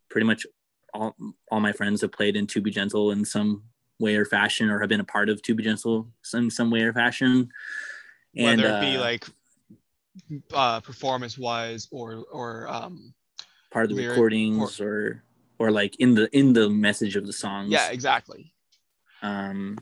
pretty 0.08 0.26
much 0.26 0.46
all 0.94 1.14
all 1.50 1.60
my 1.60 1.72
friends 1.72 2.00
have 2.00 2.12
played 2.12 2.36
in 2.36 2.46
to 2.46 2.60
be 2.60 2.70
gentle 2.70 3.10
in 3.10 3.24
some 3.24 3.62
way 3.98 4.16
or 4.16 4.24
fashion 4.24 4.70
or 4.70 4.80
have 4.80 4.88
been 4.88 5.00
a 5.00 5.04
part 5.04 5.28
of 5.28 5.42
To 5.42 5.54
Be 5.54 5.62
Gentle 5.62 6.08
in 6.34 6.50
some 6.50 6.70
way 6.70 6.82
or 6.82 6.92
fashion. 6.92 7.50
And, 8.36 8.60
Whether 8.60 8.76
it 8.76 8.80
be 8.80 8.96
uh, 8.96 9.00
like 9.00 9.24
uh, 10.52 10.80
performance 10.80 11.38
wise 11.38 11.88
or 11.90 12.24
or 12.30 12.68
um, 12.68 13.14
part 13.70 13.90
of 13.90 13.96
the 13.96 14.06
recordings 14.06 14.80
or, 14.80 14.88
or 14.88 15.22
or 15.58 15.70
like 15.70 15.96
in 15.96 16.14
the 16.14 16.28
in 16.36 16.52
the 16.52 16.68
message 16.68 17.16
of 17.16 17.26
the 17.26 17.32
songs. 17.32 17.70
Yeah, 17.70 17.90
exactly. 17.90 18.52
Um, 19.22 19.78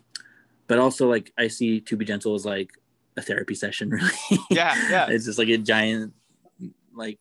but 0.66 0.78
also 0.78 1.08
like 1.08 1.32
I 1.38 1.48
see 1.48 1.80
To 1.80 1.96
Be 1.96 2.04
Gentle 2.04 2.34
as 2.34 2.44
like 2.44 2.70
a 3.16 3.22
therapy 3.22 3.54
session, 3.54 3.90
really. 3.90 4.10
Yeah, 4.50 4.74
yeah. 4.90 5.06
it's 5.08 5.24
just 5.24 5.38
like 5.38 5.48
a 5.48 5.58
giant, 5.58 6.12
like, 6.94 7.18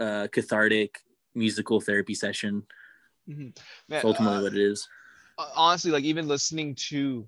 uh, 0.00 0.28
cathartic 0.32 0.98
musical 1.34 1.80
therapy 1.80 2.14
session. 2.14 2.64
Mm-hmm. 3.28 3.48
Man, 3.88 4.02
ultimately 4.04 4.38
uh, 4.38 4.42
what 4.42 4.52
it 4.54 4.60
is. 4.60 4.88
Honestly, 5.56 5.90
like 5.90 6.04
even 6.04 6.28
listening 6.28 6.74
to 6.74 7.26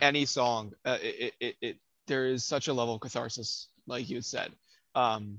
any 0.00 0.24
song, 0.24 0.72
uh, 0.84 0.98
it, 1.02 1.34
it, 1.40 1.56
it 1.60 1.76
there 2.06 2.26
is 2.26 2.44
such 2.44 2.68
a 2.68 2.72
level 2.72 2.94
of 2.94 3.00
catharsis, 3.00 3.68
like 3.86 4.08
you 4.08 4.20
said, 4.20 4.52
um, 4.94 5.38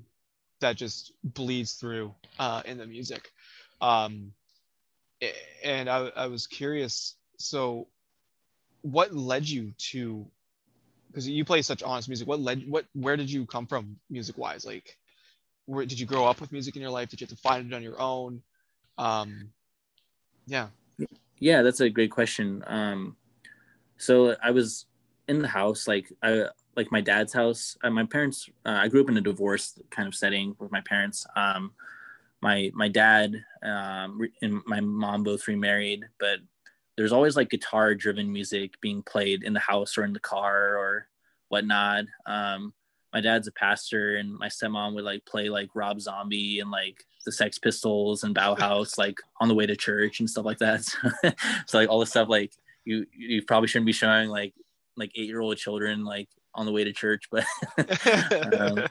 that 0.60 0.76
just 0.76 1.14
bleeds 1.24 1.74
through 1.74 2.14
uh, 2.40 2.62
in 2.66 2.78
the 2.78 2.86
music. 2.86 3.32
Um, 3.82 4.34
and 5.64 5.90
I, 5.90 6.12
I 6.16 6.28
was 6.28 6.48
curious. 6.48 7.16
So, 7.38 7.88
what 8.82 9.14
led 9.14 9.48
you 9.48 9.74
to? 9.92 10.26
Because 11.08 11.28
you 11.28 11.46
play 11.46 11.62
such 11.62 11.84
honest 11.84 12.08
music. 12.08 12.28
What 12.28 12.40
led? 12.40 12.70
What? 12.70 12.86
Where 12.94 13.18
did 13.18 13.32
you 13.32 13.46
come 13.46 13.68
from, 13.68 13.98
music 14.10 14.38
wise? 14.38 14.66
Like, 14.66 14.98
where 15.66 15.86
did 15.86 16.00
you 16.00 16.06
grow 16.06 16.26
up 16.26 16.42
with 16.42 16.52
music 16.52 16.76
in 16.76 16.82
your 16.82 16.92
life? 16.92 17.10
Did 17.10 17.22
you 17.22 17.26
have 17.26 17.36
to 17.36 17.42
find 17.42 17.72
it 17.72 17.76
on 17.76 17.84
your 17.84 18.00
own? 18.02 18.42
Um, 18.98 19.50
yeah. 20.46 20.68
Yeah, 21.40 21.62
that's 21.62 21.80
a 21.80 21.90
great 21.90 22.12
question. 22.12 22.64
Um, 22.68 23.18
so 23.98 24.36
I 24.44 24.52
was 24.52 24.86
in 25.28 25.42
the 25.42 25.48
house, 25.48 25.88
like 25.88 26.12
I 26.22 26.48
like 26.76 26.92
my 26.92 27.02
dad's 27.02 27.34
house. 27.34 27.78
Uh, 27.84 27.90
my 27.90 28.06
parents. 28.06 28.50
Uh, 28.66 28.80
I 28.82 28.88
grew 28.88 29.02
up 29.02 29.10
in 29.10 29.18
a 29.18 29.22
divorce 29.22 29.80
kind 29.90 30.08
of 30.08 30.16
setting 30.16 30.56
with 30.60 30.72
my 30.72 30.82
parents. 30.82 31.26
Um, 31.36 31.74
my 32.44 32.70
my 32.74 32.90
dad 32.90 33.42
um, 33.64 34.20
and 34.42 34.62
my 34.66 34.82
mom 34.82 35.24
both 35.24 35.48
remarried, 35.48 36.04
but 36.20 36.40
there's 36.98 37.14
always 37.14 37.38
like 37.38 37.50
guitar 37.50 37.96
driven 37.96 38.32
music 38.32 38.80
being 38.82 39.02
played 39.02 39.44
in 39.44 39.54
the 39.54 39.62
house 39.62 39.98
or 39.98 40.04
in 40.04 40.12
the 40.12 40.20
car 40.20 40.78
or 40.78 41.08
whatnot. 41.48 42.04
Um, 42.26 42.74
my 43.14 43.22
dad's 43.22 43.48
a 43.48 43.52
pastor, 43.54 44.18
and 44.18 44.38
my 44.38 44.48
stepmom 44.48 44.94
would 44.94 45.06
like 45.06 45.26
play 45.26 45.48
like 45.48 45.70
Rob 45.74 46.02
Zombie 46.02 46.60
and 46.60 46.70
like 46.70 47.06
the 47.26 47.32
Sex 47.32 47.58
Pistols 47.58 48.26
and 48.26 48.36
Bauhaus 48.36 48.98
like 49.04 49.20
on 49.40 49.48
the 49.48 49.56
way 49.56 49.66
to 49.66 49.76
church 49.78 50.20
and 50.20 50.30
stuff 50.30 50.46
like 50.46 50.60
that. 50.60 50.84
so 51.66 51.78
like 51.78 51.90
all 51.90 52.02
the 52.02 52.06
stuff 52.06 52.28
like 52.28 52.52
you 52.84 53.06
you 53.16 53.42
probably 53.44 53.68
shouldn't 53.70 53.86
be 53.86 53.94
showing 53.94 54.28
like 54.28 54.54
like 54.98 55.12
eight 55.16 55.30
year 55.30 55.40
old 55.40 55.58
children 55.58 56.04
like 56.04 56.28
on 56.56 56.66
the 56.66 56.74
way 56.74 56.84
to 56.84 56.92
church, 56.92 57.30
but 57.32 57.46
um, 58.60 58.86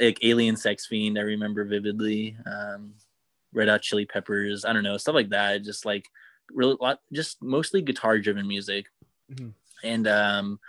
like 0.00 0.18
Alien 0.22 0.56
Sex 0.56 0.86
Fiend, 0.86 1.18
I 1.18 1.22
remember 1.22 1.64
vividly. 1.64 2.36
Um, 2.46 2.94
Red 3.52 3.68
Hot 3.68 3.82
Chili 3.82 4.06
Peppers, 4.06 4.64
I 4.64 4.72
don't 4.72 4.82
know, 4.82 4.96
stuff 4.96 5.14
like 5.14 5.30
that. 5.30 5.62
Just 5.62 5.84
like 5.84 6.06
really, 6.50 6.76
lot, 6.80 7.00
just 7.12 7.42
mostly 7.42 7.82
guitar 7.82 8.18
driven 8.18 8.46
music. 8.46 8.86
Mm-hmm. 9.30 9.48
And 9.84 10.08
um, 10.08 10.60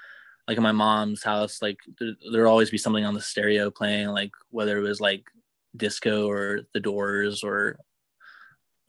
like 0.47 0.57
in 0.57 0.63
my 0.63 0.71
mom's 0.71 1.23
house, 1.23 1.61
like 1.61 1.77
there, 1.99 2.13
there'll 2.31 2.51
always 2.51 2.69
be 2.71 2.77
something 2.77 3.05
on 3.05 3.13
the 3.13 3.21
stereo 3.21 3.71
playing, 3.71 4.07
like 4.07 4.31
whether 4.49 4.77
it 4.77 4.81
was 4.81 4.99
like 4.99 5.23
disco 5.75 6.29
or 6.29 6.61
The 6.73 6.79
Doors 6.79 7.43
or. 7.43 7.77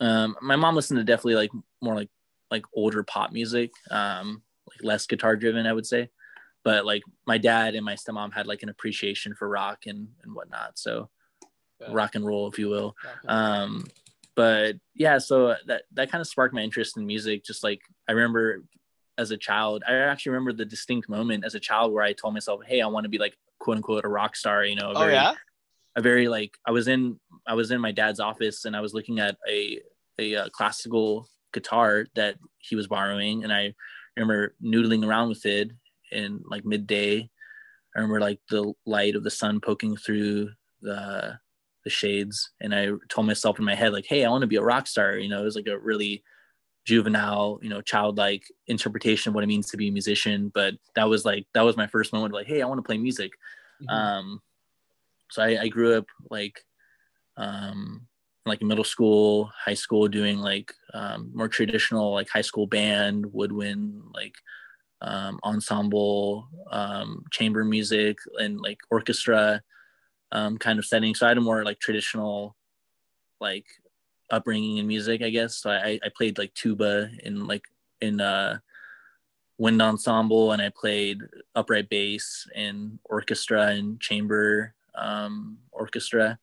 Um, 0.01 0.37
my 0.43 0.57
mom 0.57 0.75
listened 0.75 0.99
to 0.99 1.05
definitely 1.05 1.37
like 1.37 1.53
more 1.81 1.95
like 1.95 2.11
like 2.51 2.65
older 2.75 3.05
pop 3.05 3.33
music, 3.33 3.71
um, 3.91 4.43
like 4.69 4.83
less 4.83 5.07
guitar 5.07 5.37
driven, 5.37 5.67
I 5.67 5.73
would 5.73 5.87
say 5.87 6.11
but 6.65 6.85
like 6.85 7.03
my 7.27 7.39
dad 7.39 7.75
and 7.75 7.85
my 7.85 7.95
stepmom 7.95 8.33
had 8.33 8.47
like 8.47 8.63
an 8.63 8.69
appreciation 8.69 9.35
for 9.35 9.49
rock 9.49 9.85
and 9.87 10.09
and 10.23 10.35
whatnot. 10.35 10.79
So 10.79 11.11
yeah. 11.81 11.89
rock 11.93 12.15
and 12.15 12.27
roll 12.27 12.49
if 12.49 12.59
you 12.59 12.69
will. 12.69 12.97
Um 13.29 13.87
but 14.35 14.77
yeah 14.95 15.19
so 15.19 15.55
that 15.67 15.83
that 15.93 16.11
kind 16.11 16.21
of 16.21 16.27
sparked 16.27 16.55
my 16.55 16.63
interest 16.63 16.97
in 16.97 17.07
music. 17.07 17.45
Just 17.45 17.63
like 17.63 17.83
i 18.09 18.13
remember 18.13 18.65
as 19.19 19.31
a 19.31 19.37
child 19.37 19.83
i 19.89 19.95
actually 19.95 20.31
remember 20.31 20.53
the 20.53 20.65
distinct 20.65 21.09
moment 21.09 21.45
as 21.45 21.55
a 21.55 21.61
child 21.61 21.93
where 21.93 22.03
i 22.03 22.13
told 22.13 22.35
myself 22.35 22.61
hey 22.67 22.81
i 22.81 22.87
want 22.87 23.05
to 23.05 23.09
be 23.09 23.19
like 23.19 23.37
quote 23.59 23.77
unquote 23.77 24.05
a 24.05 24.09
rock 24.09 24.35
star 24.37 24.65
you 24.65 24.75
know 24.75 24.93
oh, 24.95 24.99
very, 24.99 25.13
oh 25.13 25.15
yeah? 25.15 25.35
a 25.97 26.03
very 26.03 26.29
like 26.29 26.57
i 26.67 26.71
was 26.71 26.89
in 26.89 27.19
i 27.47 27.55
was 27.55 27.71
in 27.71 27.81
my 27.81 27.93
dad's 27.93 28.21
office 28.21 28.65
and 28.65 28.77
i 28.77 28.81
was 28.81 28.95
looking 28.95 29.21
at 29.21 29.37
a 29.49 29.81
a, 30.19 30.35
a 30.35 30.51
classical 30.51 31.29
guitar 31.53 32.07
that 32.15 32.37
he 32.59 32.75
was 32.75 32.87
borrowing 32.87 33.45
and 33.45 33.53
i 33.53 33.73
remember 34.17 34.55
noodling 34.63 35.07
around 35.07 35.29
with 35.29 35.47
it 35.47 35.71
in 36.13 36.43
like 36.47 36.65
midday. 36.65 37.29
I 37.95 38.01
remember 38.01 38.21
like 38.21 38.41
the 38.51 38.73
light 38.87 39.15
of 39.15 39.25
the 39.25 39.31
sun 39.31 39.61
poking 39.61 39.97
through 39.97 40.51
the 40.83 41.39
the 41.85 41.91
shades, 41.91 42.51
and 42.61 42.75
I 42.75 42.89
told 43.09 43.27
myself 43.27 43.59
in 43.59 43.65
my 43.65 43.75
head 43.75 43.93
like, 43.93 44.07
"Hey, 44.07 44.25
I 44.25 44.31
want 44.31 44.43
to 44.43 44.49
be 44.49 44.57
a 44.57 44.63
rock 44.63 44.87
star." 44.87 45.17
You 45.17 45.29
know, 45.29 45.41
it 45.41 45.45
was 45.45 45.57
like 45.57 45.67
a 45.67 45.79
really 45.79 46.23
juvenile, 46.85 47.59
you 47.63 47.69
know, 47.69 47.81
childlike 47.81 48.45
interpretation 48.67 49.31
of 49.31 49.35
what 49.35 49.45
it 49.45 49.49
means 49.49 49.71
to 49.71 49.77
be 49.77 49.89
a 49.89 49.93
musician. 49.93 50.51
But 50.55 50.75
that 50.97 51.09
was 51.09 51.25
like 51.25 51.47
that 51.55 51.63
was 51.63 51.77
my 51.77 51.87
first 51.87 52.13
moment, 52.13 52.35
like, 52.35 52.47
"Hey, 52.47 52.63
I 52.63 52.67
want 52.67 52.79
to 52.79 52.87
play 52.87 52.99
music." 52.99 53.33
Mm-hmm. 53.83 53.95
Um, 53.95 54.43
so 55.31 55.43
I, 55.43 55.63
I 55.63 55.69
grew 55.69 55.97
up 55.97 56.07
like 56.31 56.61
um, 57.37 58.07
like 58.47 58.63
middle 58.63 58.85
school, 58.85 59.51
high 59.65 59.75
school, 59.75 60.09
doing 60.09 60.39
like 60.39 60.73
um, 60.93 61.31
more 61.35 61.49
traditional 61.49 62.13
like 62.13 62.29
high 62.29 62.41
school 62.43 62.67
band, 62.67 63.27
woodwind, 63.33 64.03
like 64.13 64.35
um, 65.01 65.39
ensemble, 65.45 66.49
um, 66.71 67.25
chamber 67.31 67.65
music, 67.65 68.19
and 68.39 68.61
like 68.61 68.79
orchestra 68.91 69.63
um, 70.33 70.59
kind 70.59 70.79
of 70.79 70.85
setting. 70.85 71.15
So 71.15 71.27
I 71.27 71.31
had 71.31 71.39
a 71.39 71.43
more 71.43 71.65
like 71.65 71.79
traditional, 71.79 72.57
like 73.41 73.67
upbringing 74.31 74.79
in 74.79 74.87
music, 74.87 75.23
I 75.23 75.31
guess. 75.31 75.57
So 75.57 75.71
I, 75.71 75.99
I 76.05 76.09
played 76.15 76.39
like 76.39 76.55
tuba 76.55 77.11
in 77.23 77.47
like 77.47 77.65
in 78.01 78.21
uh, 78.21 78.59
wind 79.59 79.81
ensemble, 79.81 80.53
and 80.53 80.61
I 80.61 80.71
played 80.71 81.21
upright 81.55 81.89
bass 81.89 82.49
in 82.55 82.99
orchestra 83.05 83.69
and 83.69 84.01
chamber 84.01 84.75
um, 84.95 85.59
orchestra. 85.73 86.39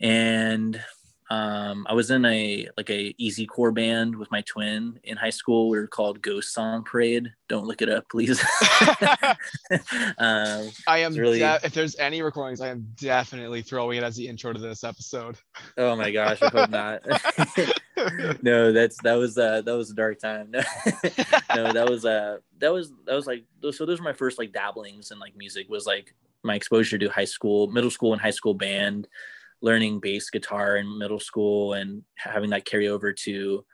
And 0.00 0.80
um, 1.28 1.86
I 1.88 1.94
was 1.94 2.10
in 2.12 2.24
a 2.24 2.68
like 2.76 2.88
a 2.88 3.14
easy 3.18 3.46
core 3.46 3.72
band 3.72 4.14
with 4.14 4.30
my 4.30 4.42
twin 4.42 5.00
in 5.02 5.16
high 5.16 5.30
school. 5.30 5.68
We 5.68 5.78
were 5.78 5.88
called 5.88 6.22
Ghost 6.22 6.52
Song 6.52 6.84
Parade. 6.84 7.32
Don't 7.48 7.66
look 7.66 7.82
it 7.82 7.88
up, 7.88 8.08
please. 8.08 8.40
um, 10.18 10.70
I 10.86 10.98
am 10.98 11.14
really 11.14 11.40
de- 11.40 11.60
if 11.64 11.74
there's 11.74 11.96
any 11.96 12.22
recordings, 12.22 12.60
I 12.60 12.68
am 12.68 12.86
definitely 12.96 13.62
throwing 13.62 13.98
it 13.98 14.04
as 14.04 14.14
the 14.14 14.28
intro 14.28 14.52
to 14.52 14.58
this 14.60 14.84
episode. 14.84 15.36
Oh 15.76 15.96
my 15.96 16.12
gosh, 16.12 16.40
I 16.42 16.48
hope 16.48 16.70
not. 16.70 17.02
no, 18.42 18.70
that's 18.72 19.02
that 19.02 19.14
was 19.14 19.36
uh 19.36 19.62
that 19.62 19.76
was 19.76 19.90
a 19.90 19.94
dark 19.94 20.20
time. 20.20 20.52
no, 20.52 21.72
that 21.72 21.88
was 21.88 22.04
uh 22.04 22.38
that 22.58 22.72
was 22.72 22.92
that 23.04 23.14
was 23.14 23.26
like 23.26 23.44
so 23.72 23.84
those 23.84 23.98
were 23.98 24.04
my 24.04 24.12
first 24.12 24.38
like 24.38 24.52
dabblings 24.52 25.10
in 25.10 25.18
like 25.18 25.36
music 25.36 25.68
was 25.68 25.86
like 25.86 26.14
my 26.44 26.54
exposure 26.54 26.98
to 26.98 27.08
high 27.08 27.24
school, 27.24 27.66
middle 27.66 27.90
school 27.90 28.12
and 28.12 28.22
high 28.22 28.30
school 28.30 28.54
band 28.54 29.08
learning 29.62 30.00
bass 30.00 30.30
guitar 30.30 30.76
in 30.76 30.98
middle 30.98 31.20
school 31.20 31.74
and 31.74 32.02
having 32.16 32.50
that 32.50 32.64
carry 32.64 32.88
over 32.88 33.12
to 33.12 33.64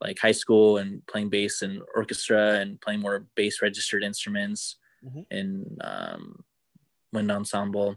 like 0.00 0.18
high 0.18 0.32
school 0.32 0.78
and 0.78 1.06
playing 1.06 1.28
bass 1.28 1.62
and 1.62 1.82
orchestra 1.94 2.54
and 2.60 2.80
playing 2.80 3.00
more 3.00 3.26
bass 3.34 3.62
registered 3.62 4.02
instruments 4.02 4.76
mm-hmm. 5.04 5.20
in 5.30 5.78
um, 5.82 6.44
wind 7.12 7.30
ensemble 7.30 7.96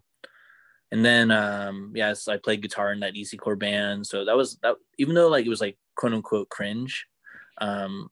and 0.91 1.05
then 1.05 1.31
um 1.31 1.91
yes 1.95 2.27
i 2.27 2.37
played 2.37 2.61
guitar 2.61 2.91
in 2.91 2.99
that 2.99 3.15
easy 3.15 3.37
core 3.37 3.55
band 3.55 4.05
so 4.05 4.25
that 4.25 4.35
was 4.35 4.57
that 4.63 4.75
even 4.97 5.13
though 5.13 5.27
like 5.27 5.45
it 5.45 5.49
was 5.49 5.61
like 5.61 5.77
quote 5.95 6.13
unquote 6.13 6.49
cringe 6.49 7.05
um 7.59 8.09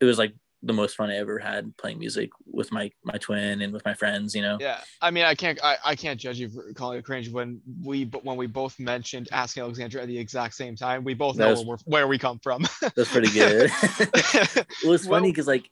it 0.00 0.04
was 0.04 0.18
like 0.18 0.34
the 0.62 0.72
most 0.72 0.96
fun 0.96 1.10
I 1.10 1.16
ever 1.16 1.38
had 1.38 1.76
playing 1.76 1.98
music 1.98 2.30
with 2.46 2.72
my 2.72 2.90
my 3.04 3.18
twin 3.18 3.62
and 3.62 3.72
with 3.72 3.84
my 3.84 3.94
friends. 3.94 4.34
You 4.34 4.42
know. 4.42 4.56
Yeah, 4.60 4.80
I 5.00 5.10
mean, 5.10 5.24
I 5.24 5.34
can't 5.34 5.62
I, 5.62 5.76
I 5.84 5.96
can't 5.96 6.18
judge 6.18 6.38
you 6.38 6.48
for 6.48 6.72
calling 6.74 6.98
it 6.98 7.04
cringe 7.04 7.28
when 7.28 7.60
we 7.82 8.04
when 8.04 8.36
we 8.36 8.46
both 8.46 8.78
mentioned 8.78 9.28
Asking 9.32 9.62
Alexandria 9.62 10.02
at 10.02 10.08
the 10.08 10.18
exact 10.18 10.54
same 10.54 10.76
time. 10.76 11.04
We 11.04 11.14
both 11.14 11.36
know 11.36 11.50
was, 11.50 11.64
where, 11.64 11.78
where, 11.84 12.06
we 12.08 12.18
come 12.18 12.38
from. 12.38 12.66
that's 12.80 13.10
pretty 13.10 13.30
good. 13.30 13.70
it 13.80 14.88
was 14.88 15.06
funny 15.06 15.30
because 15.30 15.46
like, 15.46 15.70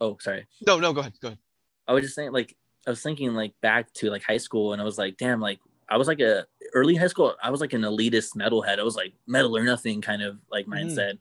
oh 0.00 0.16
sorry. 0.20 0.46
No, 0.66 0.78
no, 0.78 0.92
go 0.92 1.00
ahead, 1.00 1.14
go 1.20 1.28
ahead. 1.28 1.38
I 1.86 1.92
was 1.92 2.02
just 2.02 2.14
saying 2.14 2.32
like 2.32 2.56
I 2.86 2.90
was 2.90 3.02
thinking 3.02 3.34
like 3.34 3.54
back 3.62 3.92
to 3.94 4.10
like 4.10 4.22
high 4.22 4.36
school 4.38 4.72
and 4.72 4.82
I 4.82 4.84
was 4.84 4.98
like, 4.98 5.16
damn, 5.16 5.40
like 5.40 5.60
I 5.88 5.96
was 5.96 6.08
like 6.08 6.20
a 6.20 6.46
early 6.74 6.96
high 6.96 7.06
school. 7.06 7.34
I 7.42 7.50
was 7.50 7.60
like 7.60 7.72
an 7.72 7.82
elitist 7.82 8.36
metalhead. 8.36 8.78
I 8.78 8.82
was 8.82 8.96
like 8.96 9.14
metal 9.26 9.56
or 9.56 9.62
nothing 9.62 10.02
kind 10.02 10.22
of 10.22 10.38
like 10.50 10.66
mm. 10.66 10.74
mindset. 10.74 11.12
Mm. 11.12 11.12
It 11.12 11.18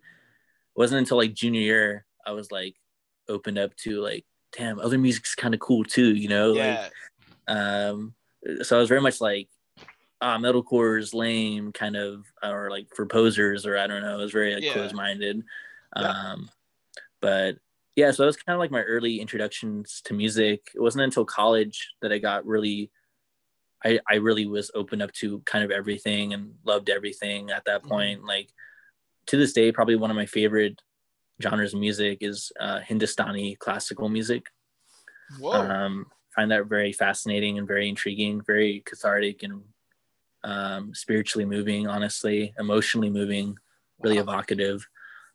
wasn't 0.76 1.00
until 1.00 1.18
like 1.18 1.34
junior 1.34 1.62
year 1.62 2.06
I 2.28 2.32
was 2.32 2.52
like, 2.52 2.76
opened 3.30 3.58
up 3.58 3.76
to 3.78 4.02
like, 4.02 4.26
damn, 4.58 4.80
other 4.80 4.98
music's 4.98 5.36
kind 5.36 5.54
of 5.54 5.60
cool 5.60 5.84
too, 5.84 6.16
you 6.16 6.30
know? 6.30 6.54
Yeah. 6.54 6.90
Like, 7.48 7.58
um, 7.58 8.14
so 8.62 8.78
I 8.78 8.80
was 8.80 8.90
very 8.90 9.02
much 9.02 9.22
like, 9.22 9.50
ah, 10.22 10.38
metalcore 10.38 11.00
is 11.00 11.14
lame, 11.14 11.72
kind 11.72 11.96
of, 11.96 12.26
or 12.44 12.70
like 12.72 12.88
for 12.96 13.06
posers, 13.06 13.66
or 13.66 13.78
I 13.78 13.88
don't 13.88 14.02
know. 14.02 14.14
I 14.14 14.16
was 14.16 14.32
very 14.32 14.56
like, 14.56 14.64
yeah. 14.64 14.74
close 14.74 14.94
minded. 14.94 15.44
Yeah. 15.96 16.10
Um, 16.10 16.50
but 17.22 17.58
yeah, 17.96 18.12
so 18.12 18.24
that 18.24 18.28
was 18.28 18.38
kind 18.38 18.56
of 18.56 18.60
like 18.60 18.72
my 18.72 18.84
early 18.84 19.20
introductions 19.20 20.02
to 20.06 20.14
music. 20.14 20.70
It 20.76 20.82
wasn't 20.82 21.04
until 21.04 21.26
college 21.26 21.94
that 22.02 22.12
I 22.12 22.20
got 22.20 22.46
really, 22.46 22.92
I, 23.84 24.00
I 24.10 24.16
really 24.16 24.46
was 24.48 24.72
open 24.76 25.02
up 25.02 25.12
to 25.14 25.40
kind 25.46 25.64
of 25.64 25.72
everything 25.72 26.34
and 26.34 26.54
loved 26.64 26.90
everything 26.90 27.52
at 27.52 27.66
that 27.66 27.82
mm-hmm. 27.82 27.90
point. 27.90 28.24
Like 28.24 28.50
to 29.28 29.38
this 29.38 29.54
day, 29.54 29.72
probably 29.72 29.96
one 29.96 30.10
of 30.10 30.16
my 30.16 30.26
favorite 30.26 30.82
genres 31.42 31.74
of 31.74 31.80
music 31.80 32.20
is 32.22 32.52
uh, 32.60 32.80
Hindustani 32.80 33.56
classical 33.56 34.10
music. 34.10 34.48
Whoa. 35.40 35.52
Um, 35.52 36.08
find 36.36 36.52
that 36.52 36.68
very 36.68 36.94
fascinating 36.94 37.58
and 37.58 37.68
very 37.68 37.90
intriguing, 37.90 38.42
very 38.42 38.84
cathartic 38.86 39.44
and 39.44 39.62
um, 40.44 40.94
spiritually 40.94 41.46
moving, 41.46 41.88
honestly, 41.88 42.54
emotionally 42.60 43.10
moving, 43.10 43.58
really 44.02 44.18
wow. 44.18 44.24
evocative 44.24 44.88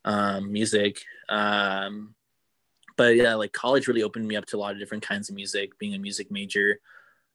um, 0.05 0.51
music. 0.51 1.01
Um, 1.29 2.15
but 2.95 3.15
yeah, 3.15 3.35
like 3.35 3.53
college 3.53 3.87
really 3.87 4.03
opened 4.03 4.27
me 4.27 4.35
up 4.35 4.45
to 4.47 4.57
a 4.57 4.59
lot 4.59 4.73
of 4.73 4.79
different 4.79 5.05
kinds 5.05 5.29
of 5.29 5.35
music, 5.35 5.77
being 5.77 5.95
a 5.95 5.99
music 5.99 6.31
major, 6.31 6.79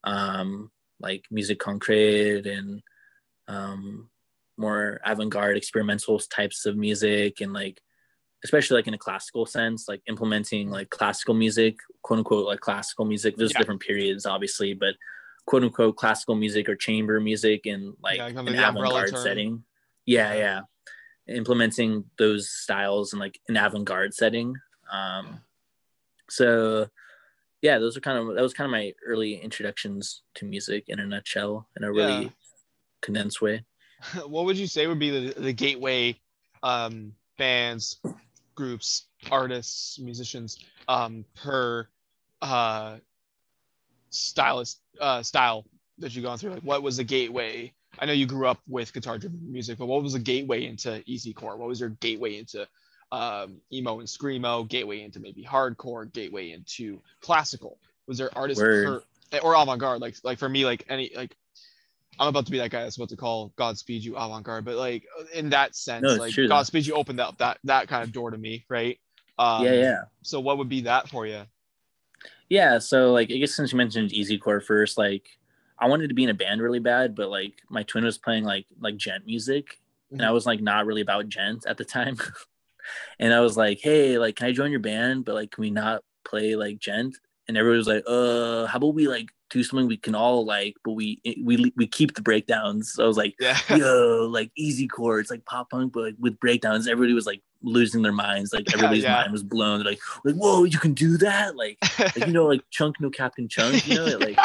um, 0.04 0.70
like 1.00 1.24
music 1.30 1.58
concrete 1.58 2.46
and 2.46 2.82
um, 3.48 4.08
more 4.56 5.00
avant-garde 5.04 5.56
experimental 5.56 6.18
types 6.18 6.66
of 6.66 6.76
music 6.76 7.40
and 7.40 7.52
like 7.52 7.80
especially 8.44 8.76
like 8.76 8.86
in 8.86 8.94
a 8.94 8.98
classical 8.98 9.46
sense 9.46 9.88
like 9.88 10.00
implementing 10.08 10.70
like 10.70 10.90
classical 10.90 11.34
music 11.34 11.78
quote 12.02 12.18
unquote 12.18 12.46
like 12.46 12.60
classical 12.60 13.04
music. 13.04 13.36
There's 13.36 13.52
yeah. 13.52 13.58
different 13.58 13.80
periods 13.80 14.26
obviously 14.26 14.74
but 14.74 14.94
quote 15.46 15.64
unquote 15.64 15.96
classical 15.96 16.34
music 16.34 16.68
or 16.68 16.76
chamber 16.76 17.20
music 17.20 17.66
in 17.66 17.94
like 18.02 18.18
yeah, 18.18 18.28
an 18.28 18.48
avant-garde 18.48 19.16
setting. 19.16 19.64
Yeah 20.06 20.34
yeah. 20.34 20.60
implementing 21.34 22.04
those 22.18 22.50
styles 22.50 23.12
in 23.12 23.18
like 23.18 23.40
an 23.48 23.56
avant-garde 23.56 24.14
setting. 24.14 24.54
Um 24.92 25.40
so 26.30 26.88
yeah 27.60 27.78
those 27.78 27.96
are 27.96 28.00
kind 28.00 28.18
of 28.18 28.36
that 28.36 28.42
was 28.42 28.54
kind 28.54 28.66
of 28.66 28.72
my 28.72 28.92
early 29.04 29.34
introductions 29.34 30.22
to 30.34 30.44
music 30.44 30.84
in 30.88 31.00
a 31.00 31.06
nutshell 31.06 31.66
in 31.76 31.82
a 31.82 31.92
really 31.92 32.32
condensed 33.02 33.42
way. 33.42 33.64
What 34.26 34.44
would 34.44 34.56
you 34.56 34.68
say 34.68 34.86
would 34.86 35.00
be 35.00 35.10
the, 35.10 35.40
the 35.40 35.52
gateway 35.52 36.20
um 36.62 37.14
bands 37.36 38.00
groups 38.58 39.04
artists 39.30 40.00
musicians 40.00 40.58
um 40.88 41.24
per 41.36 41.86
uh 42.42 42.96
stylist 44.10 44.80
uh 45.00 45.22
style 45.22 45.64
that 45.98 46.12
you've 46.14 46.24
gone 46.24 46.38
through? 46.38 46.54
Like 46.54 46.64
what 46.64 46.82
was 46.82 46.96
the 46.96 47.04
gateway? 47.04 47.72
I 48.00 48.06
know 48.06 48.12
you 48.12 48.26
grew 48.26 48.48
up 48.48 48.58
with 48.66 48.92
guitar 48.92 49.16
driven 49.16 49.52
music 49.52 49.78
but 49.78 49.86
what 49.86 50.02
was 50.02 50.14
the 50.14 50.18
gateway 50.18 50.66
into 50.66 50.90
easycore? 51.08 51.56
What 51.56 51.68
was 51.68 51.78
your 51.78 51.90
gateway 51.90 52.36
into 52.36 52.66
um, 53.12 53.60
emo 53.72 54.00
and 54.00 54.08
screamo, 54.08 54.68
gateway 54.68 55.02
into 55.02 55.20
maybe 55.20 55.44
hardcore, 55.44 56.12
gateway 56.12 56.50
into 56.50 57.00
classical? 57.20 57.78
Was 58.08 58.18
there 58.18 58.36
artists 58.36 58.60
per, 58.60 59.02
or 59.40 59.54
avant-garde? 59.54 60.00
Like 60.00 60.16
like 60.24 60.38
for 60.40 60.48
me, 60.48 60.64
like 60.64 60.84
any 60.88 61.12
like 61.14 61.36
I'm 62.18 62.28
about 62.28 62.46
to 62.46 62.52
be 62.52 62.58
that 62.58 62.70
guy 62.70 62.82
that's 62.82 62.96
about 62.96 63.10
to 63.10 63.16
call 63.16 63.52
Godspeed 63.56 64.02
You 64.02 64.16
avant-garde, 64.16 64.64
but 64.64 64.76
like 64.76 65.04
in 65.34 65.50
that 65.50 65.76
sense, 65.76 66.02
no, 66.02 66.14
like 66.14 66.32
true, 66.32 66.48
Godspeed 66.48 66.86
You 66.86 66.94
opened 66.94 67.20
up 67.20 67.38
that 67.38 67.58
that 67.64 67.88
kind 67.88 68.02
of 68.02 68.12
door 68.12 68.30
to 68.30 68.38
me, 68.38 68.64
right? 68.68 68.98
Um, 69.38 69.64
yeah, 69.64 69.72
yeah. 69.72 70.00
So 70.22 70.40
what 70.40 70.58
would 70.58 70.68
be 70.68 70.82
that 70.82 71.08
for 71.08 71.26
you? 71.26 71.42
Yeah, 72.48 72.78
so 72.78 73.12
like 73.12 73.30
I 73.30 73.36
guess 73.36 73.54
since 73.54 73.72
you 73.72 73.78
mentioned 73.78 74.10
Easycore 74.10 74.62
first, 74.62 74.98
like 74.98 75.38
I 75.78 75.86
wanted 75.86 76.08
to 76.08 76.14
be 76.14 76.24
in 76.24 76.30
a 76.30 76.34
band 76.34 76.60
really 76.60 76.80
bad, 76.80 77.14
but 77.14 77.30
like 77.30 77.54
my 77.68 77.82
twin 77.84 78.04
was 78.04 78.18
playing 78.18 78.44
like 78.44 78.66
like 78.80 78.96
djent 78.96 79.26
music, 79.26 79.78
mm-hmm. 80.06 80.16
and 80.16 80.24
I 80.24 80.32
was 80.32 80.46
like 80.46 80.60
not 80.60 80.86
really 80.86 81.02
about 81.02 81.28
djent 81.28 81.66
at 81.66 81.76
the 81.76 81.84
time. 81.84 82.16
and 83.18 83.32
I 83.32 83.40
was 83.40 83.56
like, 83.56 83.80
hey, 83.80 84.18
like, 84.18 84.36
can 84.36 84.46
I 84.46 84.52
join 84.52 84.70
your 84.70 84.80
band? 84.80 85.24
But 85.24 85.34
like, 85.34 85.50
can 85.50 85.62
we 85.62 85.70
not 85.70 86.02
play 86.24 86.56
like 86.56 86.78
djent? 86.78 87.16
And 87.48 87.56
everybody 87.56 87.78
was 87.78 87.88
like, 87.88 88.04
uh, 88.06 88.66
how 88.66 88.76
about 88.76 88.94
we 88.94 89.08
like 89.08 89.30
do 89.50 89.62
something 89.62 89.86
we 89.86 89.96
can 89.96 90.14
all 90.14 90.44
like, 90.44 90.74
but 90.84 90.92
we 90.92 91.20
we 91.42 91.72
we 91.76 91.86
keep 91.86 92.14
the 92.14 92.22
breakdowns. 92.22 92.92
So 92.92 93.04
I 93.04 93.06
was 93.06 93.16
like, 93.16 93.34
yeah. 93.40 93.58
yo, 93.76 94.28
like 94.30 94.50
easycore, 94.58 95.28
like 95.30 95.44
pop 95.44 95.70
punk, 95.70 95.92
but 95.92 96.02
like, 96.02 96.14
with 96.18 96.38
breakdowns. 96.40 96.86
Everybody 96.86 97.14
was 97.14 97.26
like 97.26 97.42
losing 97.62 98.02
their 98.02 98.12
minds. 98.12 98.52
Like 98.52 98.66
everybody's 98.74 99.04
yeah, 99.04 99.10
yeah. 99.10 99.20
mind 99.22 99.32
was 99.32 99.42
blown. 99.42 99.78
They're 99.78 99.92
like, 99.92 100.00
like, 100.24 100.34
whoa, 100.34 100.64
you 100.64 100.78
can 100.78 100.94
do 100.94 101.16
that? 101.18 101.56
Like, 101.56 101.78
like 101.98 102.26
you 102.26 102.32
know, 102.32 102.46
like 102.46 102.62
chunk 102.70 103.00
no 103.00 103.10
Captain 103.10 103.48
Chunk, 103.48 103.86
you 103.86 103.96
know, 103.96 104.18
like. 104.18 104.38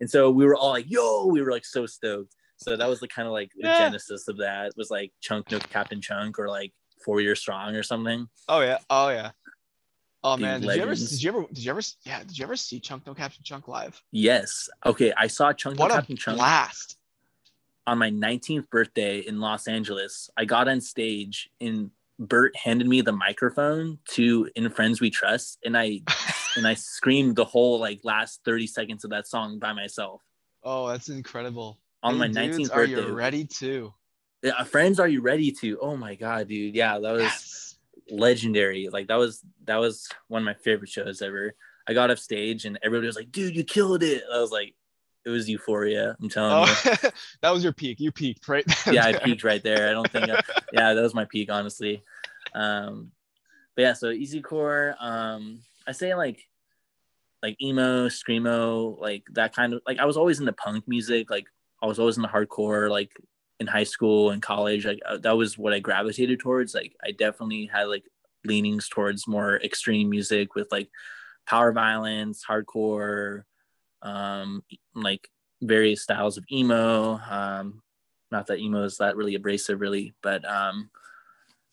And 0.00 0.10
so 0.10 0.30
we 0.30 0.46
were 0.46 0.56
all 0.56 0.70
like, 0.70 0.86
yo, 0.88 1.26
we 1.26 1.42
were 1.42 1.50
like 1.50 1.64
so 1.64 1.84
stoked. 1.84 2.34
So 2.56 2.76
that 2.76 2.88
was 2.88 3.00
the 3.00 3.08
kind 3.08 3.26
of 3.26 3.32
like 3.32 3.52
the 3.56 3.68
genesis 3.68 4.28
of 4.28 4.38
that 4.38 4.72
was 4.76 4.90
like 4.90 5.12
chunk 5.20 5.50
no 5.50 5.58
Captain 5.58 6.00
Chunk 6.00 6.38
or 6.38 6.48
like 6.48 6.72
four 7.04 7.20
years 7.20 7.40
strong 7.40 7.74
or 7.74 7.82
something. 7.82 8.28
Oh 8.48 8.60
yeah, 8.60 8.78
oh 8.88 9.08
yeah. 9.08 9.30
Oh 10.22 10.36
man, 10.36 10.60
did 10.60 10.74
you 10.74 10.82
ever? 10.82 10.94
Did 10.94 11.22
you 11.22 11.30
ever? 11.30 11.46
Did 11.52 11.64
you 11.64 11.70
ever? 11.70 11.80
Yeah, 12.04 12.20
did 12.20 12.38
you 12.38 12.44
ever 12.44 12.56
see 12.56 12.78
Chunk 12.78 13.06
No 13.06 13.14
Captain 13.14 13.42
Chunk 13.42 13.68
live? 13.68 14.02
Yes. 14.12 14.68
Okay, 14.84 15.12
I 15.16 15.26
saw 15.28 15.52
Chunk 15.52 15.78
what 15.78 15.88
No 15.88 15.94
Captain 15.94 16.16
Chunk. 16.16 16.38
last 16.38 16.98
On 17.86 17.98
my 17.98 18.10
19th 18.10 18.68
birthday 18.68 19.20
in 19.20 19.40
Los 19.40 19.66
Angeles, 19.66 20.28
I 20.36 20.44
got 20.44 20.68
on 20.68 20.80
stage 20.80 21.48
and 21.60 21.90
Bert 22.18 22.54
handed 22.54 22.86
me 22.86 23.00
the 23.00 23.12
microphone 23.12 23.98
to 24.10 24.48
"In 24.56 24.68
Friends 24.68 25.00
We 25.00 25.08
Trust," 25.08 25.58
and 25.64 25.76
I 25.76 26.02
and 26.56 26.66
I 26.66 26.74
screamed 26.74 27.36
the 27.36 27.46
whole 27.46 27.80
like 27.80 28.00
last 28.04 28.40
30 28.44 28.66
seconds 28.66 29.04
of 29.04 29.10
that 29.10 29.26
song 29.26 29.58
by 29.58 29.72
myself. 29.72 30.20
Oh, 30.62 30.88
that's 30.88 31.08
incredible! 31.08 31.78
On 32.02 32.14
hey, 32.14 32.18
my 32.18 32.28
dudes, 32.28 32.68
19th 32.68 32.74
birthday, 32.74 32.94
are 32.94 33.06
you 33.06 33.14
ready 33.14 33.44
to? 33.44 33.94
yeah, 34.42 34.64
friends 34.64 34.98
are 35.00 35.08
you 35.08 35.20
ready 35.20 35.52
to 35.52 35.78
oh 35.80 35.96
my 35.96 36.14
god 36.14 36.48
dude 36.48 36.74
yeah 36.74 36.98
that 36.98 37.12
was 37.12 37.22
yes. 37.22 37.69
Legendary. 38.10 38.88
Like 38.88 39.08
that 39.08 39.16
was 39.16 39.44
that 39.64 39.76
was 39.76 40.08
one 40.28 40.42
of 40.42 40.46
my 40.46 40.54
favorite 40.54 40.90
shows 40.90 41.22
ever. 41.22 41.54
I 41.88 41.94
got 41.94 42.10
off 42.10 42.18
stage 42.18 42.64
and 42.64 42.78
everybody 42.82 43.06
was 43.06 43.16
like 43.16 43.32
dude 43.32 43.56
you 43.56 43.64
killed 43.64 44.02
it. 44.02 44.22
I 44.32 44.40
was 44.40 44.50
like 44.50 44.74
it 45.26 45.28
was 45.28 45.50
euphoria 45.50 46.16
i'm 46.18 46.30
telling 46.30 46.66
oh, 46.66 46.82
you 46.86 47.10
that 47.42 47.52
was 47.52 47.62
your 47.62 47.74
peak. 47.74 48.00
You 48.00 48.10
peaked 48.10 48.48
right 48.48 48.64
yeah 48.90 49.06
i 49.06 49.12
peaked 49.12 49.44
right 49.44 49.62
there. 49.62 49.88
I 49.88 49.92
don't 49.92 50.10
think 50.10 50.30
I, 50.30 50.40
yeah 50.72 50.94
that 50.94 51.02
was 51.02 51.14
my 51.14 51.26
peak 51.26 51.50
honestly. 51.50 52.02
Um 52.54 53.12
but 53.76 53.82
yeah 53.82 53.92
so 53.92 54.08
easycore 54.08 54.94
um 55.00 55.60
i 55.86 55.92
say 55.92 56.14
like 56.14 56.46
like 57.42 57.56
emo 57.62 58.08
screamo 58.08 58.98
like 59.00 59.24
that 59.32 59.54
kind 59.54 59.72
of 59.72 59.80
like 59.86 59.98
i 59.98 60.04
was 60.04 60.16
always 60.16 60.40
into 60.40 60.52
punk 60.52 60.86
music 60.86 61.30
like 61.30 61.46
i 61.82 61.86
was 61.86 61.98
always 61.98 62.16
in 62.16 62.22
the 62.22 62.28
hardcore 62.28 62.90
like 62.90 63.10
in 63.60 63.66
high 63.66 63.84
school 63.84 64.30
and 64.30 64.42
college 64.42 64.86
like 64.86 65.00
uh, 65.06 65.18
that 65.18 65.36
was 65.36 65.56
what 65.56 65.74
i 65.74 65.78
gravitated 65.78 66.40
towards 66.40 66.74
like 66.74 66.96
i 67.04 67.10
definitely 67.12 67.66
had 67.66 67.84
like 67.84 68.04
leanings 68.44 68.88
towards 68.88 69.28
more 69.28 69.60
extreme 69.62 70.08
music 70.08 70.54
with 70.54 70.66
like 70.72 70.88
power 71.46 71.70
violence 71.70 72.42
hardcore 72.48 73.42
um 74.02 74.64
like 74.94 75.28
various 75.60 76.02
styles 76.02 76.38
of 76.38 76.44
emo 76.50 77.20
um 77.30 77.82
not 78.30 78.46
that 78.46 78.58
emo 78.58 78.82
is 78.84 78.96
that 78.96 79.16
really 79.16 79.34
abrasive 79.34 79.80
really 79.80 80.14
but 80.22 80.42
um 80.48 80.90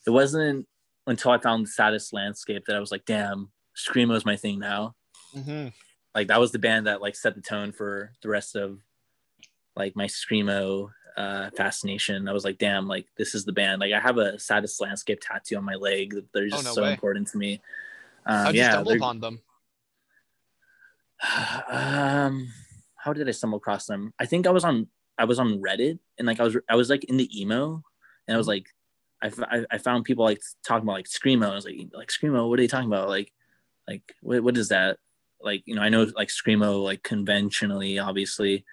it 0.06 0.10
wasn't 0.10 0.68
until 1.08 1.32
i 1.32 1.38
found 1.38 1.66
the 1.66 1.72
saddest 1.72 2.12
landscape 2.12 2.66
that 2.66 2.76
i 2.76 2.82
was 2.82 2.92
like 2.92 3.06
damn 3.06 3.50
screamo 3.78 4.16
is 4.16 4.26
my 4.26 4.36
thing 4.36 4.60
now 4.60 4.94
mm-hmm. 5.34 5.70
like 6.14 6.28
that 6.28 6.40
was 6.40 6.52
the 6.52 6.60
band 6.60 6.88
that 6.88 7.02
like 7.02 7.16
set 7.16 7.34
the 7.34 7.42
tone 7.42 7.72
for 7.72 8.12
the 8.22 8.28
rest 8.28 8.58
of 8.58 8.80
like 9.78 9.96
my 9.96 10.06
screamo 10.06 10.90
uh, 11.18 11.50
fascination. 11.58 12.30
I 12.30 12.34
was 12.34 12.46
like, 12.46 12.60
damn, 12.60 12.88
like 12.88 13.08
this 13.18 13.36
is 13.36 13.44
the 13.44 13.52
band. 13.52 13.82
Like 13.82 13.92
I 13.92 14.00
have 14.00 14.18
a 14.18 14.40
saddest 14.40 14.80
landscape 14.80 15.20
tattoo 15.22 15.58
on 15.58 15.66
my 15.66 15.76
leg. 15.76 16.16
They're 16.34 16.46
oh, 16.46 16.50
just 16.50 16.66
oh, 16.66 16.70
no 16.70 16.74
so 16.74 16.84
way. 16.84 16.92
important 16.92 17.28
to 17.30 17.38
me. 17.38 17.62
Um, 18.26 18.54
yeah, 18.54 18.72
stumble 18.72 18.94
upon 18.94 19.20
them? 19.20 19.42
um, 21.70 22.48
how 22.96 23.14
did 23.14 23.28
I 23.28 23.32
stumble 23.32 23.58
across 23.58 23.88
them? 23.88 24.14
I 24.20 24.26
think 24.26 24.46
I 24.46 24.52
was 24.52 24.64
on 24.64 24.88
I 25.18 25.26
was 25.26 25.40
on 25.40 25.60
Reddit 25.60 26.00
and 26.18 26.28
like 26.28 26.40
I 26.40 26.44
was 26.44 26.58
I 26.70 26.76
was 26.76 26.90
like 26.90 27.04
in 27.06 27.18
the 27.18 27.42
emo 27.42 27.82
and 28.28 28.36
I 28.36 28.38
was 28.38 28.48
like 28.48 28.68
I, 29.22 29.32
I, 29.50 29.66
I 29.72 29.78
found 29.80 30.06
people 30.06 30.24
like 30.24 30.42
talking 30.64 30.84
about 30.84 30.94
like 30.94 31.08
screamo. 31.08 31.50
I 31.50 31.56
was 31.56 31.66
like 31.66 31.78
like 31.94 32.10
screamo. 32.10 32.48
What 32.48 32.60
are 32.60 32.64
they 32.64 32.68
talking 32.68 32.88
about? 32.88 33.10
Like 33.10 33.32
like 33.88 34.04
what 34.22 34.44
what 34.44 34.58
is 34.58 34.70
that? 34.70 34.98
Like 35.42 35.64
you 35.66 35.76
know 35.76 35.82
I 35.82 35.90
know 35.90 36.06
like 36.16 36.30
screamo 36.30 36.84
like 36.84 37.02
conventionally 37.02 37.98
obviously. 37.98 38.66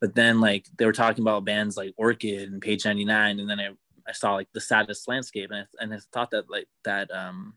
But 0.00 0.14
then 0.14 0.40
like 0.40 0.66
they 0.76 0.86
were 0.86 0.92
talking 0.92 1.22
about 1.22 1.44
bands 1.44 1.76
like 1.76 1.94
Orchid 1.96 2.52
and 2.52 2.62
Page 2.62 2.84
99 2.84 3.40
and 3.40 3.50
then 3.50 3.58
I, 3.58 3.70
I 4.06 4.12
saw 4.12 4.34
like 4.34 4.48
the 4.52 4.60
saddest 4.60 5.08
landscape 5.08 5.50
and 5.50 5.60
I, 5.60 5.82
and 5.82 5.92
I 5.92 5.98
thought 6.12 6.30
that 6.30 6.50
like 6.50 6.68
that 6.84 7.10
um 7.10 7.54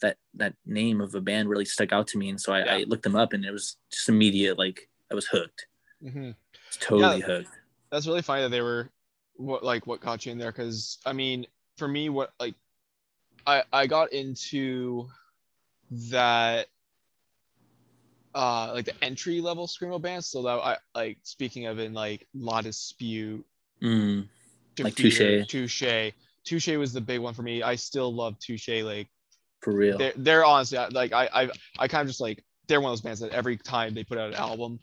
that 0.00 0.16
that 0.34 0.54
name 0.66 1.00
of 1.00 1.14
a 1.14 1.20
band 1.20 1.48
really 1.48 1.64
stuck 1.64 1.92
out 1.92 2.08
to 2.08 2.18
me 2.18 2.28
and 2.28 2.40
so 2.40 2.52
I, 2.52 2.64
yeah. 2.64 2.74
I 2.74 2.84
looked 2.84 3.04
them 3.04 3.16
up 3.16 3.32
and 3.32 3.44
it 3.44 3.52
was 3.52 3.76
just 3.90 4.08
immediate 4.08 4.58
like 4.58 4.88
I 5.10 5.14
was 5.14 5.26
hooked 5.26 5.66
mm-hmm. 6.02 6.26
was 6.26 6.76
totally 6.80 7.20
yeah, 7.20 7.26
hooked 7.26 7.50
that's 7.90 8.06
really 8.06 8.22
funny 8.22 8.42
that 8.42 8.50
they 8.50 8.60
were 8.60 8.90
what 9.36 9.62
like 9.62 9.86
what 9.86 10.00
got 10.00 10.26
you 10.26 10.32
in 10.32 10.38
there 10.38 10.52
because 10.52 10.98
I 11.06 11.12
mean 11.12 11.46
for 11.78 11.88
me 11.88 12.08
what 12.08 12.32
like 12.40 12.54
I 13.46 13.62
I 13.72 13.86
got 13.86 14.12
into 14.12 15.08
that 16.10 16.66
uh 18.34 18.72
like 18.74 18.84
the 18.86 19.04
entry 19.04 19.40
level 19.40 19.66
screamo 19.66 20.00
bands. 20.00 20.26
So 20.26 20.42
that 20.42 20.50
I 20.50 20.76
like 20.94 21.18
speaking 21.22 21.66
of 21.66 21.78
in 21.78 21.92
like 21.94 22.26
La 22.34 22.60
Dispute, 22.62 23.44
mm, 23.82 24.26
like 24.78 24.94
Touche. 24.94 25.46
Touche. 25.48 26.12
Touche 26.44 26.68
was 26.68 26.92
the 26.92 27.00
big 27.00 27.20
one 27.20 27.34
for 27.34 27.42
me. 27.42 27.62
I 27.62 27.76
still 27.76 28.12
love 28.12 28.38
Touche 28.38 28.68
like 28.82 29.08
For 29.60 29.72
real. 29.72 29.98
They're, 29.98 30.12
they're 30.16 30.44
honestly 30.44 30.78
like 30.92 31.12
I 31.12 31.28
I 31.32 31.50
I 31.78 31.88
kind 31.88 32.02
of 32.02 32.08
just 32.08 32.20
like 32.20 32.44
they're 32.66 32.80
one 32.80 32.90
of 32.90 32.92
those 32.92 33.02
bands 33.02 33.20
that 33.20 33.30
every 33.32 33.56
time 33.56 33.94
they 33.94 34.04
put 34.04 34.18
out 34.18 34.28
an 34.28 34.34
album, 34.34 34.80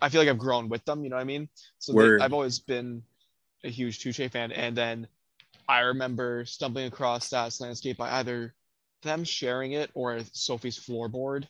I 0.00 0.08
feel 0.08 0.20
like 0.20 0.28
I've 0.28 0.38
grown 0.38 0.68
with 0.68 0.84
them. 0.84 1.04
You 1.04 1.10
know 1.10 1.16
what 1.16 1.22
I 1.22 1.24
mean? 1.24 1.48
So 1.78 1.92
they, 1.92 2.24
I've 2.24 2.32
always 2.32 2.58
been 2.58 3.02
a 3.64 3.68
huge 3.68 4.00
Touche 4.00 4.30
fan, 4.30 4.52
and 4.52 4.76
then 4.76 5.08
I 5.68 5.80
remember 5.80 6.44
stumbling 6.46 6.86
across 6.86 7.28
that 7.30 7.54
landscape 7.60 7.98
by 7.98 8.10
either 8.12 8.54
them 9.02 9.24
sharing 9.24 9.72
it 9.72 9.90
or 9.94 10.20
Sophie's 10.32 10.78
floorboard, 10.78 11.46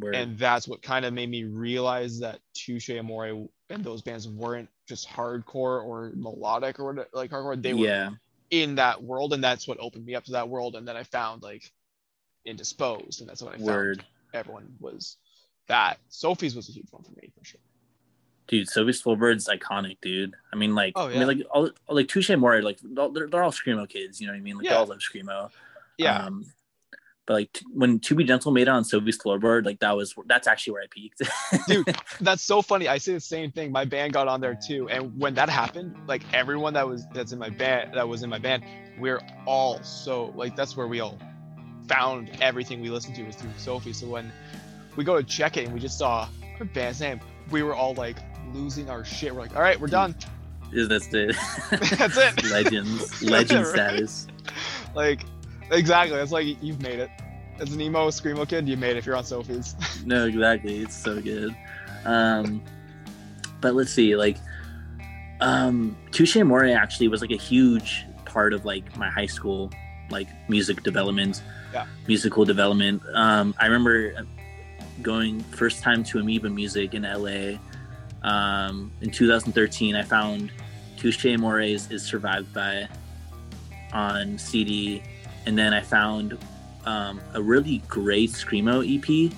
Word. 0.00 0.14
and 0.14 0.38
that's 0.38 0.68
what 0.68 0.80
kind 0.82 1.04
of 1.04 1.12
made 1.12 1.28
me 1.28 1.44
realize 1.44 2.20
that 2.20 2.38
Touche 2.54 2.90
Amore 2.90 3.48
and 3.70 3.84
those 3.84 4.00
bands 4.02 4.28
weren't 4.28 4.68
just 4.86 5.08
hardcore 5.08 5.84
or 5.84 6.12
melodic 6.14 6.78
or 6.78 6.92
what- 6.92 7.12
like 7.14 7.30
hardcore. 7.30 7.60
They 7.60 7.74
were 7.74 7.86
yeah. 7.86 8.10
in 8.50 8.76
that 8.76 9.02
world, 9.02 9.32
and 9.32 9.42
that's 9.42 9.66
what 9.66 9.78
opened 9.80 10.06
me 10.06 10.14
up 10.14 10.24
to 10.24 10.32
that 10.32 10.48
world. 10.48 10.76
And 10.76 10.86
then 10.86 10.96
I 10.96 11.02
found 11.02 11.42
like 11.42 11.70
Indisposed, 12.44 13.20
and 13.20 13.28
that's 13.28 13.42
what 13.42 13.54
I 13.54 13.58
found 13.58 14.04
everyone 14.32 14.74
was 14.80 15.16
that. 15.66 15.98
Sophie's 16.08 16.54
was 16.54 16.68
a 16.68 16.72
huge 16.72 16.86
one 16.90 17.02
for 17.02 17.10
me 17.20 17.30
for 17.38 17.44
sure. 17.44 17.60
Dude, 18.46 18.68
Sophie's 18.68 19.02
Floorboard's 19.02 19.46
iconic, 19.48 19.98
dude. 20.00 20.34
I 20.50 20.56
mean, 20.56 20.74
like, 20.74 20.94
Oh, 20.96 21.08
I 21.08 21.18
mean, 21.18 21.26
like, 21.26 21.42
all, 21.50 21.70
like 21.90 22.08
Touche 22.08 22.30
Amore, 22.30 22.62
like, 22.62 22.78
they're, 22.82 23.26
they're 23.28 23.42
all 23.42 23.52
screamo 23.52 23.86
kids. 23.86 24.18
You 24.20 24.26
know 24.28 24.32
what 24.32 24.38
I 24.38 24.40
mean? 24.40 24.56
Like, 24.56 24.68
they 24.68 24.72
all 24.74 24.86
love 24.86 25.00
screamo. 25.00 25.50
Yeah, 25.98 26.24
Um, 26.24 26.46
but 27.28 27.34
like 27.34 27.52
t- 27.52 27.66
when 27.74 28.00
To 28.00 28.14
Be 28.14 28.24
Gentle 28.24 28.50
made 28.50 28.62
it 28.62 28.68
on 28.68 28.84
Sophie's 28.84 29.18
Floorboard, 29.18 29.66
like 29.66 29.80
that 29.80 29.94
was 29.94 30.14
that's 30.26 30.48
actually 30.48 30.72
where 30.72 30.82
I 30.82 30.86
peaked. 30.90 31.20
Dude. 31.68 31.96
that's 32.22 32.42
so 32.42 32.62
funny. 32.62 32.88
I 32.88 32.96
say 32.96 33.12
the 33.12 33.20
same 33.20 33.52
thing. 33.52 33.70
My 33.70 33.84
band 33.84 34.14
got 34.14 34.28
on 34.28 34.40
there 34.40 34.58
too, 34.60 34.88
and 34.88 35.16
when 35.20 35.34
that 35.34 35.50
happened, 35.50 35.94
like 36.08 36.22
everyone 36.32 36.72
that 36.72 36.88
was 36.88 37.06
that's 37.12 37.32
in 37.32 37.38
my 37.38 37.50
band 37.50 37.92
that 37.94 38.08
was 38.08 38.22
in 38.22 38.30
my 38.30 38.38
band, 38.38 38.64
we're 38.98 39.20
all 39.46 39.80
so 39.82 40.32
like 40.36 40.56
that's 40.56 40.74
where 40.74 40.86
we 40.86 41.00
all 41.00 41.18
found 41.86 42.30
everything 42.40 42.80
we 42.80 42.88
listened 42.88 43.14
to 43.16 43.22
was 43.24 43.36
through 43.36 43.50
Sophie. 43.58 43.92
So 43.92 44.08
when 44.08 44.32
we 44.96 45.04
go 45.04 45.14
to 45.18 45.22
check 45.22 45.58
it 45.58 45.66
and 45.66 45.74
we 45.74 45.80
just 45.80 45.98
saw 45.98 46.28
our 46.58 46.64
band's 46.64 47.02
name, 47.02 47.20
we 47.50 47.62
were 47.62 47.74
all 47.74 47.92
like 47.92 48.16
losing 48.54 48.88
our 48.88 49.04
shit. 49.04 49.34
We're 49.34 49.42
like, 49.42 49.54
all 49.54 49.62
right, 49.62 49.78
we're 49.78 49.88
done. 49.88 50.14
That's 50.72 51.12
it? 51.12 51.36
That's 51.70 52.16
it. 52.16 52.44
Legends, 52.50 53.22
legend 53.22 53.66
status. 53.66 54.26
like 54.94 55.24
exactly 55.70 56.16
it's 56.18 56.32
like 56.32 56.46
you've 56.62 56.80
made 56.82 56.98
it 56.98 57.10
as 57.60 57.72
an 57.72 57.80
emo 57.80 58.08
screamo 58.08 58.48
kid 58.48 58.68
you 58.68 58.76
made 58.76 58.90
it 58.90 58.98
if 58.98 59.06
you're 59.06 59.16
on 59.16 59.24
sophie's 59.24 59.74
No, 60.06 60.26
exactly. 60.26 60.78
It's 60.78 60.94
so 60.96 61.20
good. 61.20 61.54
Um, 62.04 62.62
but 63.60 63.74
let's 63.74 63.90
see, 63.92 64.14
like, 64.16 64.36
um, 65.40 65.96
Touche 66.12 66.36
Amore 66.36 66.66
actually 66.66 67.08
was 67.08 67.20
like 67.20 67.30
a 67.32 67.36
huge 67.36 68.06
part 68.24 68.52
of 68.52 68.64
like 68.64 68.96
my 68.96 69.10
high 69.10 69.26
school, 69.26 69.70
like 70.10 70.28
music 70.48 70.82
development, 70.82 71.42
Yeah. 71.72 71.86
musical 72.06 72.44
development. 72.44 73.02
Um, 73.12 73.54
I 73.58 73.66
remember 73.66 74.12
going 75.02 75.40
first 75.40 75.82
time 75.82 76.02
to 76.04 76.18
Amoeba 76.20 76.48
Music 76.50 76.94
in 76.94 77.02
LA. 77.02 77.58
Um, 78.22 78.90
in 79.00 79.10
2013, 79.10 79.94
I 79.96 80.02
found 80.02 80.50
Touche 80.96 81.24
Amore's 81.26 81.90
is 81.90 82.02
Survived 82.04 82.52
by 82.54 82.88
on 83.92 84.38
CD, 84.38 85.02
and 85.48 85.58
then 85.58 85.72
I 85.72 85.80
found 85.80 86.38
um, 86.84 87.20
a 87.34 87.42
really 87.42 87.78
great 87.88 88.30
screamo 88.30 88.76
EP 88.84 89.32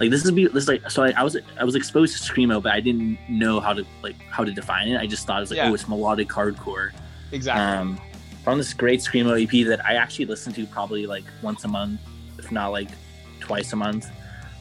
like 0.00 0.10
this 0.10 0.24
is 0.24 0.30
be 0.32 0.46
this 0.48 0.64
is 0.64 0.68
like 0.68 0.90
so 0.90 1.04
I, 1.04 1.12
I 1.16 1.22
was 1.22 1.36
I 1.58 1.64
was 1.64 1.76
exposed 1.76 2.16
to 2.16 2.32
screamo, 2.32 2.60
but 2.60 2.72
I 2.72 2.80
didn't 2.80 3.16
know 3.28 3.60
how 3.60 3.72
to 3.72 3.84
like 4.02 4.16
how 4.28 4.44
to 4.44 4.52
define 4.52 4.88
it. 4.88 4.98
I 5.00 5.06
just 5.06 5.26
thought 5.26 5.38
it 5.38 5.40
was 5.40 5.50
like 5.50 5.58
Yeah. 5.58 5.70
oh 5.70 5.74
it's 5.74 5.88
melodic 5.88 6.28
hardcore. 6.28 6.90
exactly 7.30 7.62
Um, 7.62 8.00
found 8.44 8.58
this 8.60 8.74
great 8.74 9.00
screamo 9.00 9.40
EP 9.40 9.66
that 9.68 9.84
I 9.86 9.94
actually 9.94 10.26
listen 10.26 10.52
to 10.54 10.66
probably 10.66 11.06
like 11.06 11.24
once 11.42 11.64
a 11.64 11.68
month, 11.68 12.00
if 12.38 12.50
not 12.50 12.68
like 12.72 12.88
twice 13.40 13.72
a 13.72 13.76
month, 13.76 14.10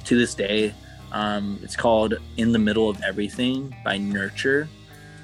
to 0.06 0.18
this 0.18 0.36
day. 0.36 0.74
Um, 1.12 1.60
it's 1.64 1.76
called 1.76 2.14
"In 2.38 2.52
the 2.52 2.60
Middle 2.60 2.88
of 2.88 3.02
Everything" 3.02 3.76
by 3.84 3.98
Nurture. 3.98 4.68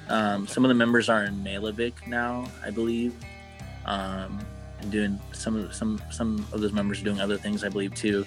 Um, 0.08 0.44
some 0.48 0.64
of 0.64 0.70
the 0.70 0.74
members 0.74 1.08
are 1.08 1.22
in 1.22 1.36
Malavik 1.44 2.08
now, 2.08 2.48
I 2.64 2.70
believe, 2.70 3.14
um, 3.86 4.40
and 4.80 4.90
doing 4.90 5.20
some 5.32 5.56
of 5.56 5.74
some 5.74 6.00
some 6.10 6.46
of 6.52 6.60
those 6.60 6.72
members 6.72 7.00
are 7.00 7.04
doing 7.04 7.20
other 7.20 7.36
things, 7.36 7.64
I 7.64 7.68
believe 7.68 7.94
too. 7.94 8.24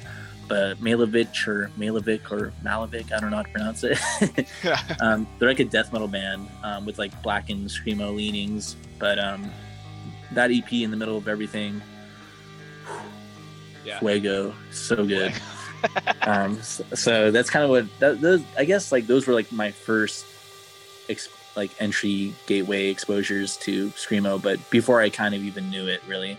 But 0.47 0.77
Malavich 0.79 1.47
or 1.47 1.71
Malavik 1.77 2.31
or 2.31 2.51
Malavik, 2.63 3.11
I 3.13 3.19
don't 3.19 3.31
know 3.31 3.37
how 3.37 3.43
to 3.43 3.49
pronounce 3.49 3.83
it. 3.83 3.97
um, 5.01 5.25
they're 5.39 5.49
like 5.49 5.59
a 5.59 5.65
death 5.65 5.93
metal 5.93 6.07
band 6.07 6.49
um, 6.63 6.85
with 6.85 6.99
like 6.99 7.19
black 7.23 7.49
and 7.49 7.67
screamo 7.67 8.13
leanings. 8.13 8.75
But 8.99 9.19
um, 9.19 9.49
that 10.33 10.51
EP 10.51 10.71
in 10.73 10.91
the 10.91 10.97
middle 10.97 11.17
of 11.17 11.27
everything, 11.27 11.81
yeah 13.85 13.99
Fuego, 13.99 14.53
so 14.71 15.05
good. 15.05 15.33
um, 16.21 16.61
so, 16.61 16.83
so 16.93 17.31
that's 17.31 17.49
kind 17.49 17.63
of 17.63 17.69
what 17.69 17.99
that, 17.99 18.21
those. 18.21 18.41
I 18.57 18.65
guess 18.65 18.91
like 18.91 19.07
those 19.07 19.27
were 19.27 19.33
like 19.33 19.51
my 19.51 19.71
first 19.71 20.25
ex- 21.09 21.29
like 21.55 21.71
entry 21.79 22.33
gateway 22.45 22.87
exposures 22.87 23.57
to 23.57 23.89
screamo. 23.89 24.41
But 24.41 24.69
before 24.69 25.01
I 25.01 25.09
kind 25.09 25.35
of 25.35 25.43
even 25.43 25.69
knew 25.69 25.87
it, 25.87 26.01
really. 26.07 26.37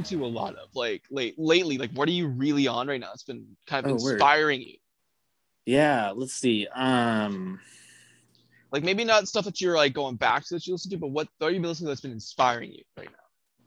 Listening 0.00 0.20
to 0.20 0.26
a 0.26 0.28
lot 0.28 0.54
of 0.56 0.68
like 0.74 1.02
late 1.10 1.38
lately? 1.38 1.78
Like, 1.78 1.90
what 1.92 2.08
are 2.08 2.12
you 2.12 2.28
really 2.28 2.66
on 2.66 2.88
right 2.88 3.00
now? 3.00 3.10
It's 3.12 3.22
been 3.22 3.46
kind 3.66 3.86
of 3.86 3.92
Oh, 3.92 3.94
inspiring 3.94 4.60
you. 4.62 4.76
Yeah, 5.66 6.12
let's 6.14 6.32
see. 6.32 6.66
Um, 6.74 7.60
Like 8.72 8.82
maybe 8.82 9.04
not 9.04 9.28
stuff 9.28 9.44
that 9.44 9.60
you're 9.60 9.76
like 9.76 9.92
going 9.92 10.16
back 10.16 10.44
to 10.46 10.54
that 10.54 10.66
you 10.66 10.74
listen 10.74 10.90
to, 10.92 10.96
but 10.98 11.08
what 11.08 11.28
are 11.40 11.50
you 11.50 11.60
listening 11.60 11.86
to 11.86 11.90
that's 11.90 12.00
been 12.00 12.12
inspiring 12.12 12.72
you 12.72 12.82
right 12.96 13.08
now? 13.10 13.16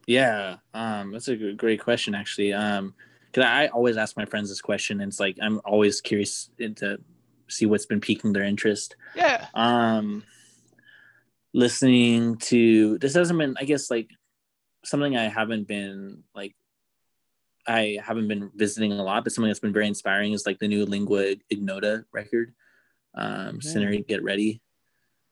yeah, 0.08 0.56
um, 0.74 1.12
that's 1.12 1.28
a 1.30 1.54
great 1.54 1.82
question 1.82 2.14
actually. 2.16 2.52
Um, 2.54 2.94
because 3.32 3.46
I 3.46 3.68
always 3.68 3.98
ask 3.98 4.16
my 4.16 4.26
friends 4.26 4.50
this 4.50 4.62
question, 4.62 5.02
and 5.02 5.10
it's 5.10 5.20
like 5.20 5.38
I'm 5.42 5.60
always 5.66 6.02
curious 6.02 6.50
to 6.60 7.00
see 7.48 7.66
what's 7.66 7.86
been 7.88 8.00
piquing 8.02 8.32
their 8.34 8.44
interest. 8.44 8.96
Yeah. 9.16 9.48
um 9.54 10.24
listening 11.56 12.36
to 12.38 12.98
this 12.98 13.14
hasn't 13.14 13.38
been 13.38 13.56
i 13.60 13.64
guess 13.64 13.92
like 13.92 14.10
something 14.86 15.16
i 15.18 15.28
haven't 15.28 15.68
been 15.68 16.24
like 16.36 16.56
i 17.68 17.98
haven't 18.04 18.28
been 18.28 18.52
visiting 18.56 18.92
a 18.92 19.04
lot 19.04 19.24
but 19.24 19.32
something 19.32 19.50
that's 19.50 19.60
been 19.60 19.74
very 19.74 19.88
inspiring 19.88 20.34
is 20.34 20.46
like 20.46 20.60
the 20.60 20.68
new 20.68 20.86
lingua 20.86 21.36
ignota 21.50 22.06
record 22.12 22.54
um 23.16 23.60
Mhm. 23.60 23.64
sinner 23.64 23.96
get 23.98 24.24
ready. 24.24 24.62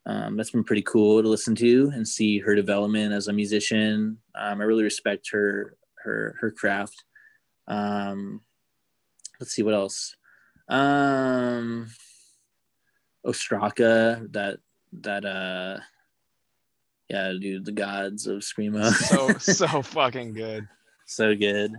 Um 0.06 0.36
that's 0.38 0.52
been 0.52 0.64
pretty 0.64 0.82
cool 0.84 1.22
to 1.22 1.28
listen 1.28 1.56
to 1.56 1.92
and 1.94 2.08
see 2.08 2.40
her 2.40 2.56
development 2.56 3.14
as 3.14 3.28
a 3.28 3.34
musician. 3.34 4.18
Um 4.36 4.62
i 4.62 4.64
really 4.64 4.84
respect 4.84 5.30
her 5.32 5.78
her 6.04 6.36
her 6.40 6.52
craft. 6.52 7.04
Um 7.68 8.42
let's 9.40 9.52
see 9.54 9.64
what 9.64 9.74
else. 9.74 10.16
Um 10.70 11.88
Ostraca, 13.26 14.32
that 14.34 14.60
that 14.94 15.26
uh 15.26 15.80
yeah, 17.12 17.34
dude, 17.38 17.66
the 17.66 17.74
gods 17.74 18.26
of 18.26 18.40
screamo. 18.40 18.90
So 18.94 19.34
so 19.38 19.82
fucking 19.82 20.34
good. 20.34 20.68
so 21.06 21.36
good. 21.36 21.74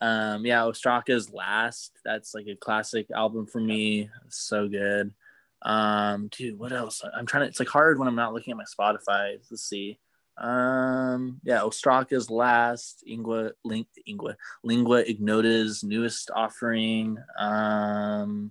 Um 0.00 0.44
yeah, 0.44 0.62
Ostraca's 0.62 1.32
last. 1.32 1.92
That's 2.04 2.34
like 2.34 2.48
a 2.48 2.56
classic 2.56 3.06
album 3.14 3.46
for 3.46 3.60
me. 3.60 4.10
So 4.28 4.66
good. 4.66 5.12
Um 5.62 6.28
dude, 6.32 6.58
what 6.58 6.72
else? 6.72 7.04
I'm 7.16 7.26
trying 7.26 7.44
to 7.44 7.48
it's 7.48 7.60
like 7.60 7.68
hard 7.68 8.00
when 8.00 8.08
I'm 8.08 8.16
not 8.16 8.34
looking 8.34 8.50
at 8.50 8.56
my 8.56 8.64
Spotify. 8.64 9.38
Let's 9.48 9.62
see. 9.62 10.00
Um 10.36 11.40
yeah, 11.44 11.60
Ostraca's 11.60 12.28
last, 12.28 13.04
Ingua 13.08 13.52
Ling, 13.64 13.86
Ingua 14.08 14.34
Lingua 14.64 15.04
Ignota's 15.04 15.84
newest 15.84 16.32
offering. 16.34 17.18
Um 17.38 18.50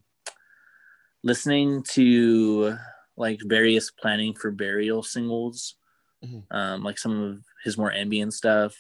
listening 1.24 1.84
to 1.90 2.78
like 3.18 3.42
various 3.44 3.92
planning 3.92 4.34
for 4.34 4.50
burial 4.50 5.04
singles 5.04 5.76
Mhm. 6.24 6.44
um 6.52 6.84
like 6.84 6.98
some 7.00 7.20
of 7.22 7.44
his 7.64 7.78
more 7.78 7.92
ambient 7.92 8.34
stuff 8.34 8.76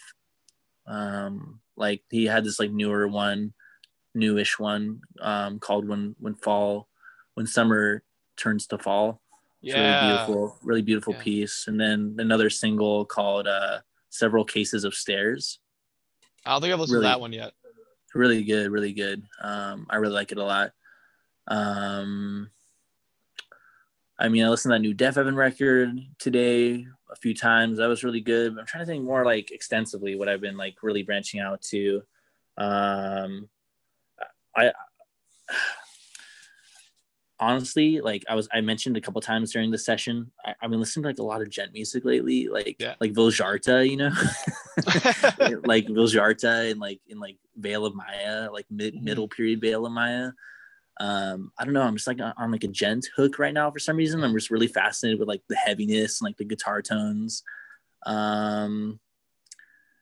um 0.87 1.59
like 1.75 2.03
he 2.09 2.25
had 2.25 2.43
this 2.43 2.59
like 2.59 2.71
newer 2.71 3.07
one 3.07 3.53
newish 4.13 4.59
one 4.59 5.01
um 5.21 5.57
called 5.59 5.87
when 5.87 6.15
when 6.19 6.35
fall 6.35 6.87
when 7.35 7.47
summer 7.47 8.03
turns 8.37 8.67
to 8.67 8.77
fall 8.77 9.21
it's 9.63 9.73
really 9.75 9.87
Yeah. 9.87 9.99
beautiful 10.25 10.57
really 10.63 10.81
beautiful 10.81 11.13
Yeah. 11.13 11.21
piece 11.23 11.67
and 11.67 11.79
then 11.79 12.15
another 12.19 12.49
single 12.49 13.05
called 13.05 13.47
uh 13.47 13.79
several 14.09 14.43
cases 14.45 14.83
of 14.83 14.93
stairs 14.93 15.59
I 16.45 16.51
don't 16.53 16.61
think 16.61 16.73
I've 16.73 16.79
listened 16.79 16.95
Really- 16.95 17.05
to 17.05 17.09
that 17.09 17.21
one 17.21 17.33
yet. 17.33 17.53
really 18.13 18.43
good 18.43 18.69
really 18.71 18.91
good 18.91 19.23
um 19.41 19.87
i 19.89 19.95
really 19.95 20.13
like 20.13 20.33
it 20.33 20.37
a 20.37 20.43
lot 20.43 20.73
um 21.47 22.49
i 24.19 24.27
mean 24.27 24.43
i 24.43 24.49
listened 24.49 24.71
to 24.71 24.75
that 24.75 24.81
new 24.81 24.93
Deafheaven 24.93 25.35
record 25.35 25.97
today 26.19 26.85
a 27.11 27.15
few 27.15 27.33
times 27.33 27.77
that 27.77 27.87
was 27.87 28.03
really 28.03 28.21
good 28.21 28.57
i'm 28.57 28.65
trying 28.65 28.81
to 28.83 28.85
think 28.91 29.03
more 29.03 29.25
like 29.25 29.51
extensively 29.51 30.15
what 30.15 30.29
i've 30.29 30.41
been 30.41 30.57
like 30.57 30.75
really 30.81 31.03
branching 31.03 31.39
out 31.39 31.61
to 31.61 32.01
um 32.57 33.49
i 34.55 34.71
honestly 37.39 38.01
like 38.01 38.23
i 38.29 38.35
was 38.35 38.47
i 38.53 38.61
mentioned 38.61 38.95
a 38.95 39.01
couple 39.01 39.19
times 39.19 39.51
during 39.51 39.71
the 39.71 39.77
session 39.77 40.31
I, 40.45 40.53
i've 40.61 40.69
been 40.69 40.79
listening 40.79 41.03
to 41.03 41.09
like 41.09 41.19
a 41.19 41.23
lot 41.23 41.41
of 41.41 41.49
djent 41.49 41.73
music 41.73 42.05
lately 42.05 42.47
like 42.47 42.75
Yeah. 42.79 42.93
like 42.99 43.13
Vildhjarta 43.13 43.89
you 43.89 43.97
know 43.97 44.09
like 45.65 45.87
Vildhjarta 45.87 46.69
and 46.71 46.79
like 46.79 47.01
in 47.07 47.19
like 47.19 47.37
Veil 47.57 47.85
of 47.85 47.93
Maya, 47.95 48.49
like 48.51 48.65
mid 48.69 49.01
middle 49.03 49.27
period 49.27 49.59
Veil 49.61 49.85
of 49.85 49.91
Maya. 49.91 50.31
Um, 51.01 51.51
I 51.57 51.65
don't 51.65 51.73
know. 51.73 51.81
I'm 51.81 51.95
just 51.95 52.05
like 52.05 52.19
on, 52.21 52.51
like 52.51 52.63
a 52.63 52.67
djent 52.67 53.07
hook 53.15 53.39
right 53.39 53.55
now 53.55 53.71
for 53.71 53.79
some 53.79 53.97
reason. 53.97 54.23
I'm 54.23 54.35
just 54.35 54.51
really 54.51 54.67
fascinated 54.67 55.19
with 55.19 55.27
like 55.27 55.41
the 55.49 55.55
heaviness 55.55 56.21
and 56.21 56.27
like 56.27 56.37
the 56.37 56.45
guitar 56.45 56.83
tones. 56.83 57.41
Um, 58.05 58.99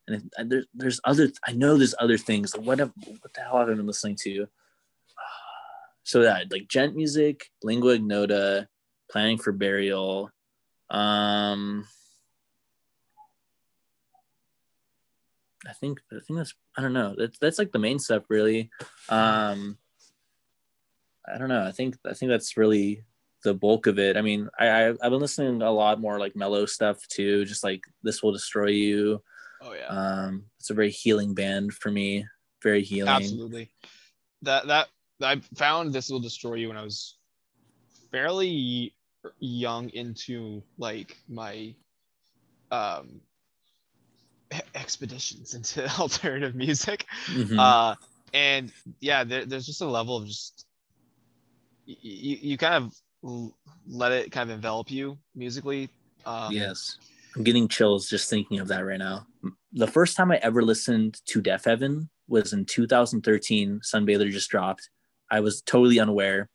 and 0.07 0.17
it, 0.17 0.23
and 0.37 0.51
there's 0.51 0.65
there's 0.73 1.01
other 1.05 1.31
I 1.47 1.53
know 1.53 1.77
there's 1.77 1.95
other 1.99 2.17
things. 2.17 2.53
Like 2.53 2.65
what 2.65 2.79
have, 2.79 2.91
what 3.05 3.33
the 3.33 3.39
hell 3.39 3.59
have 3.59 3.69
I 3.69 3.73
been 3.75 3.87
listening 3.87 4.17
to? 4.23 4.47
So 6.03 6.23
that 6.23 6.51
like 6.51 6.67
djent 6.67 6.95
music, 6.95 7.51
lingua 7.61 7.93
ignota, 7.93 8.67
planning 9.11 9.37
for 9.37 9.51
burial. 9.51 10.31
Um, 10.89 11.85
I 15.67 15.73
think 15.73 15.99
I 16.11 16.19
think 16.25 16.39
that's 16.39 16.55
I 16.75 16.81
don't 16.81 16.93
know. 16.93 17.13
That's 17.15 17.37
that's 17.37 17.59
like 17.59 17.71
the 17.71 17.79
main 17.79 17.99
stuff 17.99 18.23
really. 18.27 18.71
Um 19.07 19.77
I 21.33 21.37
don't 21.37 21.49
know. 21.49 21.63
I 21.63 21.71
think 21.71 21.97
I 22.05 22.13
think 22.13 22.29
that's 22.29 22.57
really 22.57 23.03
the 23.43 23.53
bulk 23.53 23.87
of 23.87 23.99
it. 23.99 24.17
I 24.17 24.21
mean, 24.21 24.49
I, 24.59 24.67
I 24.67 24.89
I've 24.89 25.11
been 25.11 25.19
listening 25.19 25.59
to 25.59 25.67
a 25.67 25.69
lot 25.69 25.99
more 26.01 26.19
like 26.19 26.35
mellow 26.35 26.65
stuff 26.65 27.07
too, 27.07 27.45
just 27.45 27.63
like 27.63 27.81
This 28.03 28.21
Will 28.21 28.31
Destroy 28.31 28.67
You. 28.67 29.21
Oh 29.61 29.73
yeah. 29.73 29.87
Um 29.87 30.45
it's 30.59 30.69
a 30.69 30.73
very 30.73 30.91
healing 30.91 31.33
band 31.33 31.73
for 31.73 31.91
me. 31.91 32.25
Very 32.61 32.81
healing. 32.83 33.13
Absolutely. 33.13 33.71
That 34.41 34.67
that 34.67 34.87
I 35.21 35.41
found 35.55 35.93
this 35.93 36.09
will 36.09 36.19
destroy 36.19 36.55
you 36.55 36.69
when 36.69 36.77
I 36.77 36.83
was 36.83 37.17
fairly 38.11 38.93
young 39.39 39.89
into 39.89 40.63
like 40.77 41.17
my 41.27 41.75
um 42.71 43.21
expeditions 44.75 45.53
into 45.55 45.87
alternative 45.99 46.55
music. 46.55 47.05
Mhm. 47.27 47.59
Uh 47.59 47.95
and 48.33 48.71
yeah, 48.99 49.23
there, 49.23 49.45
there's 49.45 49.65
just 49.65 49.81
a 49.81 49.87
level 49.87 50.15
of 50.17 50.27
just 50.27 50.65
you, 52.01 52.37
you 52.41 52.57
kind 52.57 52.91
of 53.23 53.51
let 53.87 54.11
it 54.11 54.31
kind 54.31 54.49
of 54.49 54.55
envelop 54.55 54.91
you 54.91 55.17
musically. 55.35 55.89
Um, 56.25 56.51
yes. 56.53 56.97
I'm 57.35 57.43
getting 57.43 57.67
chills 57.67 58.09
just 58.09 58.29
thinking 58.29 58.59
of 58.59 58.67
that 58.69 58.85
right 58.85 58.99
now. 58.99 59.25
The 59.73 59.87
first 59.87 60.15
time 60.15 60.31
I 60.31 60.37
ever 60.37 60.61
listened 60.61 61.21
to 61.25 61.41
Deafheaven 61.41 62.09
was 62.27 62.53
in 62.53 62.65
2013. 62.65 63.81
Sunbather 63.83 64.29
just 64.29 64.49
dropped. 64.49 64.89
I 65.29 65.39
was 65.39 65.61
totally 65.61 65.99
unaware. 65.99 66.49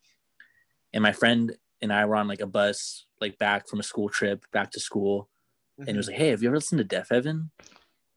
And 0.93 1.03
my 1.03 1.13
friend 1.13 1.57
and 1.81 1.93
I 1.93 2.05
were 2.05 2.17
on 2.17 2.29
like 2.29 2.41
a 2.41 2.47
bus, 2.47 3.07
like 3.21 3.39
back 3.39 3.69
from 3.69 3.81
a 3.81 3.85
school 3.85 4.09
trip, 4.09 4.45
back 4.53 4.71
to 4.73 4.81
school. 4.81 5.29
And 5.79 5.91
it 5.91 5.97
was 5.97 6.09
like, 6.09 6.17
Hey, 6.17 6.29
have 6.29 6.43
you 6.43 6.49
ever 6.49 6.57
listened 6.57 6.79
to 6.79 6.97
Deafheaven? 6.97 7.51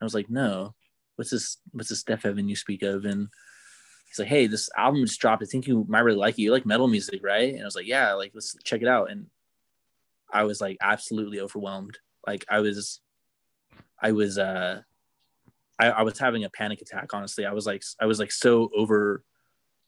I 0.01 0.05
was 0.05 0.13
like, 0.13 0.29
No. 0.29 0.73
What's 1.15 1.31
this 1.31 1.57
what's 1.71 1.89
this 1.89 2.03
Deafheaven 2.03 2.47
you 2.47 2.55
speak 2.55 2.83
of? 2.83 3.05
And 3.05 3.29
he's 4.07 4.19
like, 4.19 4.27
Hey, 4.27 4.47
this 4.47 4.69
album 4.77 5.05
just 5.05 5.19
dropped. 5.19 5.43
I 5.43 5.45
think 5.45 5.67
you 5.67 5.85
might 5.87 6.01
really 6.01 6.17
like 6.17 6.37
it. 6.37 6.41
You 6.41 6.51
like 6.51 6.65
metal 6.65 6.87
music, 6.87 7.21
right? 7.23 7.53
And 7.53 7.61
I 7.61 7.65
was 7.65 7.75
like, 7.75 7.87
Yeah, 7.87 8.13
like 8.13 8.31
let's 8.33 8.55
check 8.63 8.81
it 8.81 8.87
out. 8.87 9.11
And 9.11 9.27
I 10.31 10.43
was 10.43 10.61
like 10.61 10.77
absolutely 10.81 11.39
overwhelmed. 11.39 11.97
Like 12.25 12.45
I 12.49 12.59
was 12.59 12.99
I 14.01 14.11
was 14.11 14.37
uh 14.37 14.81
I, 15.79 15.89
I 15.89 16.01
was 16.01 16.17
having 16.17 16.43
a 16.43 16.49
panic 16.49 16.81
attack, 16.81 17.13
honestly. 17.13 17.45
I 17.45 17.53
was 17.53 17.65
like 17.65 17.83
I 18.01 18.05
was 18.05 18.19
like 18.19 18.31
so 18.31 18.69
over 18.75 19.23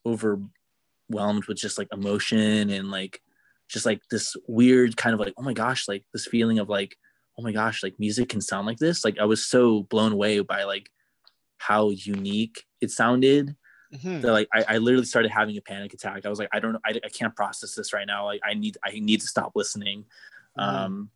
overwhelmed 0.05 1.45
with 1.47 1.57
just 1.57 1.78
like 1.78 1.89
emotion 1.91 2.70
and 2.70 2.91
like 2.91 3.22
just 3.68 3.85
like 3.85 4.02
this 4.10 4.35
weird 4.48 4.98
kind 4.98 5.14
of 5.14 5.19
like, 5.19 5.34
oh 5.38 5.43
my 5.43 5.53
gosh, 5.53 5.88
like 5.88 6.03
this 6.14 6.26
feeling 6.26 6.60
of 6.60 6.69
like, 6.69 6.98
oh 7.38 7.43
my 7.43 7.52
gosh, 7.52 7.84
like 7.84 7.99
music 7.99 8.30
can 8.30 8.41
sound 8.41 8.65
like 8.65 8.77
this. 8.77 9.06
Like 9.06 9.19
I 9.19 9.26
was 9.26 9.45
so 9.45 9.84
blown 9.84 10.11
away 10.11 10.39
by 10.39 10.64
like 10.64 10.89
how 11.57 11.89
unique 11.89 12.65
it 12.81 12.89
sounded 12.89 13.56
Mhm. 13.94 14.22
that 14.22 14.32
like 14.32 14.48
I, 14.53 14.76
I 14.76 14.78
literally 14.78 15.06
started 15.06 15.32
having 15.32 15.57
a 15.57 15.61
panic 15.61 15.94
attack. 15.94 16.26
I 16.26 16.30
was 16.30 16.38
like, 16.40 16.49
I 16.53 16.60
don't 16.60 16.74
know, 16.74 16.80
I, 16.86 16.99
I 17.03 17.10
can't 17.10 17.36
process 17.36 17.74
this 17.74 17.91
right 17.94 18.06
now. 18.06 18.26
Like 18.26 18.41
I 18.44 18.53
need 18.53 18.78
I 18.84 18.91
need 18.99 19.22
to 19.22 19.28
stop 19.28 19.53
listening. 19.56 20.06
Mhm. 20.57 20.64
Um 20.64 21.10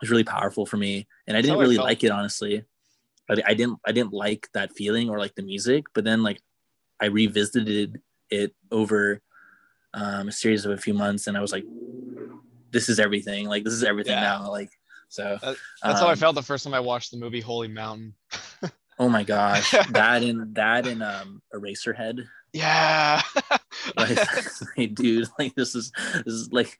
it 0.00 0.04
was 0.04 0.10
really 0.10 0.24
powerful 0.24 0.66
for 0.66 0.76
me. 0.76 1.06
And 1.26 1.36
I 1.36 1.40
didn't 1.40 1.54
how 1.56 1.60
I 1.60 1.64
really 1.64 1.76
like 1.78 2.02
it 2.04 2.10
honestly. 2.10 2.64
But 3.28 3.46
I 3.48 3.54
didn't 3.54 3.78
I 3.86 3.92
didn't 3.92 4.12
like 4.12 4.48
that 4.54 4.72
feeling 4.72 5.08
or 5.10 5.18
like 5.18 5.34
the 5.34 5.42
music. 5.42 5.84
But 5.94 6.04
then 6.04 6.22
like 6.22 6.40
I 7.00 7.06
revisited 7.06 8.00
it 8.30 8.54
over 8.70 9.20
um, 9.92 10.28
a 10.28 10.32
series 10.32 10.64
of 10.64 10.72
a 10.72 10.76
few 10.78 10.94
months 10.94 11.26
and 11.26 11.36
I 11.36 11.40
was 11.40 11.52
like, 11.52 11.64
this 12.70 12.88
is 12.88 12.98
everything. 12.98 13.46
Like 13.46 13.62
this 13.64 13.74
is 13.74 13.84
everything 13.84 14.14
Yeah. 14.14 14.22
now. 14.22 14.50
Like 14.50 14.70
so 15.08 15.38
That- 15.42 15.56
That's 15.82 16.00
how 16.00 16.08
I 16.08 16.12
um, 16.12 16.16
felt 16.18 16.34
the 16.34 16.42
first 16.42 16.64
time 16.64 16.74
I 16.74 16.80
watched 16.80 17.10
the 17.12 17.16
movie 17.18 17.40
Holy 17.40 17.68
Mountain. 17.68 18.14
Oh 18.98 19.08
my 19.08 19.24
gosh. 19.24 19.70
that 19.90 20.22
and 20.22 20.54
that 20.54 20.86
and 20.86 21.02
um 21.02 21.42
Eraserhead. 21.52 22.24
Yeah. 22.52 23.20
like, 23.96 24.18
like, 24.78 24.94
dude 24.94 25.28
like 25.38 25.54
this 25.54 25.74
is 25.74 25.92
this 26.24 26.34
is 26.34 26.52
like 26.52 26.78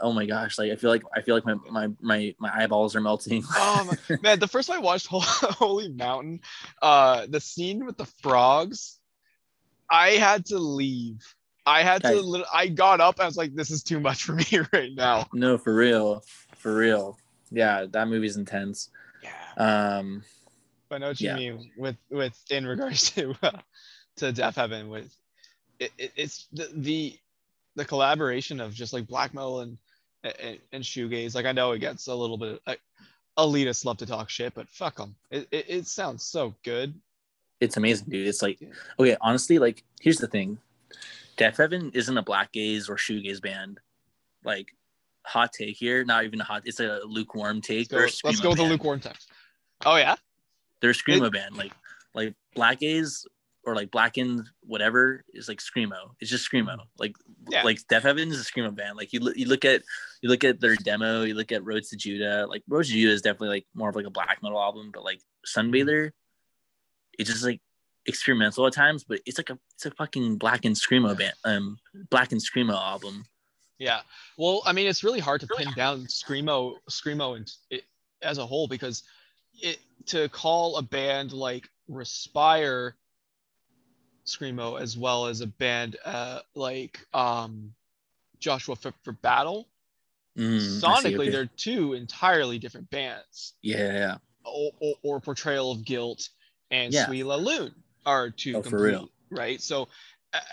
oh 0.00 0.12
my 0.12 0.26
gosh, 0.26 0.58
like 0.58 0.70
I 0.70 0.76
feel 0.76 0.90
like 0.90 1.02
I 1.14 1.22
feel 1.22 1.34
like 1.34 1.46
my 1.46 1.54
my 1.70 1.88
my, 2.00 2.34
my 2.38 2.62
eyeballs 2.62 2.94
are 2.94 3.00
melting. 3.00 3.42
Oh 3.54 3.96
my- 4.10 4.16
man, 4.22 4.38
the 4.38 4.48
first 4.48 4.68
time 4.68 4.78
I 4.78 4.82
watched 4.82 5.06
Holy 5.08 5.88
Mountain, 5.88 6.40
uh, 6.82 7.26
the 7.28 7.40
scene 7.40 7.84
with 7.86 7.96
the 7.96 8.06
frogs, 8.22 8.98
I 9.90 10.10
had 10.10 10.46
to 10.46 10.58
leave. 10.58 11.34
I 11.64 11.82
had 11.82 12.02
to. 12.04 12.44
I 12.52 12.68
got 12.68 13.00
up. 13.00 13.18
I 13.18 13.26
was 13.26 13.36
like, 13.36 13.54
"This 13.56 13.72
is 13.72 13.82
too 13.82 13.98
much 13.98 14.22
for 14.22 14.34
me 14.34 14.44
right 14.72 14.92
now." 14.94 15.26
no, 15.32 15.58
for 15.58 15.74
real, 15.74 16.22
for 16.56 16.76
real. 16.76 17.18
Yeah, 17.50 17.86
that 17.90 18.06
movie's 18.06 18.36
intense. 18.36 18.90
Yeah, 19.22 19.96
Um, 19.98 20.22
I 20.90 20.98
know 20.98 21.08
what 21.08 21.20
you 21.20 21.28
yeah. 21.28 21.36
mean 21.36 21.70
with 21.76 21.96
with 22.10 22.38
in 22.50 22.66
regards 22.66 23.10
to 23.12 23.34
uh, 23.42 23.58
to 24.16 24.32
Deafheaven. 24.32 24.88
With 24.88 25.14
it, 25.78 25.92
it, 25.98 26.12
it's 26.16 26.46
the, 26.52 26.70
the 26.74 27.18
the 27.74 27.84
collaboration 27.84 28.60
of 28.60 28.74
just 28.74 28.92
like 28.92 29.06
black 29.06 29.34
metal 29.34 29.60
and 29.60 29.78
and, 30.24 30.58
and 30.72 30.82
shoegaze. 30.82 31.34
Like 31.34 31.46
I 31.46 31.52
know 31.52 31.72
it 31.72 31.78
gets 31.78 32.06
a 32.06 32.14
little 32.14 32.38
bit. 32.38 32.60
Like, 32.66 32.80
elitists 33.38 33.84
love 33.84 33.98
to 33.98 34.06
talk 34.06 34.30
shit, 34.30 34.54
but 34.54 34.68
fuck 34.68 34.96
them. 34.96 35.14
It, 35.30 35.46
it 35.50 35.66
it 35.68 35.86
sounds 35.86 36.24
so 36.24 36.54
good. 36.64 36.94
it's 37.60 37.76
amazing, 37.76 38.08
dude. 38.08 38.26
It's 38.26 38.42
like 38.42 38.58
okay, 38.98 39.16
honestly, 39.20 39.58
like 39.58 39.84
here's 40.00 40.18
the 40.18 40.26
thing. 40.26 40.58
Deafheaven 41.36 41.94
isn't 41.94 42.16
a 42.16 42.22
black 42.22 42.52
gaze 42.52 42.88
or 42.88 42.96
shoegaze 42.96 43.42
band. 43.42 43.80
Like 44.44 44.74
hot 45.24 45.52
take 45.52 45.76
here, 45.76 46.04
not 46.04 46.24
even 46.24 46.40
a 46.40 46.44
hot. 46.44 46.62
It's 46.64 46.80
a 46.80 47.00
lukewarm 47.04 47.60
take. 47.60 47.92
Let's 47.92 48.22
go, 48.22 48.28
let's 48.28 48.40
go 48.40 48.48
with 48.50 48.58
the 48.58 48.64
lukewarm 48.64 49.00
text. 49.00 49.30
Oh 49.84 49.96
yeah, 49.96 50.16
They're 50.80 50.90
a 50.90 50.94
screamo 50.94 51.32
band. 51.32 51.56
Like 51.56 51.72
like 52.14 52.34
black 52.54 52.80
gaze 52.80 53.26
or 53.64 53.74
like 53.74 53.90
blackened 53.90 54.48
whatever 54.62 55.24
is 55.34 55.48
like 55.48 55.58
screamo. 55.58 56.10
It's 56.20 56.30
just 56.30 56.48
screamo. 56.50 56.78
Like 56.98 57.14
Yeah. 57.50 57.62
like 57.62 57.78
Deafheaven 57.88 58.30
is 58.30 58.40
a 58.40 58.44
screamo 58.44 58.74
band. 58.74 58.96
Like 58.96 59.12
you 59.12 59.20
look 59.20 59.36
you 59.36 59.46
look 59.48 59.64
at 59.64 59.82
you 60.22 60.28
look 60.28 60.44
at 60.44 60.60
their 60.60 60.76
demo. 60.76 61.22
You 61.24 61.34
look 61.34 61.50
at 61.52 61.64
Roads 61.64 61.88
to 61.90 61.96
Judah. 61.96 62.46
Like 62.48 62.62
Roads 62.68 62.88
to 62.88 62.94
Judah 62.94 63.12
is 63.12 63.22
definitely 63.22 63.48
like 63.48 63.66
more 63.74 63.88
of 63.88 63.96
like 63.96 64.06
a 64.06 64.10
black 64.10 64.38
metal 64.42 64.60
album, 64.60 64.90
but 64.94 65.02
like 65.04 65.20
Sunbather, 65.46 66.12
it's 67.18 67.30
just 67.30 67.44
like 67.44 67.60
experimental 68.06 68.66
at 68.66 68.72
times. 68.72 69.04
But 69.04 69.20
it's 69.26 69.38
like 69.38 69.50
a 69.50 69.58
it's 69.74 69.86
a 69.86 69.90
fucking 69.90 70.36
black 70.38 70.64
and 70.64 70.76
screamo 70.76 71.16
band. 71.18 71.34
Um, 71.44 71.78
black 72.10 72.32
and 72.32 72.40
screamo 72.40 72.74
album. 72.74 73.24
yeah. 73.78 74.00
Well, 74.38 74.62
I 74.64 74.72
mean, 74.72 74.86
it's 74.86 75.02
really 75.04 75.20
hard 75.20 75.40
to 75.40 75.46
pin 75.48 75.68
down 75.74 76.04
screamo, 76.06 76.74
screamo, 76.88 77.36
and 77.36 77.50
it, 77.70 77.84
as 78.22 78.38
a 78.38 78.46
whole 78.46 78.68
because 78.68 79.02
it 79.60 79.78
to 80.06 80.28
call 80.28 80.76
a 80.76 80.82
band 80.82 81.32
like 81.32 81.68
Respire 81.90 82.94
screamo 84.26 84.80
as 84.80 84.96
well 84.96 85.26
as 85.26 85.40
a 85.40 85.46
band 85.46 85.96
uh, 86.04 86.40
like 86.54 86.98
um, 87.14 87.72
Joshua 88.40 88.76
Fit 88.76 88.94
for 89.04 89.12
Battle. 89.12 89.68
Mm, 90.36 90.58
Sonically, 90.82 91.30
they're 91.30 91.46
two 91.56 91.94
entirely 91.94 92.58
different 92.58 92.90
bands. 92.90 93.54
yeah, 93.62 94.18
or, 94.44 94.72
or, 94.80 94.94
or 95.02 95.20
portrayal 95.20 95.70
of 95.72 95.84
guilt 95.84 96.28
and 96.70 96.92
Yeah. 96.92 97.06
Suis 97.06 97.22
La 97.24 97.36
Lune 97.36 97.74
are 98.04 98.30
two 98.30 98.54
Oh, 98.54 98.62
for 98.62 98.68
complete, 98.70 98.82
real. 98.82 99.10
right? 99.30 99.60
So 99.60 99.88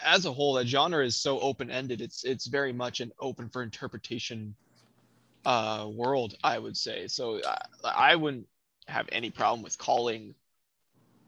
as 0.03 0.25
a 0.25 0.31
whole, 0.31 0.53
that 0.53 0.67
genre 0.67 1.05
is 1.05 1.15
so 1.15 1.39
open 1.39 1.69
ended. 1.69 2.01
It's 2.01 2.23
it's 2.23 2.47
very 2.47 2.73
much 2.73 2.99
an 3.01 3.11
open 3.19 3.49
for 3.49 3.63
interpretation 3.63 4.55
uh, 5.45 5.87
world, 5.93 6.35
I 6.43 6.57
would 6.57 6.77
say. 6.77 7.07
So 7.07 7.41
I, 7.45 7.57
I 7.83 8.15
wouldn't 8.15 8.47
have 8.87 9.07
any 9.11 9.29
problem 9.29 9.63
with 9.63 9.77
calling, 9.77 10.35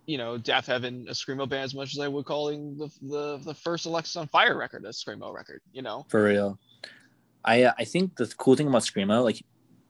you 0.05 0.17
know, 0.17 0.37
Deafheaven 0.37 1.07
a 1.07 1.11
screamo 1.11 1.47
band 1.47 1.63
as 1.63 1.73
much 1.73 1.93
as 1.93 1.99
I 1.99 2.07
would 2.07 2.25
calling 2.25 2.77
the 2.77 2.89
the, 3.01 3.37
the 3.43 3.53
first 3.53 3.85
Alexisonfire 3.85 4.57
record 4.57 4.83
a 4.85 4.89
screamo 4.89 5.33
record. 5.33 5.61
You 5.71 5.81
know, 5.81 6.05
for 6.09 6.23
real. 6.23 6.59
I 7.43 7.63
uh, 7.63 7.73
I 7.77 7.85
think 7.85 8.15
the 8.17 8.27
cool 8.37 8.55
thing 8.55 8.67
about 8.67 8.81
screamo 8.83 9.23
like 9.23 9.43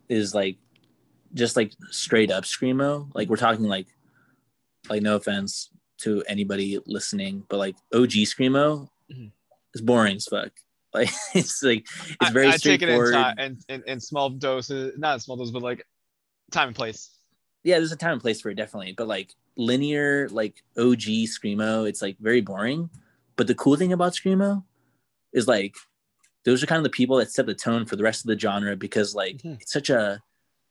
is 0.09 0.35
like 0.35 0.57
just 1.33 1.55
like 1.55 1.73
straight 1.89 2.31
up 2.31 2.43
screamo. 2.43 3.09
Like 3.13 3.29
we're 3.29 3.37
talking 3.37 3.65
like 3.65 3.87
like 4.89 5.01
no 5.01 5.15
offense 5.15 5.69
to 5.99 6.23
anybody 6.27 6.77
listening, 6.85 7.43
but 7.49 7.57
like 7.57 7.75
OG 7.93 8.11
screamo 8.27 8.89
Mhm. 9.11 9.31
is 9.73 9.81
boring 9.81 10.17
as 10.17 10.25
fuck. 10.25 10.51
Like 10.93 11.09
it's 11.33 11.61
like 11.61 11.85
it's 12.21 12.31
very 12.31 12.47
I, 12.47 12.53
I 12.53 12.57
take 12.57 12.81
it 12.81 12.87
in, 12.87 13.03
straightforward. 13.03 13.39
in, 13.39 13.57
in 13.67 13.83
in 13.85 13.99
small 13.99 14.29
doses, 14.29 14.97
not 14.97 15.15
in 15.15 15.19
small 15.19 15.35
doses, 15.35 15.51
but 15.51 15.61
like 15.61 15.85
time 16.51 16.67
and 16.69 16.75
place. 16.75 17.14
Yeah, 17.65 17.77
there's 17.79 17.91
a 17.91 17.97
time 17.97 18.13
and 18.13 18.21
place 18.21 18.39
for 18.39 18.49
it 18.51 18.55
definitely, 18.55 18.93
but 18.93 19.07
like 19.07 19.33
linear 19.57 20.29
like 20.29 20.63
OG 20.77 21.27
screamo, 21.27 21.87
it's 21.89 22.01
like 22.01 22.17
very 22.19 22.39
boring. 22.41 22.89
But 23.35 23.47
the 23.47 23.55
cool 23.55 23.75
thing 23.75 23.91
about 23.91 24.13
screamo 24.13 24.63
is 25.33 25.47
like 25.47 25.75
those 26.45 26.61
are 26.63 26.67
kind 26.67 26.77
of 26.77 26.83
the 26.83 26.89
people 26.91 27.17
that 27.17 27.31
set 27.31 27.47
the 27.47 27.55
tone 27.55 27.85
for 27.85 27.95
the 27.95 28.03
rest 28.03 28.23
of 28.23 28.27
the 28.27 28.39
genre 28.39 28.75
because 28.75 29.15
like 29.15 29.37
Mhm. 29.41 29.59
it's 29.61 29.73
such 29.73 29.89
a 29.89 30.21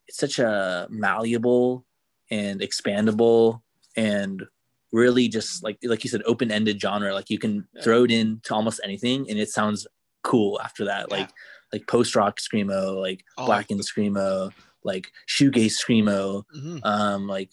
it's 0.09 0.17
such 0.19 0.39
a 0.39 0.87
malleable 0.91 1.85
and 2.31 2.61
expandable 2.61 3.61
and 3.97 4.45
really 4.93 5.27
just 5.29 5.65
like 5.65 5.79
like 5.83 6.05
you 6.05 6.11
said 6.11 6.23
open-ended 6.27 6.81
genre 6.81 7.13
like 7.13 7.29
you 7.29 7.39
can 7.39 7.67
Yeah. 7.75 7.83
throw 7.83 8.05
it 8.05 8.11
in 8.13 8.41
to 8.45 8.55
almost 8.55 8.81
anything 8.85 9.29
and 9.29 9.39
it 9.39 9.49
sounds 9.51 9.87
cool 10.23 10.61
after 10.63 10.85
that 10.85 11.07
Yeah. 11.11 11.17
like 11.19 11.31
like 11.73 11.87
post-rock 11.89 12.39
screamo 12.39 13.01
like 13.01 13.25
Oh, 13.37 13.47
black 13.47 13.71
and 13.73 13.81
screamo 13.81 14.53
like 14.85 15.11
shoegaze 15.29 15.73
screamo 15.81 16.45
Mhm. 16.55 16.81
um 16.85 17.27
like 17.27 17.51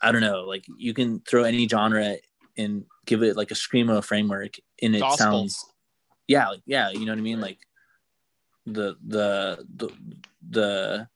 i 0.00 0.12
don't 0.12 0.20
know 0.20 0.42
like 0.42 0.64
you 0.78 0.92
can 0.94 1.20
throw 1.20 1.42
any 1.44 1.66
genre 1.68 2.16
and 2.56 2.84
give 3.06 3.22
it 3.22 3.36
like 3.36 3.50
a 3.50 3.54
screamo 3.54 4.02
framework 4.04 4.54
and 4.82 4.94
it 4.94 5.00
Gospel. 5.00 5.16
sounds 5.26 5.64
yeah 6.28 6.48
like, 6.48 6.60
yeah 6.66 6.90
you 6.90 7.04
know 7.06 7.12
what 7.12 7.18
i 7.18 7.22
mean 7.22 7.40
like 7.40 7.58
the 8.66 8.96
the 9.06 9.64
the 9.76 9.88
the 10.50 11.08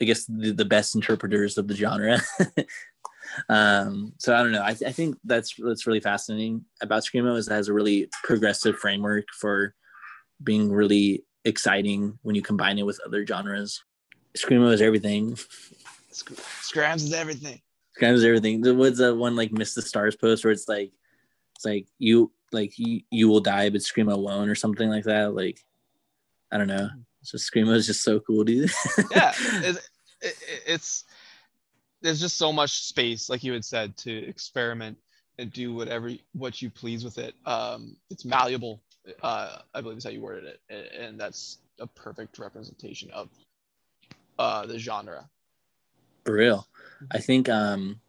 i 0.00 0.04
guess 0.04 0.24
the, 0.26 0.52
the 0.52 0.64
best 0.64 0.94
interpreters 0.94 1.58
of 1.58 1.68
the 1.68 1.74
genre 1.74 2.20
um 3.48 4.12
so 4.18 4.34
i 4.34 4.42
don't 4.42 4.52
know 4.52 4.62
I, 4.62 4.74
th- 4.74 4.88
I 4.88 4.92
think 4.92 5.16
that's 5.24 5.54
that's 5.58 5.86
really 5.86 6.00
fascinating 6.00 6.64
about 6.80 7.02
screamo 7.04 7.36
is 7.36 7.48
it 7.48 7.52
has 7.52 7.68
a 7.68 7.72
really 7.72 8.08
progressive 8.22 8.76
framework 8.78 9.24
for 9.38 9.74
being 10.42 10.70
really 10.70 11.24
exciting 11.44 12.18
when 12.22 12.34
you 12.34 12.42
combine 12.42 12.78
it 12.78 12.86
with 12.86 13.00
other 13.06 13.26
genres 13.26 13.82
screamo 14.36 14.72
is 14.72 14.80
everything 14.82 15.36
Sc- 16.10 16.38
Scrams 16.62 17.02
is 17.04 17.12
everything. 17.12 17.60
kind 17.98 18.14
is 18.14 18.24
everything. 18.24 18.60
That 18.62 19.16
one 19.16 19.34
like 19.36 19.52
Miss 19.52 19.74
the 19.74 19.82
Stars 19.82 20.14
post 20.16 20.44
where 20.44 20.52
it's 20.52 20.68
like 20.68 20.92
it's 21.56 21.64
like 21.64 21.86
you 21.98 22.30
like 22.52 22.78
you, 22.78 23.00
you 23.10 23.28
will 23.28 23.40
die 23.40 23.68
but 23.70 23.82
scream 23.82 24.08
alone 24.08 24.48
or 24.48 24.54
something 24.54 24.88
like 24.88 25.04
that. 25.04 25.34
Like 25.34 25.64
I 26.52 26.58
don't 26.58 26.68
know. 26.68 26.88
So 27.22 27.36
screamo 27.36 27.74
is 27.74 27.86
just 27.86 28.02
so 28.04 28.20
cool, 28.20 28.44
dude. 28.44 28.70
yeah 29.10 29.32
it's, 29.36 29.78
it, 29.78 29.84
it- 30.22 30.62
it's 30.66 31.04
there's 32.00 32.20
just 32.20 32.36
so 32.36 32.52
much 32.52 32.70
space 32.82 33.28
like 33.30 33.42
you 33.42 33.52
had 33.52 33.64
said 33.64 33.96
to 33.96 34.12
experiment 34.28 34.96
and 35.38 35.52
do 35.52 35.74
whatever 35.74 36.12
what 36.34 36.60
you 36.62 36.68
please 36.70 37.02
with 37.02 37.16
it 37.18 37.34
um 37.46 37.96
it's 38.10 38.24
malleable 38.26 38.78
uh 39.22 39.56
i 39.74 39.80
believe 39.80 39.96
is 39.96 40.04
how 40.04 40.10
you 40.10 40.20
worded 40.20 40.44
it 40.44 40.60
a- 40.70 41.02
and 41.02 41.18
that's 41.18 41.58
a 41.80 41.86
perfect 41.86 42.38
representation 42.38 43.10
of 43.10 43.30
uh 44.38 44.66
the 44.66 44.78
genre 44.78 45.28
For 46.24 46.34
real. 46.34 46.66
I 47.10 47.18
think 47.18 47.48
um 47.48 48.00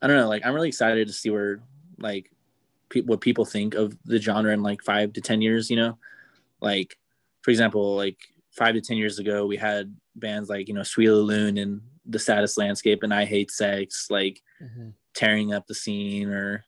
I 0.00 0.06
don't 0.08 0.16
know, 0.16 0.28
like 0.28 0.44
I'm 0.44 0.54
really 0.54 0.68
excited 0.68 1.06
to 1.06 1.12
see 1.12 1.30
where 1.30 1.60
like 1.98 2.30
pe- 2.90 3.02
what 3.02 3.20
people 3.20 3.44
think 3.44 3.74
of 3.74 3.96
the 4.04 4.20
genre 4.20 4.52
in 4.52 4.62
like 4.62 4.82
5 4.82 5.12
to 5.12 5.20
10 5.20 5.40
years, 5.40 5.70
you 5.70 5.76
know? 5.76 5.98
Like 6.60 6.98
for 7.42 7.50
example, 7.50 7.96
like 7.96 8.18
5 8.52 8.74
to 8.74 8.80
10 8.80 8.96
years 8.96 9.18
ago 9.18 9.46
we 9.46 9.56
had 9.56 9.94
bands 10.16 10.48
like, 10.48 10.68
you 10.68 10.74
know, 10.74 10.82
Sweet 10.82 11.10
Loon 11.10 11.58
and 11.58 11.80
The 12.06 12.18
Saddest 12.18 12.58
Landscape 12.58 13.02
and 13.02 13.14
I 13.14 13.24
Hate 13.24 13.50
Sex 13.50 14.08
like 14.10 14.42
tearing 15.14 15.54
up 15.54 15.66
the 15.66 15.74
scene 15.74 16.28
or 16.28 16.64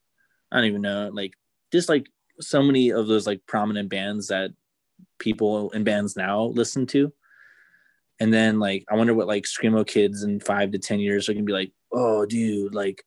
I 0.52 0.56
don't 0.56 0.66
even 0.66 0.82
know, 0.82 1.10
like 1.12 1.32
just 1.72 1.88
like 1.88 2.08
so 2.40 2.62
many 2.62 2.90
of 2.90 3.06
those 3.06 3.26
like 3.26 3.44
prominent 3.46 3.88
bands 3.88 4.28
that 4.28 4.50
people 5.18 5.70
in 5.70 5.82
bands 5.84 6.16
now 6.16 6.42
listen 6.42 6.86
to. 6.86 7.12
And 8.24 8.32
then 8.32 8.58
like 8.58 8.86
I 8.90 8.94
wonder 8.96 9.12
what 9.12 9.26
like 9.26 9.44
screamo 9.44 9.86
kids 9.86 10.22
in 10.22 10.40
five 10.40 10.70
to 10.70 10.78
ten 10.78 10.98
years 10.98 11.28
are 11.28 11.34
gonna 11.34 11.44
be 11.44 11.52
like, 11.52 11.72
oh 11.92 12.24
dude, 12.24 12.74
like 12.74 13.04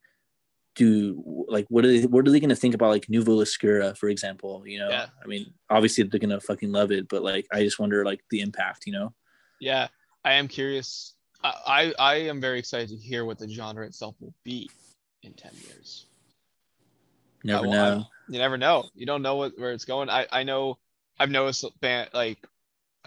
dude, 0.76 1.18
like 1.48 1.66
what 1.70 1.84
are 1.84 1.88
they 1.88 2.06
what 2.06 2.28
are 2.28 2.32
they 2.32 2.40
gonna 2.40 2.56
think 2.56 2.76
about 2.76 2.90
like 2.90 3.10
Nouveau 3.10 3.38
Oscura, 3.38 3.98
for 3.98 4.10
example? 4.10 4.62
You 4.68 4.78
know, 4.78 4.90
Yeah. 4.90 5.08
I 5.24 5.26
mean, 5.26 5.52
obviously 5.72 6.04
they're 6.04 6.20
gonna 6.20 6.40
fucking 6.40 6.72
love 6.72 6.92
it, 6.92 7.08
but 7.10 7.24
like 7.24 7.48
I 7.52 7.64
just 7.64 7.80
wonder 7.80 8.06
like 8.06 8.22
the 8.30 8.42
impact, 8.42 8.86
you 8.86 8.94
know? 8.94 9.14
yeah 9.60 9.88
i 10.24 10.34
am 10.34 10.48
curious 10.48 11.16
I, 11.44 11.52
I 11.66 11.94
i 11.98 12.16
am 12.30 12.40
very 12.40 12.60
excited 12.60 12.90
to 12.90 12.96
hear 12.96 13.26
what 13.26 13.40
the 13.40 13.50
genre 13.50 13.88
itself 13.88 14.14
will 14.20 14.36
be 14.44 14.70
in 15.24 15.34
10 15.34 15.52
years 15.66 16.06
Never 17.44 17.66
I- 17.66 17.72
know. 17.72 17.98
I- 18.02 18.06
you 18.30 18.38
never 18.40 18.58
know. 18.58 18.90
You 18.94 19.06
don't 19.08 19.22
know 19.24 19.36
what 19.38 19.54
where 19.58 19.72
it's 19.72 19.86
going. 19.86 20.10
I 20.12 20.28
I 20.32 20.44
know 20.44 20.78
I've 21.18 21.32
noticed 21.32 21.64
band 21.80 22.10
like 22.14 22.38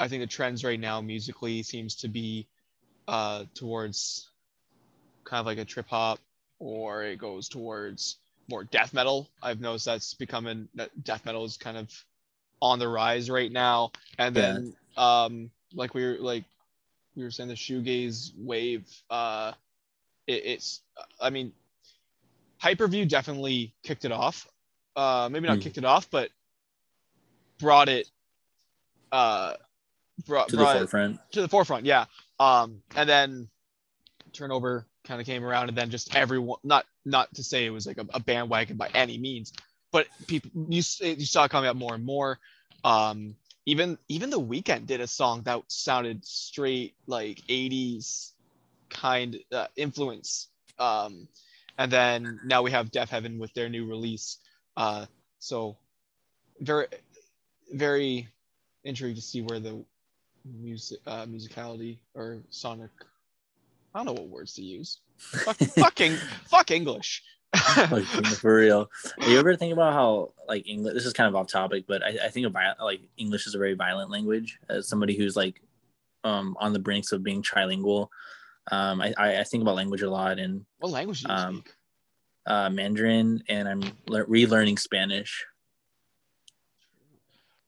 I 0.00 0.08
think 0.08 0.22
the 0.22 0.26
trends 0.26 0.64
right 0.64 0.80
now 0.80 1.00
musically 1.00 1.62
seems 1.62 1.96
to 1.96 2.08
be 2.08 2.48
uh 3.08 3.44
towards 3.54 4.28
kind 5.24 5.40
of 5.40 5.46
like 5.46 5.58
a 5.58 5.64
trip 5.64 5.88
hop 5.88 6.18
or 6.58 7.04
it 7.04 7.18
goes 7.18 7.48
towards 7.48 8.16
more 8.48 8.64
death 8.64 8.92
metal. 8.94 9.28
I've 9.42 9.60
noticed 9.60 9.84
that's 9.84 10.14
becoming 10.14 10.68
that 10.74 11.04
death 11.04 11.24
metal 11.26 11.44
is 11.44 11.56
kind 11.56 11.76
of 11.76 11.90
on 12.62 12.78
the 12.78 12.88
rise 12.88 13.30
right 13.30 13.52
now. 13.52 13.92
And 14.18 14.34
Yeah. 14.34 14.58
then 14.58 14.74
um 14.96 15.50
like 15.74 15.94
we 15.94 16.04
were 16.04 16.16
like 16.18 16.44
we 17.16 17.22
were 17.24 17.30
saying 17.30 17.48
the 17.50 17.54
shoegaze 17.54 18.32
wave 18.38 18.86
uh 19.10 19.52
it, 20.26 20.42
it's 20.46 20.80
i 21.20 21.30
mean 21.30 21.52
hyperview 22.62 23.08
definitely 23.08 23.72
kicked 23.84 24.04
it 24.04 24.12
off 24.12 24.48
uh 24.96 25.28
maybe 25.30 25.46
not 25.46 25.58
Mm. 25.58 25.62
kicked 25.62 25.78
it 25.78 25.84
off 25.84 26.10
but 26.10 26.30
brought 27.58 27.88
it 27.88 28.08
uh 29.12 29.54
brought, 30.26 30.48
to 30.48 30.56
the 30.56 30.62
brought 30.62 30.76
forefront. 30.76 31.18
to 31.32 31.40
the 31.42 31.48
forefront 31.48 31.86
yeah. 31.86 32.06
Um 32.38 32.82
and 32.96 33.08
then 33.08 33.48
turnover 34.32 34.86
kind 35.04 35.20
of 35.20 35.26
came 35.26 35.44
around 35.44 35.68
and 35.68 35.76
then 35.76 35.90
just 35.90 36.14
everyone 36.14 36.58
not 36.62 36.86
not 37.04 37.32
to 37.34 37.42
say 37.42 37.66
it 37.66 37.70
was 37.70 37.86
like 37.86 37.98
a, 37.98 38.06
a 38.14 38.20
bandwagon 38.20 38.76
by 38.76 38.88
any 38.94 39.18
means 39.18 39.52
but 39.92 40.06
people 40.26 40.50
you, 40.68 40.82
you 41.00 41.26
saw 41.26 41.44
it 41.44 41.50
coming 41.50 41.68
up 41.68 41.76
more 41.76 41.94
and 41.94 42.04
more. 42.04 42.38
Um 42.84 43.36
even 43.66 43.98
even 44.08 44.30
the 44.30 44.40
Weeknd 44.40 44.86
did 44.86 45.00
a 45.00 45.06
song 45.06 45.42
that 45.42 45.62
sounded 45.68 46.24
straight 46.24 46.94
like 47.06 47.38
80s 47.48 48.32
kind 48.88 49.38
uh, 49.52 49.66
influence. 49.76 50.48
Um 50.78 51.28
and 51.78 51.90
then 51.90 52.40
now 52.44 52.62
we 52.62 52.70
have 52.72 52.90
Deafheaven 52.90 53.38
with 53.38 53.52
their 53.54 53.68
new 53.68 53.86
release. 53.86 54.38
Uh 54.76 55.06
so 55.38 55.76
very 56.60 56.86
very 57.72 58.28
intrigued 58.84 59.16
to 59.16 59.22
see 59.22 59.42
where 59.42 59.60
the 59.60 59.84
music 60.44 61.00
uh 61.06 61.24
musicality 61.26 61.98
or 62.14 62.38
sonic 62.50 62.90
i 63.94 63.98
don't 63.98 64.06
know 64.06 64.12
what 64.12 64.28
words 64.28 64.54
to 64.54 64.62
use 64.62 64.98
fuck, 65.18 65.56
fucking 65.56 66.16
fuck 66.46 66.70
english 66.70 67.22
like 67.90 68.04
for 68.38 68.56
real. 68.56 68.88
You 69.26 69.36
ever 69.38 69.56
think 69.56 69.72
about 69.72 69.92
how 69.92 70.32
like 70.46 70.68
English? 70.68 70.94
This 70.94 71.04
is 71.04 71.12
kind 71.12 71.26
of 71.26 71.34
off 71.34 71.48
topic, 71.48 71.84
but 71.88 72.00
I, 72.00 72.26
I 72.26 72.28
think 72.28 72.46
about 72.46 72.78
like 72.80 73.00
English 73.16 73.44
is 73.48 73.56
a 73.56 73.58
very 73.58 73.74
violent 73.74 74.08
language. 74.08 74.60
As 74.68 74.86
somebody 74.86 75.16
who's 75.16 75.34
like 75.34 75.60
um, 76.22 76.56
on 76.60 76.72
the 76.72 76.78
brinks 76.78 77.10
of 77.10 77.24
being 77.24 77.42
trilingual, 77.42 78.06
um, 78.70 79.00
I, 79.00 79.12
I 79.18 79.40
I 79.40 79.42
think 79.44 79.62
about 79.62 79.74
language 79.74 80.02
a 80.02 80.08
lot 80.10 80.38
and 80.38 80.64
what 80.78 80.92
language 80.92 81.22
do 81.22 81.28
you 81.28 81.34
Um, 81.34 81.54
speak 81.56 81.74
uh, 82.46 82.70
Mandarin, 82.70 83.42
and 83.48 83.68
I'm 83.68 83.82
le- 84.06 84.26
relearning 84.26 84.78
Spanish. 84.78 85.44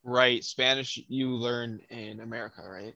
Right 0.04 0.44
spanish 0.44 1.00
you 1.08 1.30
learn 1.30 1.80
in 1.90 2.20
america 2.20 2.62
right 2.66 2.94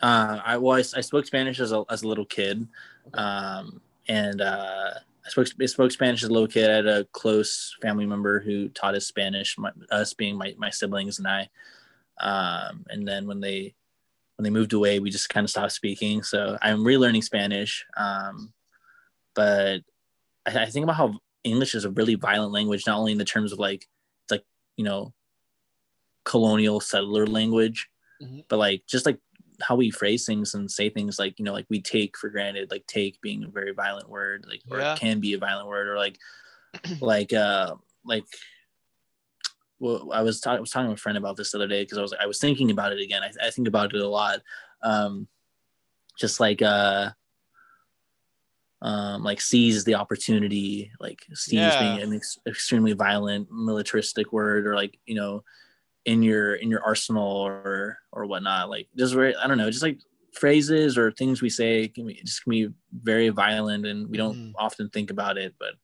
Uh, 0.00 0.40
I 0.44 0.56
was 0.58 0.94
I 0.94 1.00
spoke 1.00 1.26
Spanish 1.26 1.58
as 1.60 1.72
a 1.72 1.84
as 1.90 2.02
a 2.02 2.08
little 2.08 2.24
kid, 2.24 2.68
um, 3.14 3.80
and 4.08 4.40
uh, 4.40 4.90
I 5.26 5.28
spoke 5.28 5.48
I 5.60 5.66
spoke 5.66 5.90
Spanish 5.90 6.22
as 6.22 6.28
a 6.28 6.32
little 6.32 6.48
kid. 6.48 6.70
I 6.70 6.74
had 6.76 6.86
a 6.86 7.04
close 7.06 7.76
family 7.82 8.06
member 8.06 8.40
who 8.40 8.68
taught 8.68 8.94
us 8.94 9.06
Spanish, 9.06 9.58
my, 9.58 9.70
us 9.90 10.14
being 10.14 10.36
my, 10.36 10.54
my 10.56 10.70
siblings 10.70 11.18
and 11.18 11.26
I. 11.26 11.48
Um, 12.20 12.84
and 12.88 13.06
then 13.06 13.26
when 13.26 13.40
they 13.40 13.74
when 14.36 14.44
they 14.44 14.50
moved 14.50 14.72
away, 14.72 15.00
we 15.00 15.10
just 15.10 15.28
kind 15.28 15.44
of 15.44 15.50
stopped 15.50 15.72
speaking. 15.72 16.22
So 16.22 16.56
I'm 16.62 16.84
relearning 16.84 17.24
Spanish, 17.24 17.84
um, 17.96 18.52
but 19.34 19.80
I, 20.46 20.62
I 20.62 20.66
think 20.66 20.84
about 20.84 20.96
how 20.96 21.18
English 21.42 21.74
is 21.74 21.84
a 21.84 21.90
really 21.90 22.14
violent 22.14 22.52
language, 22.52 22.86
not 22.86 22.98
only 22.98 23.12
in 23.12 23.18
the 23.18 23.24
terms 23.24 23.52
of 23.52 23.58
like 23.58 23.88
it's 24.22 24.30
like 24.30 24.44
you 24.76 24.84
know 24.84 25.12
colonial 26.32 26.78
settler 26.80 27.26
language, 27.26 27.88
Mhm. 28.22 28.44
but 28.48 28.58
like 28.58 28.82
just 28.86 29.06
like 29.06 29.18
how 29.60 29.74
we 29.74 29.90
phrase 29.90 30.24
things 30.26 30.54
and 30.54 30.70
say 30.70 30.88
things 30.90 31.18
like 31.18 31.34
you 31.38 31.44
know 31.44 31.52
like 31.52 31.66
we 31.68 31.80
take 31.80 32.16
for 32.16 32.28
granted 32.30 32.70
like 32.70 32.86
take 32.86 33.20
being 33.20 33.42
a 33.44 33.48
very 33.48 33.72
violent 33.72 34.08
word 34.08 34.44
like 34.48 34.62
or 34.70 34.78
Yeah. 34.78 34.92
it 34.92 35.00
can 35.00 35.18
be 35.20 35.32
a 35.34 35.38
violent 35.38 35.66
word 35.68 35.88
or 35.88 35.96
like 35.96 36.16
like 37.00 37.32
uh 37.32 37.74
like 38.04 38.24
well 39.80 40.10
i 40.12 40.22
was, 40.22 40.40
talking 40.40 40.58
I 40.58 40.60
was 40.60 40.70
talking 40.70 40.88
to 40.88 40.94
a 40.94 40.96
friend 40.96 41.18
about 41.18 41.36
this 41.36 41.50
the 41.50 41.58
other 41.58 41.66
day 41.66 41.82
because 41.82 41.98
i 41.98 42.02
was 42.02 42.14
i 42.20 42.26
was 42.26 42.38
thinking 42.38 42.70
about 42.70 42.92
it 42.92 43.00
again 43.00 43.22
I, 43.22 43.30
I 43.46 43.50
think 43.50 43.66
about 43.68 43.94
it 43.94 44.00
a 44.00 44.08
lot 44.08 44.40
um 44.82 45.26
just 46.20 46.38
like 46.40 46.62
uh 46.62 47.10
um 48.80 49.24
like 49.24 49.40
seize 49.40 49.82
the 49.84 49.96
opportunity 49.96 50.92
like 51.00 51.26
seize 51.34 51.58
Yeah. 51.74 51.80
being 51.80 51.98
an 52.02 52.14
ex- 52.14 52.38
extremely 52.46 52.92
violent 52.92 53.50
militaristic 53.50 54.32
word 54.32 54.66
or 54.68 54.74
like 54.76 54.98
you 55.06 55.16
know 55.16 55.42
in 56.08 56.22
your 56.22 56.54
in 56.54 56.70
your 56.70 56.82
arsenal 56.82 57.22
or 57.26 57.98
or 58.12 58.24
whatnot 58.24 58.70
like 58.70 58.88
just 58.96 59.12
very 59.14 59.36
i 59.36 59.46
don't 59.46 59.58
know 59.58 59.70
just 59.70 59.82
like 59.82 60.00
phrases 60.32 60.96
or 60.96 61.10
things 61.12 61.42
we 61.42 61.50
say 61.50 61.86
can 61.86 62.06
be 62.06 62.14
just 62.24 62.42
can 62.42 62.50
be 62.50 62.68
very 63.02 63.28
violent 63.28 63.84
and 63.86 64.08
we 64.08 64.16
don't 64.16 64.36
Mhm. 64.38 64.52
often 64.56 64.88
think 64.88 65.10
about 65.10 65.36
it 65.36 65.54
but 65.58 65.74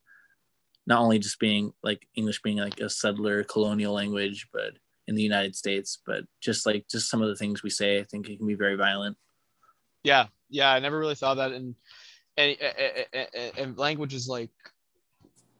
not 0.87 1.01
only 1.01 1.19
just 1.19 1.39
being 1.39 1.73
like 1.83 2.09
english 2.15 2.41
being 2.41 2.57
like 2.57 2.81
a 2.81 2.89
settler 2.89 3.45
colonial 3.45 3.93
language 3.93 4.49
but 4.51 4.73
in 5.09 5.15
the 5.15 5.23
united 5.23 5.55
states 5.55 6.01
but 6.07 6.25
just 6.41 6.65
like 6.65 6.89
just 6.89 7.11
some 7.11 7.21
of 7.21 7.29
the 7.29 7.37
things 7.37 7.63
we 7.63 7.69
say 7.71 8.01
i 8.01 8.05
think 8.05 8.29
it 8.29 8.39
can 8.39 8.47
be 8.47 8.55
very 8.65 8.77
violent 8.77 9.17
Yeah, 10.05 10.27
yeah, 10.51 10.71
I 10.73 10.79
never 10.81 10.99
really 10.99 11.17
thought 11.21 11.37
that 11.37 11.53
in 11.53 11.75
any 12.37 12.57
and 13.61 13.77
languages 13.79 14.29
like 14.29 14.53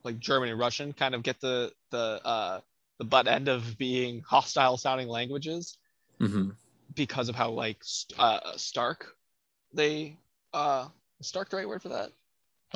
like 0.03 0.19
German 0.19 0.49
and 0.49 0.59
Russian 0.59 0.93
kind 0.93 1.13
of 1.15 1.21
get 1.23 1.39
the 1.41 1.71
the 1.89 2.21
uh 2.23 2.61
the 2.97 3.05
butt 3.05 3.27
end 3.27 3.47
of 3.47 3.77
being 3.77 4.21
hostile 4.21 4.77
sounding 4.77 5.07
languages 5.07 5.77
hmm 6.19 6.49
because 6.95 7.27
of 7.27 7.35
how 7.35 7.49
like 7.51 7.83
uh 8.17 8.39
stark 8.55 9.17
they 9.73 10.15
uh 10.53 10.87
stark 11.21 11.49
the 11.49 11.57
right 11.57 11.67
word 11.67 11.81
for 11.81 11.89
that? 11.89 12.11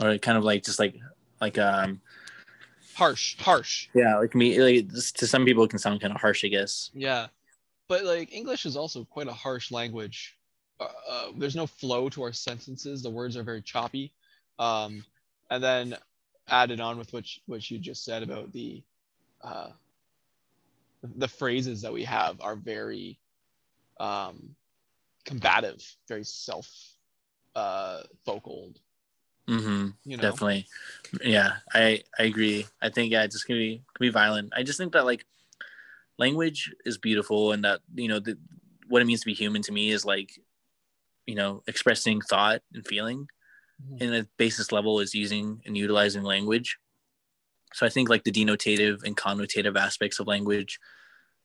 Or 0.02 0.18
kind 0.18 0.38
of 0.38 0.44
like 0.44 0.64
just 0.64 0.80
like 0.80 0.96
like 1.40 1.58
um 1.58 2.02
harsh 2.96 3.38
harsh. 3.40 3.88
Yeah 3.94 4.18
like 4.18 4.36
me 4.36 4.60
like 4.62 4.90
to 4.91 5.28
some 5.28 5.46
people 5.46 5.64
it 5.64 5.70
can 5.70 5.80
sound 5.80 6.02
kind 6.02 6.14
of 6.14 6.20
harsh 6.20 6.44
i 6.44 6.48
guess. 6.50 6.91
Yeah. 6.94 7.28
But 7.88 8.04
like 8.04 8.34
english 8.34 8.66
is 8.66 8.76
also 8.76 9.06
quite 9.06 9.28
a 9.28 9.34
harsh 9.34 9.72
language. 9.72 10.36
Uh, 10.82 10.88
uh, 11.10 11.26
there's 11.38 11.56
no 11.56 11.68
flow 11.68 12.10
to 12.10 12.24
our 12.24 12.34
sentences. 12.34 13.02
The 13.04 13.10
words 13.10 13.38
are 13.38 13.44
very 13.44 13.62
choppy. 13.62 14.12
Um 14.58 15.06
and 15.50 15.64
then 15.64 15.96
added 16.50 16.82
on 16.82 16.98
with 16.98 17.14
what 17.14 17.36
you- 17.36 17.41
what 17.46 17.72
you 17.72 17.78
just 17.80 18.04
said 18.04 18.24
about 18.24 18.52
the 18.52 18.84
uh 19.41 19.70
the 21.04 21.28
phrases 21.28 21.82
that 21.82 21.94
we 21.94 22.04
have 22.04 22.42
are 22.42 22.56
very 22.56 23.20
um 24.00 24.56
combative 25.26 25.84
very 26.08 26.24
self 26.24 26.70
uh 27.56 28.02
vocal 28.26 28.72
hmm 29.48 29.88
you 30.06 30.16
know? 30.18 30.24
Definitely. 30.24 30.68
Yeah 31.24 31.58
i 31.74 32.02
i 32.18 32.24
agree. 32.24 32.66
I 32.82 32.90
think 32.90 33.12
yeah 33.12 33.24
it's 33.24 33.36
just 33.36 33.48
gonna 33.48 33.60
be 33.60 33.78
gonna 33.98 34.10
be 34.10 34.14
violent. 34.14 34.54
I 34.56 34.64
just 34.64 34.78
think 34.78 34.94
that 34.94 35.06
like 35.06 35.26
language 36.18 36.72
is 36.86 36.98
beautiful 36.98 37.52
and 37.52 37.64
that 37.64 37.80
you 37.96 38.08
know 38.08 38.20
the, 38.20 38.38
what 38.88 39.02
it 39.02 39.06
means 39.06 39.22
to 39.22 39.26
be 39.26 39.34
human 39.34 39.62
to 39.64 39.72
me 39.72 39.92
is 39.92 40.06
like 40.06 40.32
you 41.26 41.36
know 41.36 41.64
expressing 41.68 42.22
thought 42.22 42.62
and 42.74 42.86
feeling. 42.86 43.28
Mhm. 43.82 44.02
and 44.02 44.14
the 44.14 44.28
basis 44.38 44.72
level 44.72 45.00
is 45.00 45.16
using 45.16 45.62
and 45.66 45.78
utilizing 45.78 46.24
language 46.24 46.78
so 47.74 47.86
i 47.86 47.90
think 47.90 48.10
like 48.10 48.24
the 48.24 48.32
denotative 48.32 49.04
and 49.04 49.18
connotative 49.18 49.78
aspects 49.78 50.20
of 50.20 50.28
language 50.28 50.80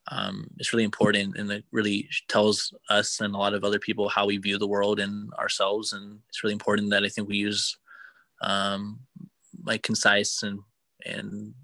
um, 0.09 0.51
is 0.59 0.72
really 0.72 0.84
important 0.84 1.36
and 1.38 1.51
it 1.51 1.64
really 1.72 2.09
tells 2.28 2.74
us 2.90 3.20
and 3.20 3.34
a 3.34 3.38
lot 3.38 3.55
of 3.55 3.64
other 3.64 3.78
people 3.78 4.09
how 4.09 4.26
we 4.26 4.36
view 4.36 4.59
the 4.59 4.66
world 4.66 5.01
and 5.01 5.32
ourselves 5.34 5.92
and 5.94 6.20
it's 6.28 6.44
really 6.44 6.52
important 6.52 6.90
that 6.90 7.05
i 7.05 7.09
think 7.09 7.28
we 7.28 7.36
use 7.36 7.76
um, 8.42 9.01
like 9.64 9.82
concise 9.82 10.42
and 10.42 10.60
and 11.06 11.55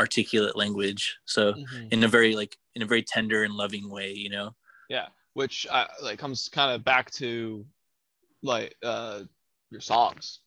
articulate 0.00 0.56
language. 0.56 1.18
So 1.24 1.54
Mhm. 1.54 1.92
in 1.92 2.04
a 2.04 2.08
very 2.08 2.34
like 2.36 2.58
in 2.74 2.82
a 2.82 2.86
very 2.86 3.02
tender 3.02 3.44
and 3.44 3.54
loving 3.54 3.88
way 3.88 4.12
you 4.12 4.28
know? 4.28 4.54
Yeah 4.88 5.08
which 5.32 5.66
uh, 5.68 5.86
like 6.02 6.18
comes 6.18 6.48
kind 6.48 6.74
of 6.74 6.82
back 6.82 7.10
to 7.12 7.66
like 8.42 8.74
uh 8.82 9.24
your 9.70 9.80
songs. 9.80 10.40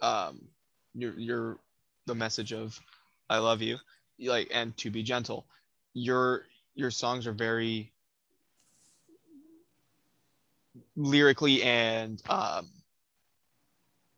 Um 0.00 0.48
your 0.94 1.18
your 1.18 1.60
the 2.06 2.14
message 2.14 2.52
of 2.52 2.80
i 3.28 3.38
love 3.38 3.62
you 3.62 3.78
like 4.18 4.48
and 4.52 4.76
to 4.78 4.90
be 4.90 5.02
gentle. 5.02 5.46
Your 5.94 6.44
your 6.74 6.90
songs 6.90 7.26
are 7.26 7.32
very 7.32 7.92
lyrically 10.94 11.62
and 11.62 12.22
um 12.28 12.68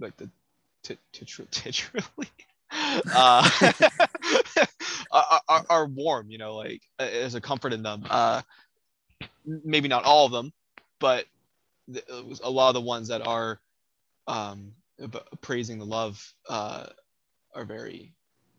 like 0.00 0.16
the 0.16 0.30
tit- 0.82 0.98
titr- 1.12 1.48
titrally 1.50 2.28
uh 3.14 4.66
are, 5.12 5.40
are, 5.48 5.66
are 5.68 5.86
warm 5.86 6.30
you 6.30 6.38
know 6.38 6.56
like 6.56 6.82
there's 6.98 7.34
a 7.34 7.40
comfort 7.40 7.72
in 7.72 7.82
them. 7.82 8.04
Uh 8.08 8.42
maybe 9.44 9.88
not 9.88 10.04
all 10.04 10.26
of 10.26 10.32
them 10.32 10.52
but 11.00 11.26
a 12.42 12.50
lot 12.50 12.68
of 12.68 12.74
the 12.74 12.80
ones 12.80 13.08
that 13.08 13.26
are 13.26 13.60
um 14.26 14.72
praising 15.40 15.78
the 15.78 15.86
love 15.86 16.34
uh 16.48 16.86
are 17.58 17.64
very 17.64 18.12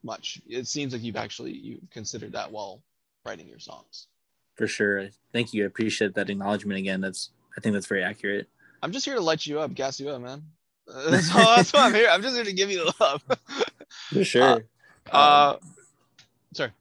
much 0.03 0.41
it 0.47 0.67
seems 0.67 0.93
like 0.93 1.01
you've 1.01 1.15
actually 1.15 1.51
you 1.51 1.79
considered 1.91 2.33
that 2.33 2.51
while 2.51 2.81
writing 3.25 3.47
your 3.47 3.59
songs. 3.59 4.07
For 4.55 4.67
sure. 4.67 5.09
Thank 5.31 5.53
you. 5.53 5.63
I 5.63 5.67
appreciate 5.67 6.15
that 6.15 6.29
acknowledgement 6.29 6.79
again. 6.79 7.01
That's 7.01 7.31
i 7.57 7.61
think 7.61 7.73
that's 7.73 7.87
very 7.87 8.03
accurate. 8.03 8.47
I'm 8.81 8.91
just 8.91 9.05
here 9.05 9.15
to 9.15 9.21
light 9.21 9.45
you 9.45 9.59
up 9.59 9.73
gas 9.73 9.99
you 9.99 10.09
up 10.09 10.21
man. 10.21 10.43
Uh, 10.91 11.09
that's, 11.11 11.33
all, 11.33 11.55
that's 11.55 11.71
why 11.71 11.85
i'm 11.85 11.93
here 11.93 12.09
i'm 12.09 12.21
just 12.21 12.35
here 12.35 12.43
to 12.43 12.53
give 12.53 12.69
you 12.69 12.85
the 12.85 12.93
love. 12.99 13.23
For 14.09 14.23
sure. 14.23 14.63
Uh 15.11 15.55
sorry. 16.53 16.71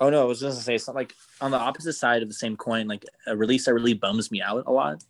Oh 0.00 0.08
no, 0.08 0.22
I 0.22 0.24
was 0.24 0.40
just 0.40 0.54
gonna 0.54 0.62
say 0.62 0.78
something 0.78 1.00
like 1.00 1.14
on 1.40 1.50
the 1.50 1.58
opposite 1.58 1.92
side 1.92 2.22
of 2.22 2.28
the 2.28 2.34
same 2.34 2.56
coin, 2.56 2.88
like 2.88 3.04
a 3.26 3.36
release 3.36 3.66
that 3.66 3.74
really 3.74 3.94
bums 3.94 4.30
me 4.30 4.40
out 4.40 4.64
a 4.66 4.72
lot. 4.72 5.04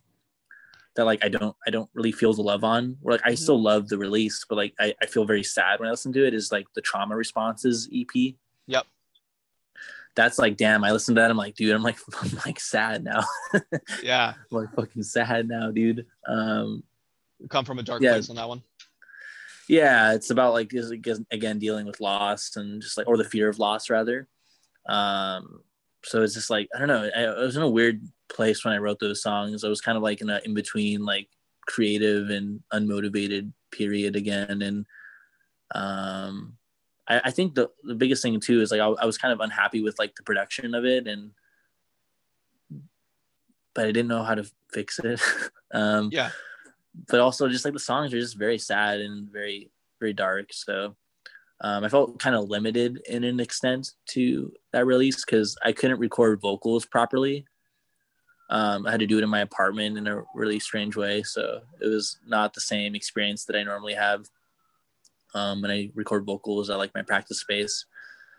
That 0.95 1.05
like 1.05 1.23
I 1.23 1.29
don't 1.29 1.55
I 1.65 1.69
don't 1.69 1.89
really 1.93 2.11
feel 2.11 2.33
the 2.33 2.41
love 2.41 2.63
on. 2.63 2.97
Or 3.01 3.11
like 3.13 3.21
I 3.25 3.35
still 3.35 3.61
love 3.61 3.87
the 3.87 3.97
release, 3.97 4.45
but 4.47 4.55
like 4.57 4.73
I, 4.79 4.93
I 5.01 5.05
feel 5.05 5.23
very 5.25 5.43
sad 5.43 5.79
when 5.79 5.87
I 5.87 5.91
listen 5.91 6.11
to 6.13 6.25
it. 6.27 6.33
Is 6.33 6.51
like 6.51 6.67
the 6.75 6.81
trauma 6.81 7.15
responses 7.15 7.87
EP. 7.93 8.35
Yep. 8.67 8.85
That's 10.15 10.37
like 10.37 10.57
damn. 10.57 10.83
I 10.83 10.91
listen 10.91 11.15
to 11.15 11.21
that. 11.21 11.31
I'm 11.31 11.37
like, 11.37 11.55
dude, 11.55 11.73
I'm 11.73 11.83
like 11.83 11.97
I'm 12.21 12.31
like 12.45 12.59
sad 12.59 13.03
now. 13.03 13.23
Yeah, 14.03 14.33
I'm 14.51 14.57
like 14.57 14.73
fucking 14.75 15.03
sad 15.03 15.47
now, 15.47 15.71
dude. 15.71 16.05
Um, 16.27 16.83
come 17.49 17.63
from 17.65 17.79
a 17.79 17.83
dark 17.83 18.01
Yeah. 18.01 18.11
place 18.13 18.29
on 18.29 18.35
that 18.35 18.47
one. 18.49 18.61
yeah 19.69 20.13
it's 20.13 20.29
about 20.31 20.51
like 20.53 20.73
is 20.73 20.91
again 21.31 21.57
dealing 21.59 21.85
with 21.85 22.01
loss 22.01 22.55
and 22.57 22.81
just 22.81 22.97
like 22.97 23.07
or 23.07 23.15
the 23.15 23.23
fear 23.23 23.47
of 23.47 23.57
loss 23.59 23.89
rather 23.89 24.27
um 24.89 25.61
so 26.03 26.23
it's 26.23 26.33
just 26.33 26.49
like 26.49 26.67
i 26.75 26.79
don't 26.79 26.87
know 26.87 27.09
I, 27.15 27.23
I 27.23 27.39
was 27.39 27.55
in 27.55 27.63
a 27.63 27.69
weird 27.69 28.01
place 28.29 28.63
when 28.63 28.73
i 28.73 28.77
wrote 28.77 28.99
those 28.99 29.21
songs. 29.21 29.63
I 29.63 29.69
was 29.69 29.81
kind 29.81 29.97
of 29.97 30.03
like 30.03 30.21
in 30.21 30.29
a 30.29 30.39
in 30.45 30.53
between 30.53 31.05
like 31.05 31.27
creative 31.67 32.29
and 32.29 32.61
unmotivated 32.73 33.51
period 33.71 34.15
again. 34.15 34.61
And 34.61 34.85
um 35.75 36.57
I, 37.07 37.21
I 37.25 37.31
think 37.31 37.55
the, 37.55 37.69
the 37.83 37.95
biggest 37.95 38.21
thing 38.21 38.39
too 38.39 38.61
is 38.61 38.71
like 38.71 38.81
I, 38.81 38.87
I 38.87 39.05
was 39.05 39.17
kind 39.17 39.33
of 39.33 39.39
unhappy 39.39 39.81
with 39.81 39.97
like 39.99 40.15
the 40.15 40.23
production 40.23 40.73
of 40.73 40.85
it 40.85 41.07
and 41.07 41.31
but 43.73 43.85
i 43.85 43.91
didn't 43.91 44.09
know 44.09 44.23
how 44.23 44.35
to 44.35 44.49
fix 44.73 44.99
it. 44.99 45.21
Um 45.73 46.09
Yeah, 46.11 46.31
but 47.07 47.21
also 47.21 47.47
just 47.47 47.63
like 47.63 47.73
the 47.73 47.79
songs 47.79 48.13
are 48.13 48.19
just 48.19 48.37
very 48.37 48.57
sad 48.57 48.99
and 48.99 49.31
very 49.31 49.71
very 50.01 50.11
dark. 50.11 50.51
So 50.51 50.97
um, 51.61 51.83
i 51.83 51.89
felt 51.89 52.17
kind 52.19 52.35
of 52.35 52.49
limited 52.49 53.01
in 53.09 53.23
an 53.23 53.39
extent 53.39 53.91
to 54.07 54.51
that 54.73 54.85
release 54.85 55.23
because 55.23 55.57
i 55.63 55.71
couldn't 55.71 55.99
record 55.99 56.39
vocals 56.41 56.85
properly 56.85 57.45
um, 58.49 58.85
i 58.85 58.91
had 58.91 58.99
to 58.99 59.07
do 59.07 59.17
it 59.17 59.23
in 59.23 59.29
my 59.29 59.41
apartment 59.41 59.97
in 59.97 60.07
a 60.07 60.21
really 60.35 60.59
strange 60.59 60.95
way 60.95 61.23
so 61.23 61.61
it 61.81 61.87
was 61.87 62.17
not 62.27 62.53
the 62.53 62.61
same 62.61 62.95
experience 62.95 63.45
that 63.45 63.55
i 63.55 63.63
normally 63.63 63.93
have 63.93 64.25
um, 65.33 65.61
when 65.61 65.71
i 65.71 65.89
record 65.95 66.25
vocals 66.25 66.69
I 66.69 66.75
like 66.75 66.93
my 66.95 67.01
practice 67.03 67.39
space 67.41 67.85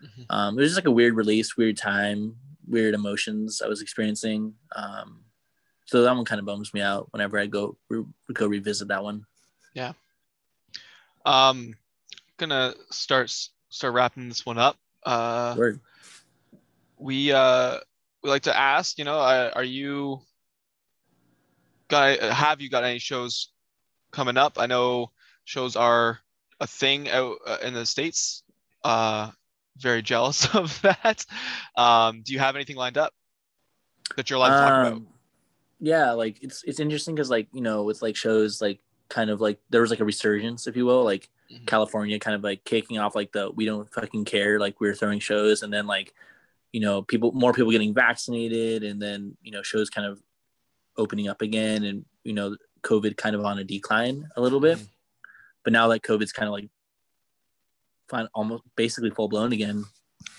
Mhm. 0.02 0.26
um, 0.30 0.58
it 0.58 0.62
was 0.62 0.70
just 0.70 0.78
like 0.78 0.88
a 0.88 0.90
weird 0.90 1.14
release 1.14 1.56
weird 1.56 1.76
time 1.76 2.34
weird 2.66 2.92
emotions 2.92 3.62
i 3.64 3.68
was 3.68 3.80
experiencing 3.80 4.52
um, 4.74 5.20
so 5.84 6.02
that 6.02 6.16
one 6.16 6.24
kind 6.24 6.38
of 6.40 6.44
bums 6.44 6.72
me 6.74 6.80
out 6.80 7.06
whenever 7.12 7.38
I 7.38 7.46
go 7.46 7.76
re- 7.90 8.04
go 8.32 8.46
revisit 8.46 8.88
that 8.88 9.02
one. 9.02 9.26
Yeah. 9.74 9.92
Um, 11.26 11.74
gonna 12.38 12.74
start 12.90 13.30
start 13.68 13.94
wrapping 13.94 14.28
this 14.28 14.44
one 14.46 14.58
up. 14.58 14.76
Uh, 15.04 15.54
Word. 15.56 15.80
we 16.98 17.32
uh 17.32 17.78
we 18.22 18.30
like 18.30 18.42
to 18.42 18.56
ask, 18.56 18.98
you 18.98 19.04
know, 19.04 19.18
are 19.18 19.64
you 19.64 20.20
got 21.88 22.18
have 22.20 22.60
you 22.60 22.70
got 22.70 22.84
any 22.84 22.98
shows 22.98 23.48
coming 24.10 24.36
up? 24.36 24.58
I 24.58 24.66
know 24.66 25.10
shows 25.44 25.76
are 25.76 26.18
a 26.60 26.66
thing 26.66 27.10
out 27.10 27.38
uh, 27.46 27.58
in 27.62 27.74
the 27.74 27.84
states. 27.84 28.42
Uh, 28.84 29.30
very 29.78 30.02
jealous 30.02 30.46
of 30.54 30.80
that. 30.82 31.24
Um, 31.76 32.22
do 32.22 32.32
you 32.32 32.38
have 32.38 32.54
anything 32.54 32.76
lined 32.76 32.98
up 32.98 33.12
that 34.16 34.30
you're 34.30 34.36
allowed 34.36 34.50
to 34.50 34.60
talk 34.60 34.80
about? 34.80 34.92
Um, 34.92 35.06
yeah, 35.80 36.12
like 36.12 36.42
it's 36.42 36.62
it's 36.64 36.80
interesting 36.80 37.14
because 37.14 37.30
like 37.30 37.48
you 37.52 37.60
know 37.60 37.82
with 37.82 38.02
like 38.02 38.16
shows 38.16 38.62
like 38.62 38.80
kind 39.08 39.30
of 39.30 39.40
like 39.40 39.58
there 39.70 39.80
was 39.80 39.90
like 39.90 40.00
a 40.00 40.04
resurgence, 40.04 40.66
if 40.66 40.76
you 40.76 40.86
will, 40.86 41.04
like 41.04 41.28
Mhm. 41.52 41.66
California 41.66 42.18
kind 42.18 42.34
of 42.34 42.42
like 42.42 42.64
kicking 42.64 42.98
off 42.98 43.14
like 43.14 43.32
the 43.32 43.50
we 43.50 43.64
don't 43.66 43.92
fucking 43.92 44.24
care 44.24 44.58
like 44.58 44.80
we 44.80 44.88
are 44.88 44.94
throwing 44.94 45.20
shows 45.20 45.62
and 45.62 45.72
then 45.72 45.86
like 45.86 46.14
you 46.72 46.80
know 46.80 47.02
people 47.02 47.32
more 47.32 47.52
people 47.52 47.70
getting 47.70 47.92
vaccinated 47.94 48.82
and 48.82 49.00
then 49.02 49.36
you 49.42 49.52
know 49.52 49.62
shows 49.62 49.90
kind 49.90 50.06
of 50.06 50.22
opening 50.96 51.28
up 51.28 51.42
again 51.42 51.84
and 51.84 52.04
you 52.24 52.32
know 52.32 52.56
COVID 52.82 53.16
kind 53.16 53.36
of 53.36 53.44
on 53.44 53.58
a 53.58 53.64
decline 53.64 54.26
a 54.36 54.40
little 54.40 54.60
bit, 54.60 54.78
Mhm. 54.78 54.88
but 55.64 55.72
now 55.72 55.86
that 55.88 56.02
COVID's 56.02 56.32
kind 56.32 56.48
of 56.48 56.52
like 56.52 56.68
fine 58.08 58.28
almost 58.34 58.64
basically 58.76 59.10
full 59.10 59.28
blown 59.28 59.52
again. 59.52 59.84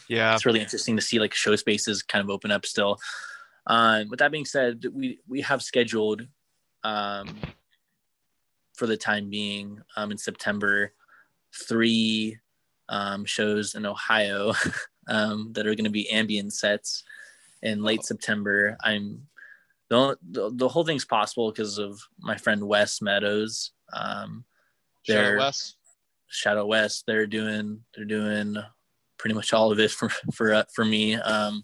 Yeah. 0.07 0.34
it's 0.34 0.45
really 0.45 0.60
interesting 0.60 0.95
to 0.95 1.02
see 1.02 1.19
like 1.19 1.34
show 1.34 1.56
spaces 1.56 2.03
kind 2.03 2.23
of 2.23 2.30
open 2.30 2.52
up 2.52 2.65
still. 2.65 2.99
Um, 3.68 4.10
with 4.10 4.19
that 4.19 4.31
being 4.31 4.45
said, 4.45 4.85
we 4.91 5.19
we 5.27 5.41
have 5.41 5.61
scheduled 5.64 6.27
um, 6.84 7.40
for 8.76 8.88
the 8.88 8.98
time 8.98 9.30
being 9.30 9.80
um, 9.95 10.11
in 10.11 10.18
September 10.18 10.91
three 11.68 12.38
um, 12.90 13.26
shows 13.26 13.76
in 13.76 13.86
Ohio 13.86 14.54
um, 15.08 15.52
that 15.54 15.66
are 15.68 15.76
going 15.76 15.84
to 15.86 15.90
be 15.90 16.10
ambient 16.10 16.54
sets 16.54 17.04
in 17.62 17.82
late 17.84 18.00
Oh. 18.02 18.06
September. 18.06 18.78
I'm 18.84 19.28
the, 19.90 20.18
the 20.32 20.50
the 20.54 20.68
whole 20.68 20.84
thing's 20.84 21.06
possible 21.06 21.52
because 21.52 21.78
of 21.78 22.00
my 22.20 22.36
friend 22.38 22.64
Wes 22.68 23.02
Meadows. 23.02 23.72
Um, 23.94 24.46
Shout 25.04 25.18
out 25.18 25.22
They're- 25.24 25.38
Wes. 25.38 25.76
Shadow 26.28 26.66
West. 26.66 27.04
They're 27.06 27.28
doing 27.28 27.82
they're 27.96 28.06
doing 28.06 28.56
pretty 29.20 29.36
much 29.36 29.54
all 29.54 29.72
of 29.72 29.80
it 29.80 29.92
for 29.92 30.10
for 30.34 30.52
uh, 30.54 30.64
for 30.74 30.84
me. 30.84 31.14
Um, 31.16 31.64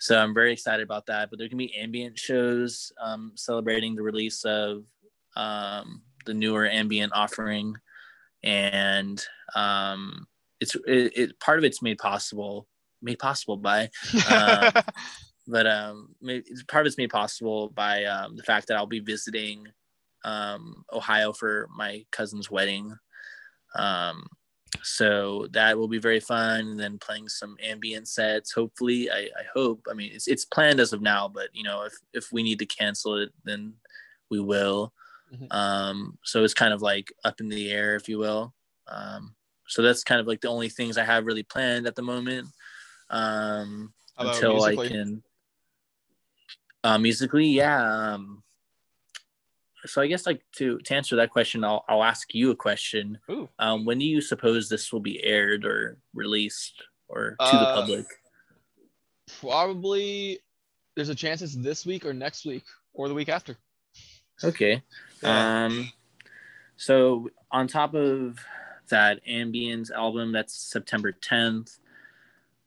so 0.00 0.18
I'm 0.18 0.32
very 0.32 0.52
excited 0.54 0.82
about 0.82 1.04
that. 1.06 1.28
But 1.28 1.38
there 1.38 1.48
can 1.50 1.58
be 1.58 1.74
ambient 1.76 2.18
shows 2.18 2.92
um, 2.98 3.32
celebrating 3.34 3.94
the 3.94 4.02
release 4.02 4.42
of 4.44 4.84
um, 5.36 6.00
the 6.24 6.32
newer 6.32 6.66
ambient 6.66 7.12
offering, 7.14 7.74
and 8.44 9.24
um, 9.56 10.26
it's 10.60 10.74
it, 10.86 11.12
it 11.16 11.40
part 11.40 11.58
of 11.58 11.64
it's 11.64 11.82
made 11.82 11.98
possible 11.98 12.68
made 13.02 13.18
possible 13.18 13.56
by 13.56 13.90
um, 14.30 14.70
but 15.48 15.66
um, 15.66 16.14
ma- 16.22 16.32
it's- 16.32 16.62
part 16.68 16.82
of 16.82 16.86
it's 16.86 16.98
made 16.98 17.10
possible 17.10 17.70
by 17.70 18.04
um, 18.04 18.36
the 18.36 18.42
fact 18.42 18.68
that 18.68 18.76
I'll 18.76 18.86
be 18.86 19.00
visiting 19.00 19.66
um, 20.24 20.84
Ohio 20.92 21.32
for 21.32 21.68
my 21.76 22.04
cousin's 22.10 22.50
wedding. 22.50 22.96
Um, 23.76 24.26
so 24.82 25.46
that 25.52 25.78
will 25.78 25.88
be 25.88 25.98
very 25.98 26.20
fun. 26.20 26.60
And 26.60 26.80
then 26.80 26.98
playing 26.98 27.28
some 27.28 27.56
ambient 27.62 28.08
sets. 28.08 28.52
Hopefully, 28.52 29.10
I, 29.10 29.28
I 29.38 29.44
hope. 29.54 29.86
I 29.90 29.94
mean, 29.94 30.10
it's 30.12 30.26
it's 30.26 30.44
planned 30.44 30.80
as 30.80 30.92
of 30.92 31.02
now, 31.02 31.28
but 31.28 31.48
you 31.52 31.62
know, 31.62 31.82
if 31.84 31.94
if 32.12 32.32
we 32.32 32.42
need 32.42 32.58
to 32.60 32.66
cancel 32.66 33.16
it, 33.18 33.30
then 33.44 33.74
we 34.30 34.40
will. 34.40 34.92
Mhm. 35.34 35.52
Um, 35.52 36.18
so 36.24 36.44
it's 36.44 36.54
kind 36.54 36.72
of 36.72 36.82
like 36.82 37.12
up 37.24 37.40
in 37.40 37.48
the 37.48 37.70
air, 37.70 37.96
if 37.96 38.08
you 38.08 38.18
will. 38.18 38.54
Um, 38.86 39.34
so 39.66 39.82
that's 39.82 40.04
kind 40.04 40.20
of 40.20 40.26
like 40.26 40.40
the 40.40 40.48
only 40.48 40.68
things 40.68 40.98
I 40.98 41.04
have 41.04 41.26
really 41.26 41.42
planned 41.42 41.86
at 41.86 41.94
the 41.94 42.02
moment. 42.02 42.48
Um, 43.10 43.92
until 44.18 44.54
musically? 44.54 44.86
I 44.86 44.88
can. 44.88 45.22
Uh, 46.84 46.98
musically, 46.98 47.46
yeah. 47.46 48.12
Um, 48.12 48.42
so 49.86 50.00
I 50.00 50.06
guess 50.06 50.26
like 50.26 50.42
to 50.56 50.78
to 50.78 50.94
answer 50.94 51.16
that 51.16 51.30
question, 51.30 51.64
I'll 51.64 51.84
I'll 51.88 52.04
ask 52.04 52.34
you 52.34 52.50
a 52.50 52.56
question. 52.56 53.18
Ooh. 53.30 53.48
Um, 53.58 53.84
when 53.84 53.98
do 53.98 54.04
you 54.04 54.20
suppose 54.20 54.68
this 54.68 54.92
will 54.92 55.00
be 55.00 55.22
aired 55.22 55.64
or 55.64 55.98
released 56.14 56.82
or 57.08 57.30
to 57.30 57.36
the 57.56 57.68
Uh, 57.68 57.74
public? 57.74 58.06
Probably 59.40 60.38
there's 60.94 61.08
a 61.08 61.14
chance 61.14 61.42
it's 61.42 61.56
this 61.56 61.84
week 61.84 62.04
or 62.06 62.12
next 62.12 62.44
week 62.44 62.64
or 62.92 63.08
the 63.08 63.14
week 63.14 63.28
after. 63.28 63.56
Okay. 64.42 64.82
Yeah. 65.22 65.64
Um, 65.66 65.92
so 66.76 67.30
on 67.50 67.68
top 67.68 67.94
of 67.94 68.38
that 68.88 69.20
Ambience 69.26 69.90
album, 69.90 70.32
that's 70.32 70.54
September 70.54 71.12
10th. 71.12 71.78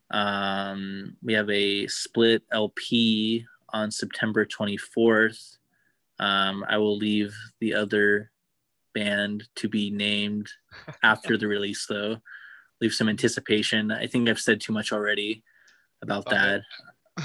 Um, 0.09 1.17
we 1.21 1.33
have 1.33 1.49
a 1.49 1.87
split 1.87 2.43
LP 2.51 3.45
on 3.73 3.91
September 3.91 4.45
24th. 4.45 5.57
Um, 6.19 6.65
I 6.67 6.77
will 6.77 6.97
leave 6.97 7.35
the 7.59 7.73
other 7.73 8.31
band 8.93 9.47
to 9.55 9.67
be 9.69 9.91
named 9.91 10.47
after 11.03 11.37
the 11.37 11.47
release, 11.47 11.85
though. 11.87 12.17
Leave 12.79 12.93
some 12.93 13.09
anticipation. 13.09 13.91
I 13.91 14.07
think 14.07 14.29
I've 14.29 14.39
said 14.39 14.61
too 14.61 14.71
much 14.73 14.91
already 14.91 15.43
about 16.01 16.27
Okay. 16.27 16.35
that 16.35 16.61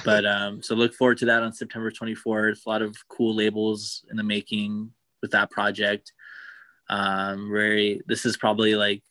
but 0.05 0.25
um 0.25 0.63
so 0.63 0.75
look 0.75 0.95
forward 0.95 1.19
to 1.19 1.27
that 1.27 1.43
on 1.43 1.53
september 1.53 1.91
24th 1.91 2.65
a 2.65 2.69
lot 2.69 2.83
of 2.83 2.97
cool 3.09 3.35
labels 3.35 4.05
in 4.11 4.17
the 4.17 4.23
making 4.23 4.91
with 5.21 5.31
that 5.31 5.51
project. 5.51 6.13
Um 6.89 7.51
very 7.51 8.01
this 8.07 8.27
is 8.27 8.37
probably 8.37 8.75
like 8.75 9.03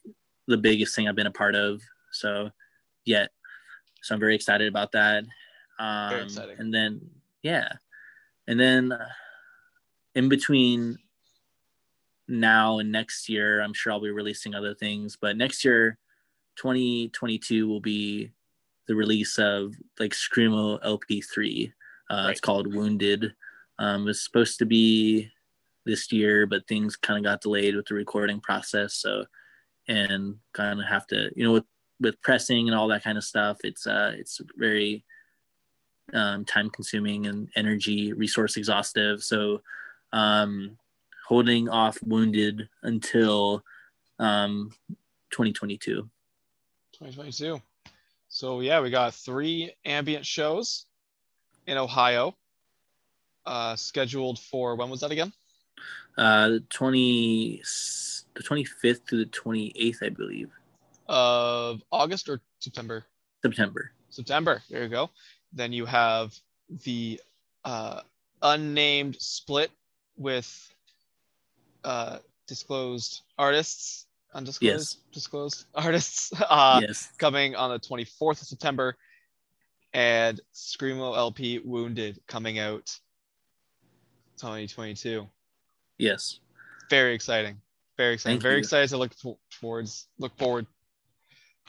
the 0.47 0.57
biggest 0.57 0.95
thing 0.95 1.07
i've 1.07 1.15
been 1.15 1.27
a 1.27 1.31
part 1.31 1.55
of 1.55 1.81
so 2.11 2.49
yet. 3.05 3.29
So 4.01 4.13
i'm 4.13 4.19
very 4.19 4.35
excited 4.35 4.67
about 4.67 4.91
that. 4.91 5.23
Um 5.79 6.09
Very 6.09 6.23
exciting. 6.23 6.55
and 6.59 6.73
then 6.73 7.09
yeah. 7.43 7.69
And 8.47 8.59
then 8.59 8.91
uh, 8.91 9.07
in 10.15 10.27
between 10.29 10.97
now 12.27 12.79
and 12.79 12.91
next 12.91 13.27
year 13.29 13.61
i'm 13.61 13.73
sure 13.73 13.91
i'll 13.91 13.99
be 13.99 14.09
releasing 14.09 14.55
other 14.55 14.73
things 14.73 15.17
but 15.19 15.35
next 15.35 15.65
year 15.65 15.97
2022 16.55 17.67
will 17.67 17.81
be 17.81 18.31
the 18.87 18.95
release 18.95 19.37
of 19.37 19.73
like 19.99 20.11
Screamo 20.11 20.81
LP3. 20.83 21.71
Uh, 22.09 22.13
Right. 22.13 22.31
It's 22.31 22.41
called 22.41 22.73
Wounded. 22.73 23.33
Um, 23.79 24.07
it's 24.07 24.23
supposed 24.23 24.59
to 24.59 24.65
be 24.65 25.29
this 25.85 26.11
year, 26.11 26.45
but 26.45 26.67
things 26.67 26.95
kind 26.95 27.17
of 27.17 27.29
got 27.29 27.41
delayed 27.41 27.75
with 27.75 27.85
the 27.87 27.95
recording 27.95 28.39
process. 28.41 28.95
So, 28.95 29.25
and 29.87 30.35
kind 30.53 30.79
of 30.79 30.85
have 30.85 31.07
to, 31.07 31.31
you 31.35 31.43
know, 31.43 31.53
with 31.53 31.63
with 31.99 32.21
pressing 32.21 32.67
and 32.67 32.75
all 32.75 32.87
that 32.89 33.03
kind 33.03 33.17
of 33.17 33.23
stuff, 33.23 33.59
it's 33.63 33.87
uh, 33.87 34.13
it's 34.15 34.41
very 34.57 35.03
um, 36.13 36.45
time 36.45 36.69
consuming 36.69 37.27
and 37.27 37.49
energy 37.55 38.13
resource 38.13 38.57
exhaustive. 38.57 39.23
So, 39.23 39.61
um, 40.11 40.77
holding 41.27 41.69
off 41.69 41.97
wounded 42.03 42.67
until 42.83 43.63
um, 44.19 44.71
2022. 45.31 46.09
2022. 46.93 47.61
So 48.31 48.61
yeah, 48.61 48.79
we 48.79 48.89
got 48.89 49.13
three 49.13 49.73
ambient 49.83 50.25
shows 50.25 50.85
in 51.67 51.77
Ohio, 51.77 52.33
uh, 53.45 53.75
scheduled 53.75 54.39
for 54.39 54.75
when 54.77 54.89
was 54.89 55.01
that 55.01 55.11
again? 55.11 55.33
Uh, 56.17 56.47
the 56.47 56.63
20 56.69 57.61
the 58.33 58.41
25th 58.41 59.05
to 59.07 59.17
the 59.17 59.25
28th, 59.25 59.97
I 60.01 60.09
believe. 60.09 60.49
Of 61.09 61.83
August 61.91 62.29
or 62.29 62.39
September? 62.59 63.03
September. 63.41 63.91
September. 64.09 64.63
There 64.69 64.83
you 64.83 64.89
go. 64.89 65.09
Then 65.51 65.73
you 65.73 65.85
have 65.85 66.33
the 66.85 67.19
uh, 67.65 67.99
unnamed 68.41 69.17
split 69.21 69.71
with 70.15 70.73
uh, 71.83 72.19
disclosed 72.47 73.23
artists, 73.37 74.05
undisclosed, 74.33 74.97
yes. 74.97 74.97
disclosed 75.13 75.65
artists, 75.75 76.31
uh, 76.49 76.79
yes. 76.81 77.09
coming 77.17 77.55
on 77.55 77.71
the 77.71 77.79
24th 77.79 78.41
of 78.41 78.47
September, 78.47 78.95
and 79.93 80.39
Screamo 80.53 81.15
LP 81.15 81.59
Wounded 81.59 82.19
coming 82.27 82.59
out 82.59 82.97
2022. 84.37 85.27
Yes. 85.97 86.39
Very 86.89 87.13
exciting. 87.13 87.57
Very 87.97 88.15
exciting. 88.15 88.35
Thank 88.35 88.43
Very 88.43 88.55
you. 88.55 88.59
excited 88.59 88.89
to 88.89 88.97
look 88.97 89.11
towards, 89.59 90.07
look 90.17 90.35
forward. 90.37 90.65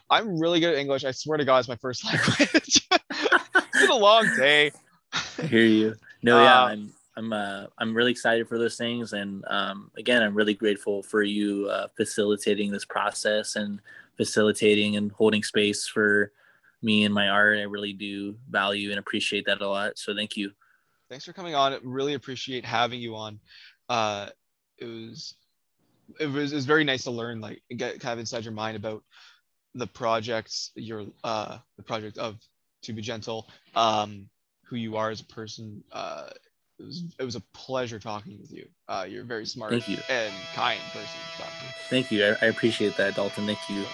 I'm 0.09 0.39
really 0.39 0.61
good 0.61 0.75
at 0.75 0.79
English. 0.79 1.05
I 1.05 1.11
swear 1.11 1.39
to 1.39 1.45
God, 1.45 1.59
it's 1.59 1.69
my 1.69 1.77
first 1.77 2.05
language. 2.07 2.87
it's 2.91 3.81
been 3.81 3.91
a 3.91 3.97
long 3.97 4.31
day. 4.37 4.73
I 5.13 5.43
hear 5.43 5.65
you. 5.65 5.95
No, 6.23 6.43
yeah, 6.43 6.63
uh, 6.63 6.77
I'm 7.17 7.33
uh, 7.33 7.67
I'm 7.79 7.95
really 7.95 8.11
excited 8.11 8.49
for 8.49 8.59
those 8.59 8.77
things, 8.77 9.13
and 9.13 9.45
um, 9.49 9.91
again, 9.99 10.23
I'm 10.23 10.35
really 10.35 10.55
grateful 10.55 11.03
for 11.03 11.23
you 11.23 11.69
uh, 11.69 11.89
facilitating 11.97 12.71
this 12.71 12.85
process 12.85 13.57
and 13.57 13.81
facilitating 14.17 14.97
and 14.97 15.13
holding 15.13 15.43
space 15.43 15.87
for 15.87 16.33
me 16.83 17.05
and 17.05 17.13
my 17.15 17.29
art. 17.29 17.59
I 17.59 17.63
really 17.63 17.93
do 17.93 18.37
value 18.51 18.91
and 18.91 18.99
appreciate 18.99 19.45
that 19.47 19.61
a 19.61 19.69
lot. 19.69 19.99
So 19.99 20.15
thank 20.15 20.37
you. 20.37 20.53
Thanks 21.11 21.25
for 21.25 21.33
coming 21.33 21.55
on. 21.55 21.79
Really 21.83 22.15
appreciate 22.15 22.65
having 22.65 23.01
you 23.01 23.15
on. 23.15 23.39
Uh, 23.89 24.29
it 24.79 24.87
was 24.87 25.35
it 26.19 26.27
was 26.27 26.53
it 26.53 26.57
was 26.57 26.67
very 26.67 26.85
nice 26.85 27.05
to 27.05 27.11
learn 27.11 27.41
like 27.41 27.63
get 27.77 28.01
kind 28.01 28.13
of 28.13 28.19
inside 28.19 28.45
your 28.45 28.53
mind 28.53 28.77
about 28.77 29.03
the 29.75 29.87
projects 29.87 30.71
your 30.75 31.07
uh 31.25 31.59
the 31.77 31.83
project 31.83 32.19
of 32.19 32.37
to 32.83 32.93
be 32.93 33.01
gentle 33.01 33.49
um 33.75 34.29
who 34.65 34.77
you 34.77 34.97
are 34.97 35.11
as 35.11 35.21
a 35.21 35.25
person 35.25 35.83
uh 35.93 36.29
it 36.79 36.85
was 36.85 37.05
it 37.19 37.25
was 37.25 37.37
a 37.37 37.41
pleasure 37.53 37.99
talking 37.99 38.39
with 38.41 38.53
you 38.53 38.67
uh 38.89 39.07
you're 39.09 39.23
a 39.23 39.27
very 39.27 39.47
smart 39.47 39.71
Thank 39.71 39.89
you. 39.89 39.99
and 40.09 40.33
kind 40.55 40.81
person 40.93 41.21
Thank 41.93 42.11
you. 42.11 42.25
I, 42.25 42.29
I 42.41 42.47
appreciate 42.47 42.97
that, 42.97 43.17
Dalton. 43.17 43.47
Thank 43.47 43.69
you. 43.69 43.85